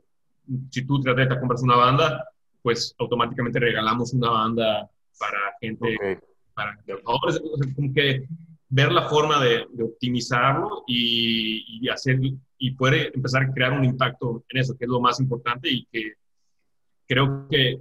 si 0.70 0.84
tú, 0.84 0.98
atleta, 1.06 1.38
compras 1.40 1.62
una 1.62 1.76
banda, 1.76 2.28
pues 2.62 2.94
automáticamente 2.98 3.58
regalamos 3.58 4.12
una 4.12 4.30
banda 4.30 4.90
para 5.18 5.38
gente 5.60 6.20
para 6.54 6.78
como 7.02 7.94
que 7.94 8.26
ver 8.68 8.90
la 8.90 9.08
forma 9.08 9.42
de, 9.44 9.66
optimizarlo 9.82 10.84
y, 10.86 11.88
hacer 11.88 12.18
y 12.58 12.70
poder 12.72 13.12
empezar 13.14 13.42
a 13.42 13.52
crear 13.52 13.72
un 13.72 13.84
impacto 13.84 14.44
en 14.48 14.60
eso, 14.60 14.76
que 14.76 14.84
es 14.84 14.90
lo 14.90 15.00
más 15.00 15.20
importante 15.20 15.70
y 15.70 15.84
que 15.92 16.14
creo 17.06 17.46
que 17.50 17.80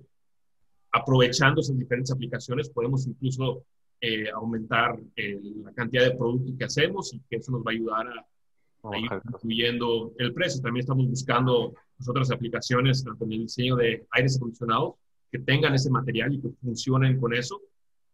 aprovechando 0.92 1.62
esas 1.62 1.78
diferentes 1.78 2.12
aplicaciones 2.12 2.70
podemos 2.70 3.08
incluso 3.08 3.64
eh, 4.02 4.30
aumentar 4.32 5.00
la 5.16 5.72
cantidad 5.74 6.04
de 6.04 6.16
productos 6.18 6.56
que 6.58 6.66
hacemos 6.66 7.14
y 7.14 7.22
que 7.30 7.38
eso 7.38 7.52
nos 7.52 7.62
va 7.62 7.72
a 7.72 7.74
ayudar 7.74 8.08
a, 8.08 8.98
ir 8.98 9.10
incluyendo 9.32 10.12
el 10.18 10.34
precio. 10.34 10.62
También 10.62 10.82
estamos 10.82 11.08
buscando 11.08 11.74
otras 12.06 12.32
aplicaciones, 12.32 13.04
tanto 13.04 13.26
en 13.26 13.34
el 13.34 13.42
diseño 13.44 13.76
de 13.76 14.06
aires 14.12 14.38
acondicionados, 14.38 14.96
que 15.32 15.40
tengan 15.40 15.76
ese 15.76 15.90
material 15.90 16.34
y 16.34 16.42
que 16.42 16.50
funcionen 16.62 17.20
con 17.20 17.34
eso 17.34 17.62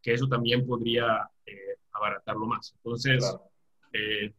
que 0.08 0.14
eso 0.14 0.26
también 0.30 0.66
podría 0.66 1.30
eh, 1.46 1.76
abaratarlo 1.92 2.46
más. 2.46 2.74
Entonces, 2.78 3.30
eh, 3.92 4.34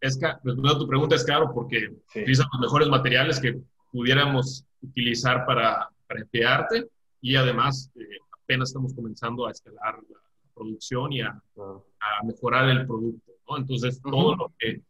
es, 0.00 0.18
respondiendo 0.18 0.74
a 0.74 0.78
tu 0.78 0.88
pregunta, 0.88 1.16
es 1.16 1.24
claro 1.24 1.52
porque 1.52 1.90
utilizan 2.16 2.46
los 2.54 2.62
mejores 2.62 2.88
materiales 2.88 3.38
que 3.38 3.60
pudiéramos 3.92 4.64
utilizar 4.80 5.44
para, 5.44 5.86
para 6.08 6.20
enfriarte 6.20 6.88
y 7.20 7.36
además 7.36 7.92
eh, 7.94 8.06
apenas 8.42 8.70
estamos 8.70 8.94
comenzando 8.94 9.46
a 9.46 9.50
escalar 9.50 9.98
la, 10.08 10.18
producción 10.54 11.12
y 11.12 11.20
a, 11.20 11.28
a, 11.28 12.24
mejorar 12.24 12.70
el 12.70 12.86
producto. 12.86 13.32
¿no? 13.50 13.58
Entonces, 13.58 14.00
todo 14.00 14.34
lo 14.34 14.52
que, 14.58 14.80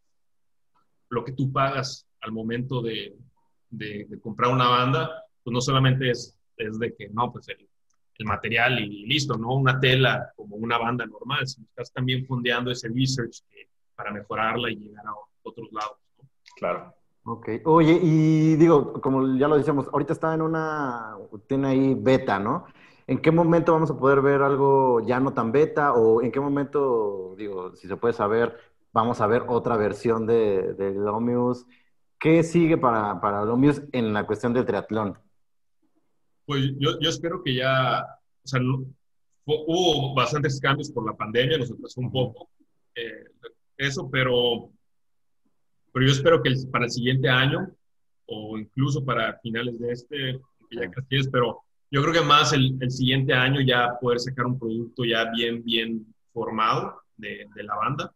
lo 1.09 1.25
que 1.25 1.33
tú 1.33 1.51
pagas 1.51 2.07
al 2.21 2.31
momento 2.31 2.81
de, 2.81 3.17
de, 3.71 4.07
comprar 4.21 4.53
una 4.53 4.69
banda, 4.69 5.25
pues 5.43 5.53
no 5.53 5.61
solamente 5.61 6.11
es, 6.11 6.39
es 6.59 6.79
de 6.79 6.95
que, 6.95 7.09
no, 7.09 7.33
pues 7.33 7.49
el, 7.49 7.70
el, 8.21 8.27
material 8.27 8.79
y 8.79 9.07
listo, 9.07 9.37
no 9.37 9.55
una 9.55 9.81
tela 9.81 10.33
como 10.37 10.57
una 10.57 10.79
banda 10.79 11.07
normal, 11.07 11.47
sino 11.47 11.67
estás 11.67 11.93
también 11.93 12.27
fondeando 12.27 12.71
ese 12.71 12.89
research 12.89 13.43
para 13.95 14.11
mejorarla 14.11 14.71
y 14.71 14.77
llegar 14.77 15.07
a 15.07 15.13
otros 15.43 15.69
lados. 15.73 15.97
¿no? 16.19 16.29
Claro. 16.57 16.95
Ok. 17.25 17.49
Oye, 17.65 17.99
y 18.03 18.57
digo, 18.57 19.01
como 19.01 19.37
ya 19.37 19.49
lo 19.49 19.57
decíamos, 19.57 19.89
ahorita 19.93 20.13
está 20.13 20.35
en 20.35 20.43
una, 20.43 21.17
tiene 21.47 21.69
ahí 21.69 21.95
beta, 21.95 22.39
¿no? 22.39 22.67
¿En 23.07 23.21
qué 23.21 23.31
momento 23.31 23.73
vamos 23.73 23.91
a 23.91 23.99
poder 23.99 24.21
ver 24.23 24.43
algo 24.43 25.01
ya 25.01 25.21
no 25.21 25.33
tan 25.33 25.53
beta? 25.53 25.93
¿O 25.95 26.23
en 26.23 26.31
qué 26.31 26.41
momento, 26.41 27.35
digo, 27.37 27.75
si 27.77 27.89
se 27.89 27.97
puede 27.97 28.15
saber, 28.15 28.57
vamos 28.93 29.21
a 29.21 29.27
ver 29.27 29.45
otra 29.49 29.77
versión 29.77 30.27
de, 30.27 30.75
de 30.75 30.93
Lomius? 30.93 31.67
¿Qué 32.19 32.43
sigue 32.43 32.77
para, 32.79 33.21
para 33.21 33.45
Lomius 33.45 33.83
en 33.93 34.13
la 34.13 34.27
cuestión 34.27 34.53
del 34.55 34.65
triatlón? 34.65 35.19
Pues 36.51 36.65
yo, 36.81 36.99
yo 36.99 37.09
espero 37.09 37.45
que 37.45 37.55
ya, 37.55 38.03
o 38.03 38.49
sea, 38.49 38.61
hubo 39.47 40.15
bastantes 40.17 40.59
cambios 40.59 40.91
por 40.91 41.07
la 41.07 41.17
pandemia, 41.17 41.57
nos 41.57 41.71
atrasó 41.71 42.01
un 42.01 42.11
poco 42.11 42.51
eh, 42.97 43.25
eso, 43.77 44.11
pero 44.11 44.69
pero 45.93 46.07
yo 46.07 46.13
espero 46.13 46.43
que 46.43 46.53
para 46.73 46.87
el 46.87 46.91
siguiente 46.91 47.29
año 47.29 47.71
o 48.27 48.59
incluso 48.59 49.05
para 49.05 49.39
finales 49.39 49.79
de 49.79 49.93
este, 49.93 50.41
que 50.69 50.77
ya 50.77 50.91
casi 50.91 51.31
pero 51.31 51.61
yo 51.89 52.03
creo 52.03 52.15
que 52.15 52.29
más 52.29 52.53
el, 52.53 52.77
el, 52.81 52.91
siguiente 52.91 53.33
año 53.33 53.61
ya 53.61 53.97
poder 54.01 54.19
sacar 54.19 54.47
un 54.47 54.59
producto 54.59 55.05
ya 55.05 55.31
bien, 55.31 55.63
bien 55.63 56.05
formado 56.33 57.01
de, 57.17 57.47
de 57.55 57.63
la 57.63 57.77
banda, 57.77 58.13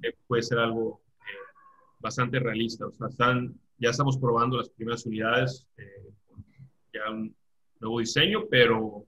que 0.00 0.14
puede 0.28 0.42
ser 0.42 0.60
algo 0.60 1.00
eh, 1.22 1.58
bastante 1.98 2.38
realista. 2.38 2.86
O 2.86 2.92
sea, 2.92 3.08
están, 3.08 3.52
ya 3.78 3.90
estamos 3.90 4.16
probando 4.16 4.58
las 4.58 4.68
primeras 4.68 5.04
unidades, 5.06 5.66
eh, 5.76 6.12
ya 6.94 7.10
un 7.10 7.34
nuevo 7.80 8.00
diseño, 8.00 8.44
pero, 8.50 9.04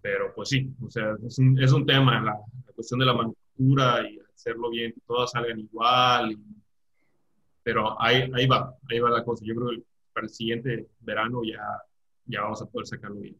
pero 0.00 0.32
pues 0.34 0.48
sí, 0.48 0.70
o 0.82 0.90
sea, 0.90 1.16
es 1.26 1.38
un, 1.38 1.60
es 1.60 1.72
un 1.72 1.86
tema, 1.86 2.20
la, 2.20 2.32
la, 2.66 2.72
cuestión 2.74 3.00
de 3.00 3.06
la 3.06 3.14
manufactura 3.14 4.08
y 4.08 4.18
hacerlo 4.34 4.70
bien, 4.70 4.92
que 4.92 5.00
todas 5.06 5.30
salgan 5.30 5.58
igual. 5.58 6.32
Y, 6.32 6.38
pero 7.62 8.00
ahí, 8.00 8.30
ahí 8.34 8.46
va, 8.46 8.74
ahí 8.90 8.98
va 8.98 9.10
la 9.10 9.24
cosa. 9.24 9.44
Yo 9.44 9.54
creo 9.54 9.70
que 9.70 9.82
para 10.12 10.26
el 10.26 10.32
siguiente 10.32 10.88
verano 11.00 11.42
ya, 11.44 11.62
ya 12.26 12.42
vamos 12.42 12.62
a 12.62 12.66
poder 12.66 12.86
sacarlo 12.86 13.20
bien. 13.20 13.36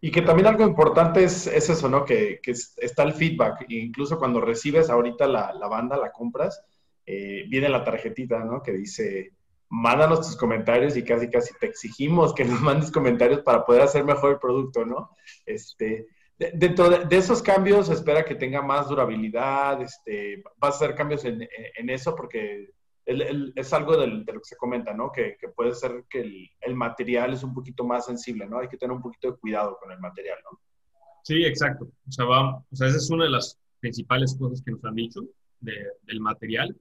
Y 0.00 0.10
que 0.10 0.22
también 0.22 0.46
algo 0.46 0.66
importante 0.66 1.24
es, 1.24 1.46
es 1.46 1.68
eso, 1.68 1.88
¿no? 1.88 2.04
Que, 2.04 2.40
que, 2.42 2.52
está 2.52 3.02
el 3.02 3.12
feedback. 3.12 3.66
incluso 3.68 4.18
cuando 4.18 4.40
recibes 4.40 4.88
ahorita 4.88 5.26
la, 5.26 5.52
la 5.52 5.68
banda, 5.68 5.96
la 5.96 6.12
compras, 6.12 6.62
eh, 7.04 7.44
viene 7.48 7.68
la 7.68 7.84
tarjetita, 7.84 8.42
¿no? 8.44 8.62
Que 8.62 8.72
dice, 8.72 9.32
mándanos 9.68 10.20
tus 10.20 10.36
comentarios 10.36 10.96
y 10.96 11.04
casi 11.04 11.28
casi 11.28 11.52
te 11.58 11.66
exigimos 11.66 12.34
que 12.34 12.44
nos 12.44 12.60
mandes 12.60 12.90
comentarios 12.90 13.40
para 13.40 13.64
poder 13.64 13.82
hacer 13.82 14.04
mejor 14.04 14.32
el 14.32 14.38
producto, 14.38 14.84
¿no? 14.84 15.10
Este, 15.44 16.06
dentro 16.38 16.90
de, 16.90 17.16
esos 17.16 17.42
cambios, 17.42 17.88
espera 17.88 18.24
que 18.24 18.34
tenga 18.34 18.62
más 18.62 18.88
durabilidad, 18.88 19.80
este, 19.82 20.42
vas 20.58 20.74
a 20.74 20.76
hacer 20.76 20.94
cambios 20.94 21.24
en, 21.24 21.48
en 21.76 21.90
eso 21.90 22.14
porque 22.14 22.70
es 23.06 23.72
algo 23.72 23.96
de 23.96 24.08
lo 24.08 24.24
que 24.24 24.40
se 24.42 24.56
comenta, 24.56 24.92
¿no? 24.92 25.12
Que, 25.12 25.36
puede 25.54 25.74
ser 25.74 26.04
que 26.10 26.50
el, 26.60 26.74
material 26.74 27.32
es 27.32 27.44
un 27.44 27.54
poquito 27.54 27.84
más 27.84 28.06
sensible, 28.06 28.46
¿no? 28.46 28.58
Hay 28.58 28.68
que 28.68 28.76
tener 28.76 28.94
un 28.94 29.02
poquito 29.02 29.30
de 29.30 29.38
cuidado 29.38 29.78
con 29.80 29.92
el 29.92 30.00
material, 30.00 30.38
¿no? 30.50 30.58
Sí, 31.22 31.44
exacto. 31.44 31.84
O 31.84 32.12
sea, 32.12 32.24
va, 32.24 32.56
o 32.56 32.76
sea 32.76 32.88
esa 32.88 32.98
es 32.98 33.10
una 33.10 33.24
de 33.24 33.30
las 33.30 33.58
principales 33.80 34.36
cosas 34.38 34.60
que 34.62 34.72
nos 34.72 34.84
han 34.84 34.96
dicho 34.96 35.20
del 35.60 36.20
material. 36.20 36.76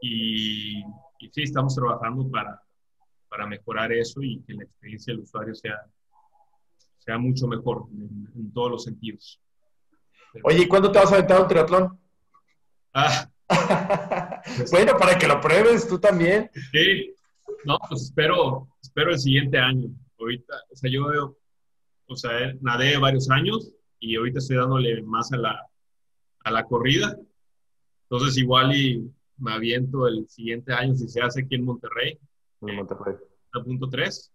Y, 0.00 0.82
y, 1.18 1.28
sí, 1.30 1.42
estamos 1.42 1.74
trabajando 1.74 2.28
para, 2.30 2.60
para 3.28 3.46
mejorar 3.46 3.92
eso 3.92 4.22
y 4.22 4.42
que 4.42 4.54
la 4.54 4.64
experiencia 4.64 5.12
del 5.12 5.22
usuario 5.22 5.54
sea, 5.54 5.84
sea 6.98 7.18
mucho 7.18 7.46
mejor 7.46 7.86
en, 7.92 8.52
todos 8.52 8.70
los 8.70 8.84
sentidos. 8.84 9.40
Oye, 10.42 10.62
¿y 10.62 10.68
cuándo 10.68 10.90
te 10.90 10.98
vas 10.98 11.12
a 11.12 11.16
aventar 11.16 11.40
un 11.40 11.48
triatlón? 11.48 12.00
Ah, 12.92 13.30
bueno, 14.70 14.96
para 14.98 15.18
que 15.18 15.26
lo 15.26 15.40
pruebes 15.40 15.86
tú 15.86 15.98
también. 15.98 16.50
Sí, 16.72 17.14
no, 17.64 17.78
pues 17.88 18.02
espero, 18.02 18.68
espero 18.82 19.10
el 19.10 19.18
siguiente 19.18 19.58
año. 19.58 19.88
Ahorita, 20.18 20.54
o 20.70 20.76
sea, 20.76 20.90
yo, 20.90 21.36
o 22.06 22.16
sea, 22.16 22.54
nadé 22.60 22.96
varios 22.98 23.30
años 23.30 23.72
y 23.98 24.16
ahorita 24.16 24.38
estoy 24.38 24.56
dándole 24.56 25.02
más 25.02 25.32
a 25.32 25.36
la, 25.36 25.66
a 26.44 26.50
la 26.50 26.64
corrida. 26.64 27.18
Entonces, 28.02 28.36
igual 28.38 28.74
y 28.76 29.10
me 29.38 29.52
aviento 29.52 30.06
el 30.06 30.28
siguiente 30.28 30.72
año 30.72 30.94
si 30.94 31.08
se 31.08 31.20
hace 31.20 31.42
aquí 31.42 31.54
en 31.54 31.64
Monterrey. 31.64 32.18
En 32.62 32.76
Monterrey. 32.76 33.14
A 33.52 33.62
punto 33.62 33.88
3. 33.88 34.32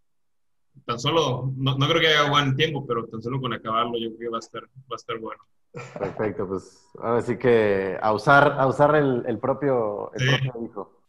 Tan 0.85 0.99
solo, 0.99 1.51
no, 1.57 1.77
no, 1.77 1.87
creo 1.87 1.99
que 1.99 2.07
haya 2.07 2.29
buen 2.29 2.55
tiempo, 2.55 2.85
pero 2.85 3.05
tan 3.07 3.21
solo 3.21 3.41
con 3.41 3.53
acabarlo 3.53 3.97
yo 3.97 4.09
creo 4.15 4.19
que 4.19 4.29
va 4.29 4.37
a 4.37 4.39
estar, 4.39 4.63
va 4.63 4.93
a 4.93 4.95
estar 4.95 5.17
bueno. 5.17 5.43
Perfecto, 5.71 6.47
pues 6.47 6.87
ahora 6.99 7.21
sí 7.21 7.37
que 7.37 7.97
a 8.01 8.13
usar, 8.13 8.53
a 8.57 8.65
usar 8.65 8.95
el, 8.95 9.23
el 9.27 9.37
propio, 9.39 10.11
el 10.13 10.41
propio 10.41 10.65
hijo. 10.65 11.01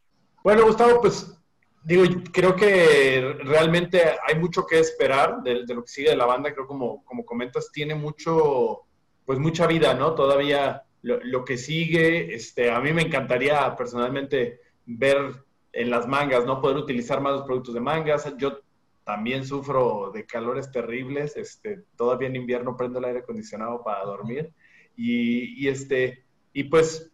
Bueno, 0.43 0.67
Gustavo, 0.67 1.01
pues 1.01 1.39
digo, 1.83 2.05
creo 2.33 2.57
que 2.57 3.37
realmente 3.45 4.03
hay 4.27 4.39
mucho 4.39 4.67
que 4.67 4.79
esperar 4.79 5.43
de, 5.43 5.65
de, 5.65 5.75
lo 5.75 5.83
que 5.83 5.89
sigue 5.89 6.11
de 6.11 6.17
la 6.17 6.27
banda. 6.27 6.53
Creo 6.53 6.67
como, 6.67 7.05
como 7.05 7.25
comentas, 7.25 7.71
tiene 7.73 7.95
mucho, 7.95 8.83
pues 9.25 9.39
mucha 9.39 9.67
vida, 9.67 9.95
¿no? 9.95 10.15
Todavía 10.15 10.83
lo, 11.03 11.45
que 11.45 11.57
sigue, 11.57 12.35
este, 12.35 12.71
a 12.71 12.81
mí 12.81 12.93
me 12.93 13.03
encantaría 13.03 13.75
personalmente 13.77 14.61
ver 14.87 15.45
en 15.73 15.91
las 15.91 16.07
mangas, 16.07 16.45
¿no? 16.45 16.61
Poder 16.61 16.77
utilizar 16.77 17.21
más 17.21 17.33
los 17.33 17.43
productos 17.43 17.75
de 17.75 17.81
mangas. 17.81 18.37
Yo 18.37 18.61
también 19.05 19.45
sufro 19.47 20.11
de 20.13 20.27
calores 20.27 20.71
terribles, 20.71 21.37
este, 21.37 21.85
todavía 21.97 22.29
en 22.29 22.37
invierno 22.37 22.77
prendo 22.77 22.99
el 22.99 23.07
aire 23.07 23.21
acondicionado 23.21 23.83
para 23.83 24.05
dormir 24.05 24.53
y, 24.97 25.65
y 25.65 25.69
este, 25.69 26.25
y 26.53 26.65
pues, 26.65 27.11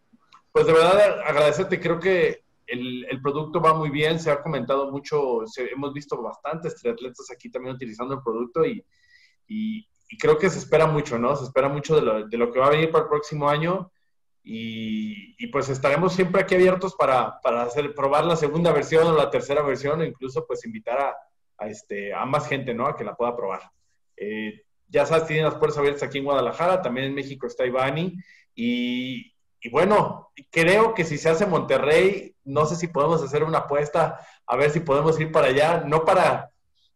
pues 0.52 0.66
de 0.66 0.72
verdad 0.72 1.20
agradecerte, 1.24 1.80
creo 1.80 2.00
que 2.00 2.44
el, 2.66 3.06
el, 3.08 3.22
producto 3.22 3.60
va 3.60 3.74
muy 3.74 3.90
bien, 3.90 4.18
se 4.18 4.30
ha 4.30 4.42
comentado 4.42 4.90
mucho, 4.90 5.44
hemos 5.72 5.92
visto 5.92 6.20
bastantes 6.20 6.74
triatletas 6.76 7.30
aquí 7.30 7.48
también 7.48 7.76
utilizando 7.76 8.14
el 8.14 8.22
producto 8.22 8.64
y, 8.66 8.84
y, 10.08 10.18
creo 10.18 10.38
que 10.38 10.50
se 10.50 10.58
espera 10.58 10.86
mucho, 10.86 11.18
¿no? 11.18 11.36
Se 11.36 11.44
espera 11.44 11.68
mucho 11.68 11.96
de 11.96 12.02
lo, 12.02 12.26
de 12.26 12.36
lo 12.36 12.52
que 12.52 12.60
va 12.60 12.66
a 12.66 12.70
venir 12.70 12.90
para 12.90 13.04
el 13.04 13.10
próximo 13.10 13.48
año 13.48 13.90
y, 14.42 15.34
y, 15.38 15.48
pues 15.48 15.68
estaremos 15.68 16.12
siempre 16.12 16.42
aquí 16.42 16.54
abiertos 16.54 16.94
para, 16.94 17.40
para 17.40 17.62
hacer, 17.62 17.94
probar 17.94 18.24
la 18.24 18.36
segunda 18.36 18.72
versión 18.72 19.06
o 19.06 19.16
la 19.16 19.30
tercera 19.30 19.62
versión 19.62 20.02
e 20.02 20.06
incluso 20.06 20.46
pues 20.46 20.64
invitar 20.64 21.00
a, 21.00 21.16
a, 21.58 21.68
este, 21.68 22.14
a 22.14 22.24
más 22.26 22.48
gente, 22.48 22.74
¿no? 22.74 22.86
A 22.86 22.96
que 22.96 23.04
la 23.04 23.16
pueda 23.16 23.36
probar. 23.36 23.62
Eh, 24.16 24.62
ya 24.88 25.04
sabes, 25.04 25.26
tienen 25.26 25.44
las 25.44 25.56
puertas 25.56 25.78
abiertas 25.78 26.04
aquí 26.04 26.18
en 26.18 26.24
Guadalajara, 26.24 26.80
también 26.82 27.08
en 27.08 27.14
México 27.14 27.46
está 27.46 27.66
Ivani. 27.66 28.16
Y, 28.54 29.34
y, 29.60 29.68
bueno, 29.70 30.30
creo 30.50 30.94
que 30.94 31.04
si 31.04 31.18
se 31.18 31.28
hace 31.28 31.46
Monterrey, 31.46 32.34
no 32.44 32.66
sé 32.66 32.76
si 32.76 32.88
podemos 32.88 33.22
hacer 33.22 33.42
una 33.42 33.58
apuesta, 33.58 34.20
a 34.46 34.56
ver 34.56 34.70
si 34.70 34.80
podemos 34.80 35.18
ir 35.20 35.32
para 35.32 35.48
allá, 35.48 35.82
no 35.84 36.04
para, 36.04 36.50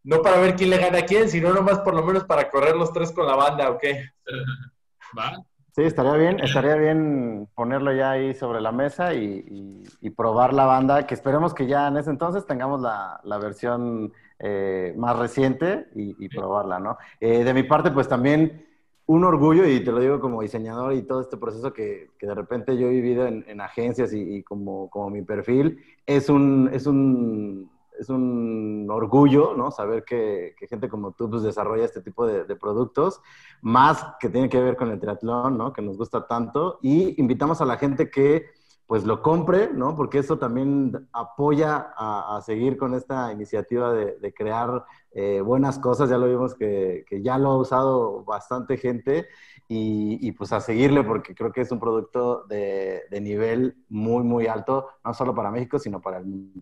no 0.05 0.23
para 0.23 0.39
ver 0.41 0.57
quién 0.57 0.71
le 0.71 0.79
gana 0.79 0.99
a 0.99 1.05
quién, 1.05 1.29
sino 1.29 1.53
nomás 1.53 1.81
por 1.81 1.95
lo 1.95 2.05
menos 2.05 2.25
para 2.25 2.51
correr 2.51 2.77
los 2.77 2.93
tres 2.93 3.13
con 3.13 3.27
la 3.27 3.37
banda, 3.37 3.71
¿ok? 3.71 3.85
Va. 5.19 5.43
Sí, 5.75 5.83
estaría 5.83 6.15
bien, 6.15 6.41
estaría 6.41 6.75
bien 6.75 7.49
ponerlo 7.55 7.93
ya 7.93 8.11
ahí 8.13 8.35
sobre 8.35 8.61
la 8.61 8.73
mesa 8.73 9.15
y, 9.15 9.45
y, 9.49 9.83
y 10.01 10.11
probar 10.11 10.53
la 10.53 10.67
banda, 10.67 11.07
que 11.07 11.15
esperemos 11.15 11.55
que 11.55 11.67
ya 11.67 11.87
en 11.89 11.97
ese 11.97 12.11
entonces 12.11 12.45
tengamos 12.45 12.81
la, 12.81 13.21
la 13.23 13.39
versión 13.39 14.13
eh, 14.41 14.93
más 14.97 15.17
reciente 15.17 15.87
y, 15.95 16.17
y 16.19 16.29
probarla, 16.29 16.81
¿no? 16.81 16.99
Eh, 17.21 17.45
de 17.45 17.55
mi 17.55 17.63
parte, 17.63 17.93
pues 17.93 18.09
también 18.09 18.67
un 19.07 19.25
orgullo, 19.25 19.67
y 19.67 19.83
te 19.85 19.93
lo 19.93 20.01
digo 20.01 20.21
como 20.21 20.43
diseñador 20.43 20.93
y 20.93 21.03
todo 21.03 21.21
este 21.21 21.37
proceso 21.37 21.73
que, 21.73 22.11
que 22.19 22.27
de 22.27 22.35
repente 22.35 22.77
yo 22.77 22.87
he 22.87 22.91
vivido 22.91 23.27
en, 23.27 23.45
en 23.49 23.61
agencias 23.61 24.13
y, 24.13 24.37
y, 24.37 24.43
como, 24.43 24.89
como 24.89 25.11
mi 25.11 25.23
perfil, 25.23 25.79
es 26.07 26.29
un, 26.29 26.71
es 26.73 26.87
un, 26.87 27.71
es 28.01 28.09
un 28.09 28.87
orgullo, 28.91 29.55
¿no? 29.55 29.71
Saber 29.71 30.05
que, 30.05 30.55
que 30.59 30.67
gente 30.67 30.89
como 30.89 31.13
tú 31.13 31.29
pues, 31.29 31.43
desarrolla 31.43 31.85
este 31.85 32.01
tipo 32.01 32.27
de, 32.27 32.57
productos, 32.57 33.21
más 33.61 34.05
que 34.19 34.31
tiene 34.31 34.49
que 34.49 34.61
ver 34.61 34.77
con 34.77 34.91
el 34.91 34.99
triatlón, 34.99 35.59
¿no? 35.59 35.73
Que 35.73 35.83
nos 35.83 35.99
gusta 35.99 36.27
tanto. 36.27 36.79
Y 36.81 37.21
invitamos 37.21 37.61
a 37.61 37.67
la 37.67 37.77
gente 37.77 38.11
que 38.11 38.47
pues 38.87 39.05
lo 39.05 39.23
compre, 39.23 39.71
¿no? 39.73 39.95
Porque 39.95 40.19
eso 40.19 40.39
también 40.39 41.09
apoya 41.13 41.93
a, 41.97 42.41
seguir 42.45 42.77
con 42.77 42.95
esta 42.95 43.33
iniciativa 43.33 43.93
de, 43.93 44.35
crear 44.35 44.85
eh, 45.13 45.43
buenas 45.43 45.79
cosas. 45.79 46.11
Ya 46.11 46.19
lo 46.19 46.27
vimos 46.27 46.55
que, 46.55 47.05
ya 47.23 47.39
lo 47.39 47.51
ha 47.51 47.59
usado 47.59 48.25
bastante 48.25 48.79
gente 48.79 49.29
y, 49.69 50.33
pues 50.33 50.53
a 50.53 50.61
seguirle 50.61 51.05
porque 51.05 51.35
creo 51.35 51.53
que 51.53 51.61
es 51.61 51.71
un 51.71 51.79
producto 51.79 52.47
de, 52.49 53.03
de 53.11 53.21
nivel 53.21 53.77
muy, 53.89 54.25
muy 54.25 54.47
alto, 54.49 54.89
no 55.05 55.15
solo 55.15 55.35
para 55.35 55.53
México, 55.53 55.79
sino 55.79 56.01
para 56.01 56.19
el 56.19 56.25
mundo. 56.25 56.61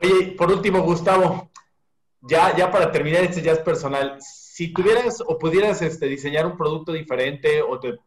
Oye, 0.00 0.34
por 0.36 0.50
último, 0.50 0.82
Gustavo, 0.82 1.50
ya, 2.20 2.56
ya 2.56 2.70
para 2.70 2.92
terminar, 2.92 3.24
este 3.24 3.42
ya 3.42 3.52
es 3.52 3.58
personal. 3.60 4.18
Si 4.20 4.72
tuvieras 4.72 5.22
o 5.26 5.38
pudieras 5.38 5.82
este, 5.82 6.06
diseñar 6.06 6.46
un 6.46 6.56
producto 6.56 6.92
diferente 6.92 7.62
o 7.62 7.78
te 7.78 7.98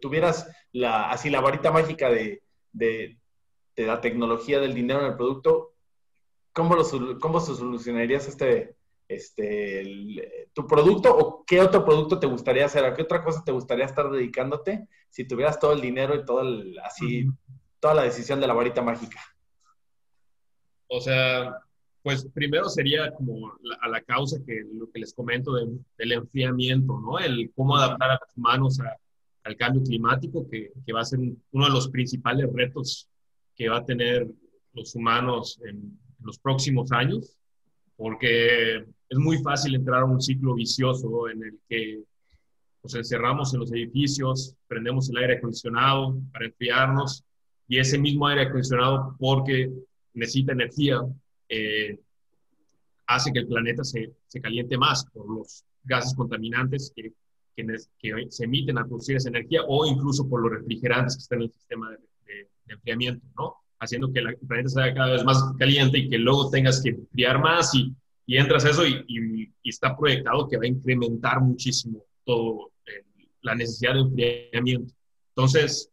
tuvieras 0.00 0.48
la, 0.72 1.10
así 1.10 1.30
la 1.30 1.40
varita 1.40 1.70
mágica 1.72 2.08
de, 2.10 2.42
la 3.76 4.00
tecnología 4.00 4.60
del 4.60 4.74
dinero 4.74 5.00
en 5.00 5.06
el 5.06 5.16
producto, 5.16 5.74
¿cómo, 6.52 6.76
lo, 6.76 6.84
cómo 7.18 7.40
solucionarías 7.40 8.28
este, 8.28 8.76
este, 9.08 10.48
tu 10.52 10.66
producto 10.66 11.16
o 11.16 11.44
qué 11.44 11.60
otro 11.60 11.84
producto 11.84 12.18
te 12.18 12.26
gustaría 12.26 12.66
hacer? 12.66 12.84
¿A 12.84 12.94
qué 12.94 13.02
otra 13.02 13.24
cosa 13.24 13.42
te 13.44 13.52
gustaría 13.52 13.84
estar 13.84 14.10
dedicándote 14.10 14.88
si 15.10 15.26
tuvieras 15.26 15.58
todo 15.58 15.72
el 15.72 15.80
dinero 15.80 16.14
y 16.14 16.24
todo 16.24 16.42
así, 16.84 17.26
toda 17.80 17.94
la 17.94 18.02
decisión 18.02 18.40
de 18.40 18.46
la 18.46 18.54
varita 18.54 18.82
mágica? 18.82 19.20
O 20.96 21.00
sea, 21.00 21.58
pues 22.04 22.24
primero 22.32 22.68
sería 22.68 23.12
como 23.14 23.52
a 23.80 23.88
la 23.88 24.00
causa 24.02 24.38
que 24.46 24.62
lo 24.72 24.88
que 24.92 25.00
les 25.00 25.12
comento 25.12 25.54
del 25.54 26.12
enfriamiento, 26.12 27.00
¿no? 27.00 27.18
El 27.18 27.50
cómo 27.56 27.76
adaptar 27.76 28.12
a 28.12 28.20
los 28.20 28.36
humanos 28.36 28.78
a, 28.78 28.96
al 29.42 29.56
cambio 29.56 29.82
climático, 29.82 30.48
que, 30.48 30.70
que, 30.86 30.92
va 30.92 31.00
a 31.00 31.04
ser 31.04 31.18
uno 31.18 31.64
de 31.64 31.72
los 31.72 31.88
principales 31.88 32.48
retos 32.52 33.08
que 33.56 33.68
va 33.68 33.78
a 33.78 33.84
tener 33.84 34.28
los 34.72 34.94
humanos 34.94 35.60
en, 35.68 35.98
los 36.20 36.38
próximos 36.38 36.92
años, 36.92 37.36
porque 37.96 38.76
es 38.76 39.18
muy 39.18 39.38
fácil 39.38 39.74
entrar 39.74 40.02
a 40.02 40.06
un 40.06 40.22
ciclo 40.22 40.54
vicioso 40.54 41.28
en 41.28 41.42
el 41.42 41.58
que 41.68 42.02
nos 42.82 42.94
encerramos 42.94 43.52
en 43.52 43.60
los 43.60 43.72
edificios, 43.72 44.54
prendemos 44.68 45.10
el 45.10 45.16
aire 45.18 45.38
acondicionado 45.38 46.16
para 46.32 46.46
enfriarnos 46.46 47.24
y 47.66 47.78
ese 47.78 47.98
mismo 47.98 48.26
aire 48.28 48.42
acondicionado, 48.42 49.16
porque 49.18 49.70
necesita 50.14 50.52
energía, 50.52 51.00
eh, 51.48 51.98
hace 53.06 53.32
que 53.32 53.40
el 53.40 53.46
planeta 53.46 53.84
se, 53.84 54.12
se, 54.26 54.40
caliente 54.40 54.78
más 54.78 55.04
por 55.06 55.28
los 55.28 55.64
gases 55.84 56.14
contaminantes 56.14 56.92
que 56.94 57.12
que, 57.54 58.26
se 58.30 58.44
emiten 58.44 58.78
a 58.78 58.86
producir 58.86 59.16
esa 59.16 59.28
energía 59.28 59.62
o 59.66 59.86
incluso 59.86 60.28
por 60.28 60.42
los 60.42 60.52
refrigerantes 60.52 61.16
que 61.16 61.22
están 61.22 61.38
en 61.38 61.44
el 61.44 61.52
sistema 61.52 61.90
de, 61.90 61.98
enfriamiento, 62.66 63.24
¿no? 63.36 63.56
Haciendo 63.78 64.10
que 64.10 64.20
el 64.20 64.38
planeta 64.38 64.70
sea 64.70 64.94
cada 64.94 65.12
vez 65.12 65.24
más 65.24 65.52
caliente 65.58 65.98
y 65.98 66.08
que 66.08 66.16
luego 66.16 66.48
tengas 66.48 66.82
que 66.82 66.90
enfriar 66.90 67.38
más 67.38 67.74
y, 67.74 67.94
y 68.24 68.38
entras 68.38 68.64
a 68.64 68.70
eso 68.70 68.86
y, 68.86 69.04
y, 69.06 69.68
está 69.68 69.94
proyectado 69.94 70.48
que 70.48 70.56
va 70.56 70.64
a 70.64 70.68
incrementar 70.68 71.42
muchísimo 71.42 72.02
todo 72.24 72.70
la 73.42 73.54
necesidad 73.54 73.92
de 73.92 74.00
enfriamiento. 74.00 74.94
Entonces, 75.36 75.90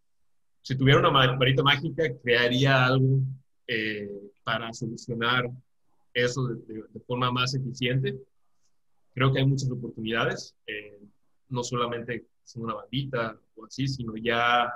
si 0.62 0.78
tuviera 0.78 1.00
una 1.00 1.10
varita 1.10 1.62
mágica, 1.62 2.04
crearía 2.24 2.86
algo 2.86 3.20
eh, 3.74 4.10
para 4.44 4.74
solucionar 4.74 5.50
eso 6.14 6.46
de, 6.46 6.84
forma 7.08 7.32
más 7.32 7.54
eficiente. 7.54 8.20
Creo 9.14 9.32
que 9.32 9.40
hay 9.40 9.46
muchas 9.46 9.72
oportunidades. 9.72 10.54
Eh, 10.68 11.00
no 11.48 11.64
solamente 11.64 12.26
haciendo 12.44 12.66
una 12.66 12.82
bandita 12.82 13.40
o 13.56 13.66
así, 13.66 13.88
sino 13.88 14.18
ya 14.18 14.70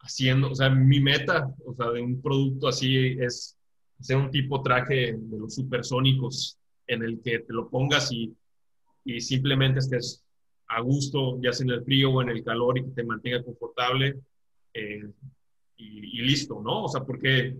haciendo, 0.00 0.50
o 0.50 0.54
sea, 0.54 0.68
mi 0.68 1.00
meta, 1.00 1.50
o 1.64 1.74
sea, 1.74 1.90
de 1.90 2.02
un 2.02 2.20
producto 2.20 2.68
así 2.68 3.16
es 3.20 3.56
hacer 3.98 4.18
un 4.18 4.30
tipo 4.30 4.62
traje 4.62 5.14
de 5.18 5.38
los 5.38 5.54
supersónicos 5.54 6.58
en 6.86 7.02
el 7.02 7.22
que 7.22 7.38
te 7.38 7.54
lo 7.54 7.70
pongas 7.70 8.12
y, 8.12 8.36
y 9.02 9.18
simplemente 9.22 9.78
estés 9.78 10.22
a 10.66 10.82
gusto, 10.82 11.40
ya 11.40 11.54
sea 11.54 11.64
en 11.64 11.70
el 11.70 11.84
frío 11.84 12.10
o 12.10 12.20
en 12.20 12.28
el 12.28 12.44
calor 12.44 12.76
y 12.76 12.84
que 12.84 12.90
te 12.90 13.04
mantenga 13.04 13.42
confortable 13.42 14.20
eh, 14.74 15.10
y, 15.78 16.20
y, 16.20 16.22
listo, 16.22 16.60
¿no? 16.62 16.84
O 16.84 16.88
sea, 16.88 17.02
porque 17.02 17.56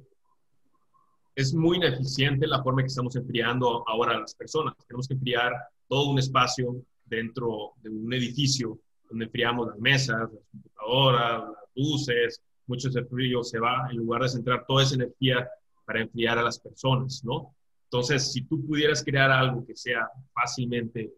es 1.38 1.54
muy 1.54 1.76
ineficiente 1.76 2.48
la 2.48 2.60
forma 2.64 2.80
en 2.80 2.86
que 2.86 2.90
estamos 2.90 3.14
enfriando 3.14 3.88
ahora 3.88 4.16
a 4.16 4.20
las 4.20 4.34
personas. 4.34 4.74
Tenemos 4.88 5.06
que 5.06 5.14
enfriar 5.14 5.52
todo 5.86 6.10
un 6.10 6.18
espacio 6.18 6.82
dentro 7.04 7.74
de 7.80 7.90
un 7.90 8.12
edificio 8.12 8.76
donde 9.08 9.26
enfriamos 9.26 9.68
las 9.68 9.78
mesas, 9.78 10.32
las 10.32 10.42
computadoras, 10.50 11.42
las 11.42 11.70
luces, 11.76 12.42
mucho 12.66 12.88
ese 12.88 13.04
frío 13.04 13.44
se 13.44 13.60
va 13.60 13.86
en 13.88 13.98
lugar 13.98 14.22
de 14.22 14.30
centrar 14.30 14.66
toda 14.66 14.82
esa 14.82 14.96
energía 14.96 15.48
para 15.84 16.00
enfriar 16.00 16.38
a 16.38 16.42
las 16.42 16.58
personas, 16.58 17.22
¿no? 17.24 17.54
Entonces, 17.84 18.32
si 18.32 18.42
tú 18.42 18.66
pudieras 18.66 19.04
crear 19.04 19.30
algo 19.30 19.64
que 19.64 19.76
sea 19.76 20.10
fácilmente, 20.34 21.08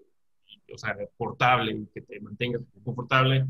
o 0.70 0.76
sea, 0.76 0.94
portable 1.16 1.72
y 1.72 1.86
que 1.86 2.02
te 2.02 2.20
mantenga 2.20 2.60
confortable, 2.84 3.46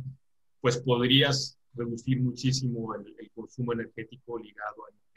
pues 0.60 0.78
podrías 0.78 1.58
reducir 1.74 2.20
muchísimo 2.20 2.94
el, 2.94 3.30
consumo 3.34 3.72
energético 3.72 4.38
ligado 4.38 4.84
enfriamiento. 4.88 5.09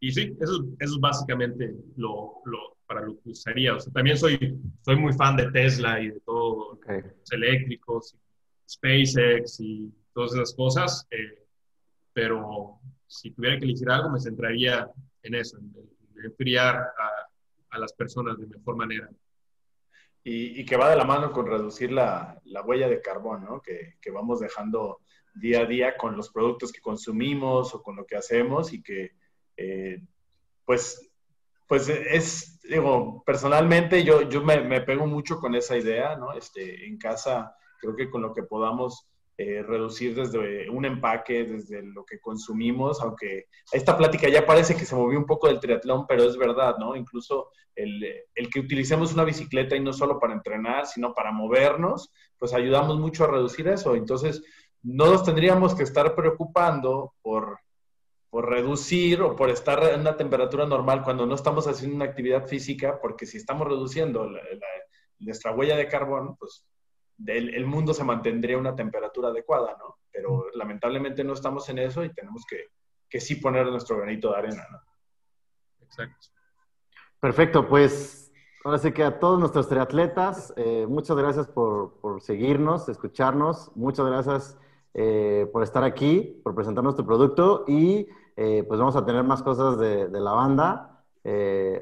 Y 0.00 0.12
sí, 0.12 0.34
eso, 0.40 0.64
eso 0.78 0.94
es 0.94 1.00
básicamente 1.00 1.74
lo, 1.96 2.40
lo, 2.46 2.78
para 2.86 3.02
lo 3.02 3.20
que 3.20 3.30
usaría. 3.30 3.74
O 3.74 3.80
sea, 3.80 3.92
también 3.92 4.16
soy, 4.16 4.58
soy 4.80 4.96
muy 4.96 5.12
fan 5.12 5.36
de 5.36 5.50
Tesla 5.52 6.00
y 6.00 6.08
de 6.08 6.20
todos 6.20 6.78
los 6.86 7.32
eléctricos, 7.32 8.16
SpaceX 8.68 9.60
y 9.60 9.92
todas 10.14 10.32
esas 10.34 10.54
cosas, 10.54 11.06
eh, 11.10 11.44
pero 12.12 12.80
si 13.06 13.30
tuviera 13.30 13.58
que 13.58 13.64
elegir 13.64 13.90
algo, 13.90 14.10
me 14.10 14.20
centraría 14.20 14.90
en 15.22 15.34
eso, 15.34 15.58
en, 15.58 15.72
enfriar 16.24 16.76
a, 16.76 17.10
a, 17.70 17.78
las 17.78 17.92
personas 17.92 18.38
de 18.38 18.46
mejor 18.46 18.76
manera. 18.76 19.08
Y, 20.22 20.60
y, 20.60 20.64
que 20.64 20.76
va 20.76 20.90
de 20.90 20.96
la 20.96 21.04
mano 21.04 21.32
con 21.32 21.46
reducir 21.46 21.92
la, 21.92 22.38
la 22.44 22.62
huella 22.62 22.88
de 22.88 23.00
carbón, 23.00 23.44
¿no? 23.44 23.62
Que, 23.62 23.96
que, 24.02 24.10
vamos 24.10 24.40
dejando 24.40 25.00
día 25.34 25.60
a 25.60 25.66
día 25.66 25.96
con 25.96 26.16
los 26.16 26.30
productos 26.30 26.72
que 26.72 26.80
consumimos 26.80 27.74
o 27.74 27.82
con 27.82 27.96
lo 27.96 28.04
que 28.04 28.16
hacemos 28.16 28.72
y 28.72 28.82
que, 28.82 29.12
eh, 29.60 30.02
pues, 30.64 31.10
pues 31.66 31.88
es, 31.88 32.60
digo, 32.62 33.22
personalmente 33.26 34.02
yo, 34.02 34.22
yo 34.22 34.42
me, 34.42 34.60
me, 34.62 34.80
pego 34.80 35.06
mucho 35.06 35.38
con 35.38 35.54
esa 35.54 35.76
idea, 35.76 36.16
¿no? 36.16 36.32
Este, 36.32 36.86
en 36.86 36.96
casa 36.96 37.54
creo 37.78 37.94
que 37.94 38.08
con 38.08 38.22
lo 38.22 38.32
que 38.32 38.42
podamos 38.42 39.06
eh, 39.36 39.62
reducir 39.62 40.14
desde 40.14 40.68
un 40.70 40.86
empaque, 40.86 41.44
desde 41.44 41.82
lo 41.82 42.04
que 42.04 42.20
consumimos, 42.20 43.02
aunque 43.02 43.46
esta 43.70 43.96
plática 43.98 44.28
ya 44.28 44.46
parece 44.46 44.74
que 44.74 44.86
se 44.86 44.94
movió 44.94 45.18
un 45.18 45.26
poco 45.26 45.48
del 45.48 45.60
triatlón, 45.60 46.06
pero 46.06 46.24
es 46.24 46.38
verdad, 46.38 46.76
¿no? 46.78 46.96
Incluso 46.96 47.50
el, 47.74 48.02
el 48.34 48.50
que 48.50 48.60
utilicemos 48.60 49.12
una 49.12 49.24
bicicleta 49.24 49.76
y 49.76 49.80
no 49.80 49.92
solo 49.92 50.18
para 50.18 50.32
entrenar, 50.32 50.86
sino 50.86 51.12
para 51.12 51.32
movernos, 51.32 52.10
pues 52.38 52.54
ayudamos 52.54 52.98
mucho 52.98 53.24
a 53.24 53.30
reducir 53.30 53.68
eso. 53.68 53.94
Entonces, 53.94 54.42
no 54.82 55.06
nos 55.06 55.24
tendríamos 55.24 55.74
que 55.74 55.82
estar 55.82 56.14
preocupando 56.14 57.12
por 57.20 57.58
por 58.30 58.48
reducir 58.48 59.20
o 59.22 59.34
por 59.34 59.50
estar 59.50 59.82
en 59.92 60.00
una 60.00 60.16
temperatura 60.16 60.64
normal 60.64 61.02
cuando 61.02 61.26
no 61.26 61.34
estamos 61.34 61.66
haciendo 61.66 61.96
una 61.96 62.04
actividad 62.04 62.46
física, 62.46 63.00
porque 63.00 63.26
si 63.26 63.36
estamos 63.36 63.66
reduciendo 63.66 64.30
nuestra 65.18 65.52
huella 65.52 65.76
de 65.76 65.88
carbón, 65.88 66.36
pues 66.36 66.64
el, 67.26 67.66
mundo 67.66 67.92
se 67.92 68.04
mantendría 68.04 68.56
a 68.56 68.60
una 68.60 68.76
temperatura 68.76 69.28
adecuada, 69.28 69.76
¿no? 69.78 69.98
Pero 70.12 70.46
lamentablemente 70.54 71.24
no 71.24 71.32
estamos 71.32 71.68
en 71.68 71.80
eso 71.80 72.04
y 72.04 72.14
tenemos 72.14 72.46
que, 72.48 72.68
que 73.08 73.20
sí 73.20 73.34
poner 73.34 73.66
nuestro 73.66 73.98
granito 73.98 74.30
de 74.30 74.38
arena, 74.38 74.64
¿no? 74.70 74.78
Exacto. 75.84 76.28
Perfecto, 77.18 77.68
pues 77.68 78.32
ahora 78.64 78.78
sí 78.78 78.92
que 78.92 79.02
a 79.02 79.18
todos 79.18 79.40
nuestros 79.40 79.68
triatletas, 79.68 80.54
eh, 80.56 80.86
muchas 80.88 81.16
gracias 81.16 81.48
por, 81.48 82.00
por, 82.00 82.22
seguirnos, 82.22 82.88
escucharnos, 82.88 83.72
muchas 83.76 84.06
gracias 84.06 84.58
eh, 84.94 85.48
por 85.52 85.62
estar 85.62 85.84
aquí, 85.84 86.40
por 86.44 86.54
presentar 86.54 86.82
nuestro 86.84 87.04
producto 87.04 87.64
y 87.68 88.08
eh, 88.42 88.64
pues 88.66 88.80
vamos 88.80 88.96
a 88.96 89.04
tener 89.04 89.22
más 89.22 89.42
cosas 89.42 89.78
de, 89.78 90.08
la 90.18 90.32
banda 90.32 91.04
eh, 91.24 91.78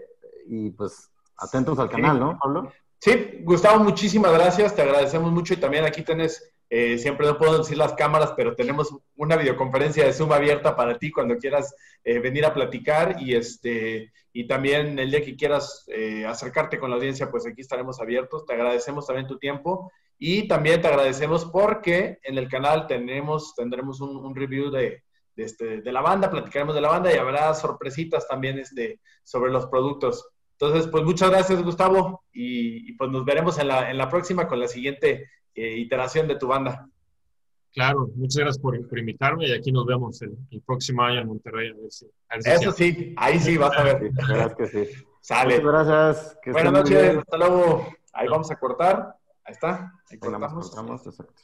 y 0.49 0.71
pues 0.71 1.09
atentos 1.37 1.79
al 1.79 1.89
canal, 1.89 2.19
¿no, 2.19 2.37
Pablo? 2.37 2.73
Sí, 2.99 3.43
Gustavo, 3.45 3.85
muchísimas 3.85 4.33
gracias, 4.33 4.75
te 4.75 4.83
agradecemos 4.83 5.31
mucho 5.31 5.55
y 5.55 5.59
también 5.59 5.85
aquí 5.85 6.03
tienes, 6.03 6.53
eh, 6.69 6.99
siempre 6.99 7.29
no 7.29 7.39
puedo 7.39 7.59
decir 7.59 7.79
las 7.79 7.93
cámaras, 7.93 8.33
pero 8.37 8.57
tenemos 8.57 8.93
una 9.15 9.37
videoconferencia 9.37 10.05
de 10.05 10.13
Zoom 10.13 10.33
abierta 10.33 10.75
para 10.75 10.99
ti 10.99 11.13
cuando 11.13 11.37
quieras 11.37 11.77
venir 12.05 12.45
a 12.45 12.55
platicar 12.55 13.23
y, 13.23 13.37
este, 13.37 14.13
y 14.33 14.49
también 14.49 14.99
el 14.99 15.13
día 15.13 15.23
que 15.23 15.37
quieras 15.37 15.87
acercarte 16.27 16.81
con 16.81 16.91
la 16.91 16.97
audiencia, 16.97 17.31
pues 17.31 17.47
aquí 17.47 17.61
estaremos 17.61 18.01
abiertos. 18.01 18.47
Te 18.47 18.55
agradecemos 18.55 19.07
también 19.07 19.29
tu 19.29 19.39
tiempo 19.39 19.93
y 20.19 20.49
también 20.49 20.81
te 20.81 20.89
agradecemos 20.89 21.45
porque 21.45 22.19
en 22.25 22.37
el 22.37 22.49
canal 22.49 22.87
tenemos, 22.89 23.55
tendremos 23.55 24.01
un 24.01 24.35
review 24.35 24.71
de, 24.71 25.03
de, 25.39 25.45
este, 25.45 25.81
de 25.81 25.93
la 25.93 26.01
banda, 26.01 26.31
platicaremos 26.31 26.75
de 26.75 26.81
la 26.81 26.89
banda 26.89 27.15
y 27.15 27.17
habrá 27.17 27.55
sorpresitas 27.55 28.27
también 28.27 28.59
este, 28.59 29.01
sobre 29.23 29.53
los 29.53 29.67
productos. 29.67 30.29
Entonces, 30.59 30.89
pues 30.89 31.05
muchas 31.05 31.31
gracias, 31.31 31.63
Gustavo, 31.63 32.25
y, 32.33 32.93
pues 32.95 33.09
nos 33.13 33.25
veremos 33.25 33.57
en 33.61 33.69
la, 33.69 33.89
en 33.89 33.97
la, 33.97 34.09
próxima 34.09 34.49
con 34.49 34.59
la 34.59 34.67
siguiente 34.67 35.31
eh, 35.55 35.77
iteración 35.77 36.27
de 36.27 36.35
tu 36.35 36.49
banda. 36.49 36.89
Claro, 37.73 38.09
muchas 38.17 38.39
gracias 38.39 38.59
por, 38.59 38.89
por 38.89 38.99
invitarme 38.99 39.47
y 39.47 39.53
aquí 39.53 39.71
nos 39.71 39.87
vemos 39.87 40.21
el, 40.23 40.37
próximo 40.67 41.03
año 41.05 41.21
en 41.21 41.29
Monterrey. 41.29 41.73
Eso 41.89 42.73
sí, 42.73 43.15
ahí 43.17 43.39
sí 43.39 43.57
vas 43.57 43.77
a 43.79 43.85
ver. 43.85 44.11
Que 44.57 44.67
sí. 44.67 44.89
Sale. 45.21 45.61
Muchas 45.61 45.87
gracias. 45.87 46.39
Que 46.43 46.51
Buenas 46.51 46.73
noches, 46.73 47.19
hasta 47.19 47.37
luego. 47.37 47.87
Ahí 48.13 48.27
vamos 48.27 48.51
a 48.51 48.57
cortar. 48.57 49.15
Ahí 49.45 49.53
está. 49.53 49.93
Ahí 50.11 50.19
cortamos. 50.19 50.69
cortamos, 50.69 51.07
exacto. 51.07 51.43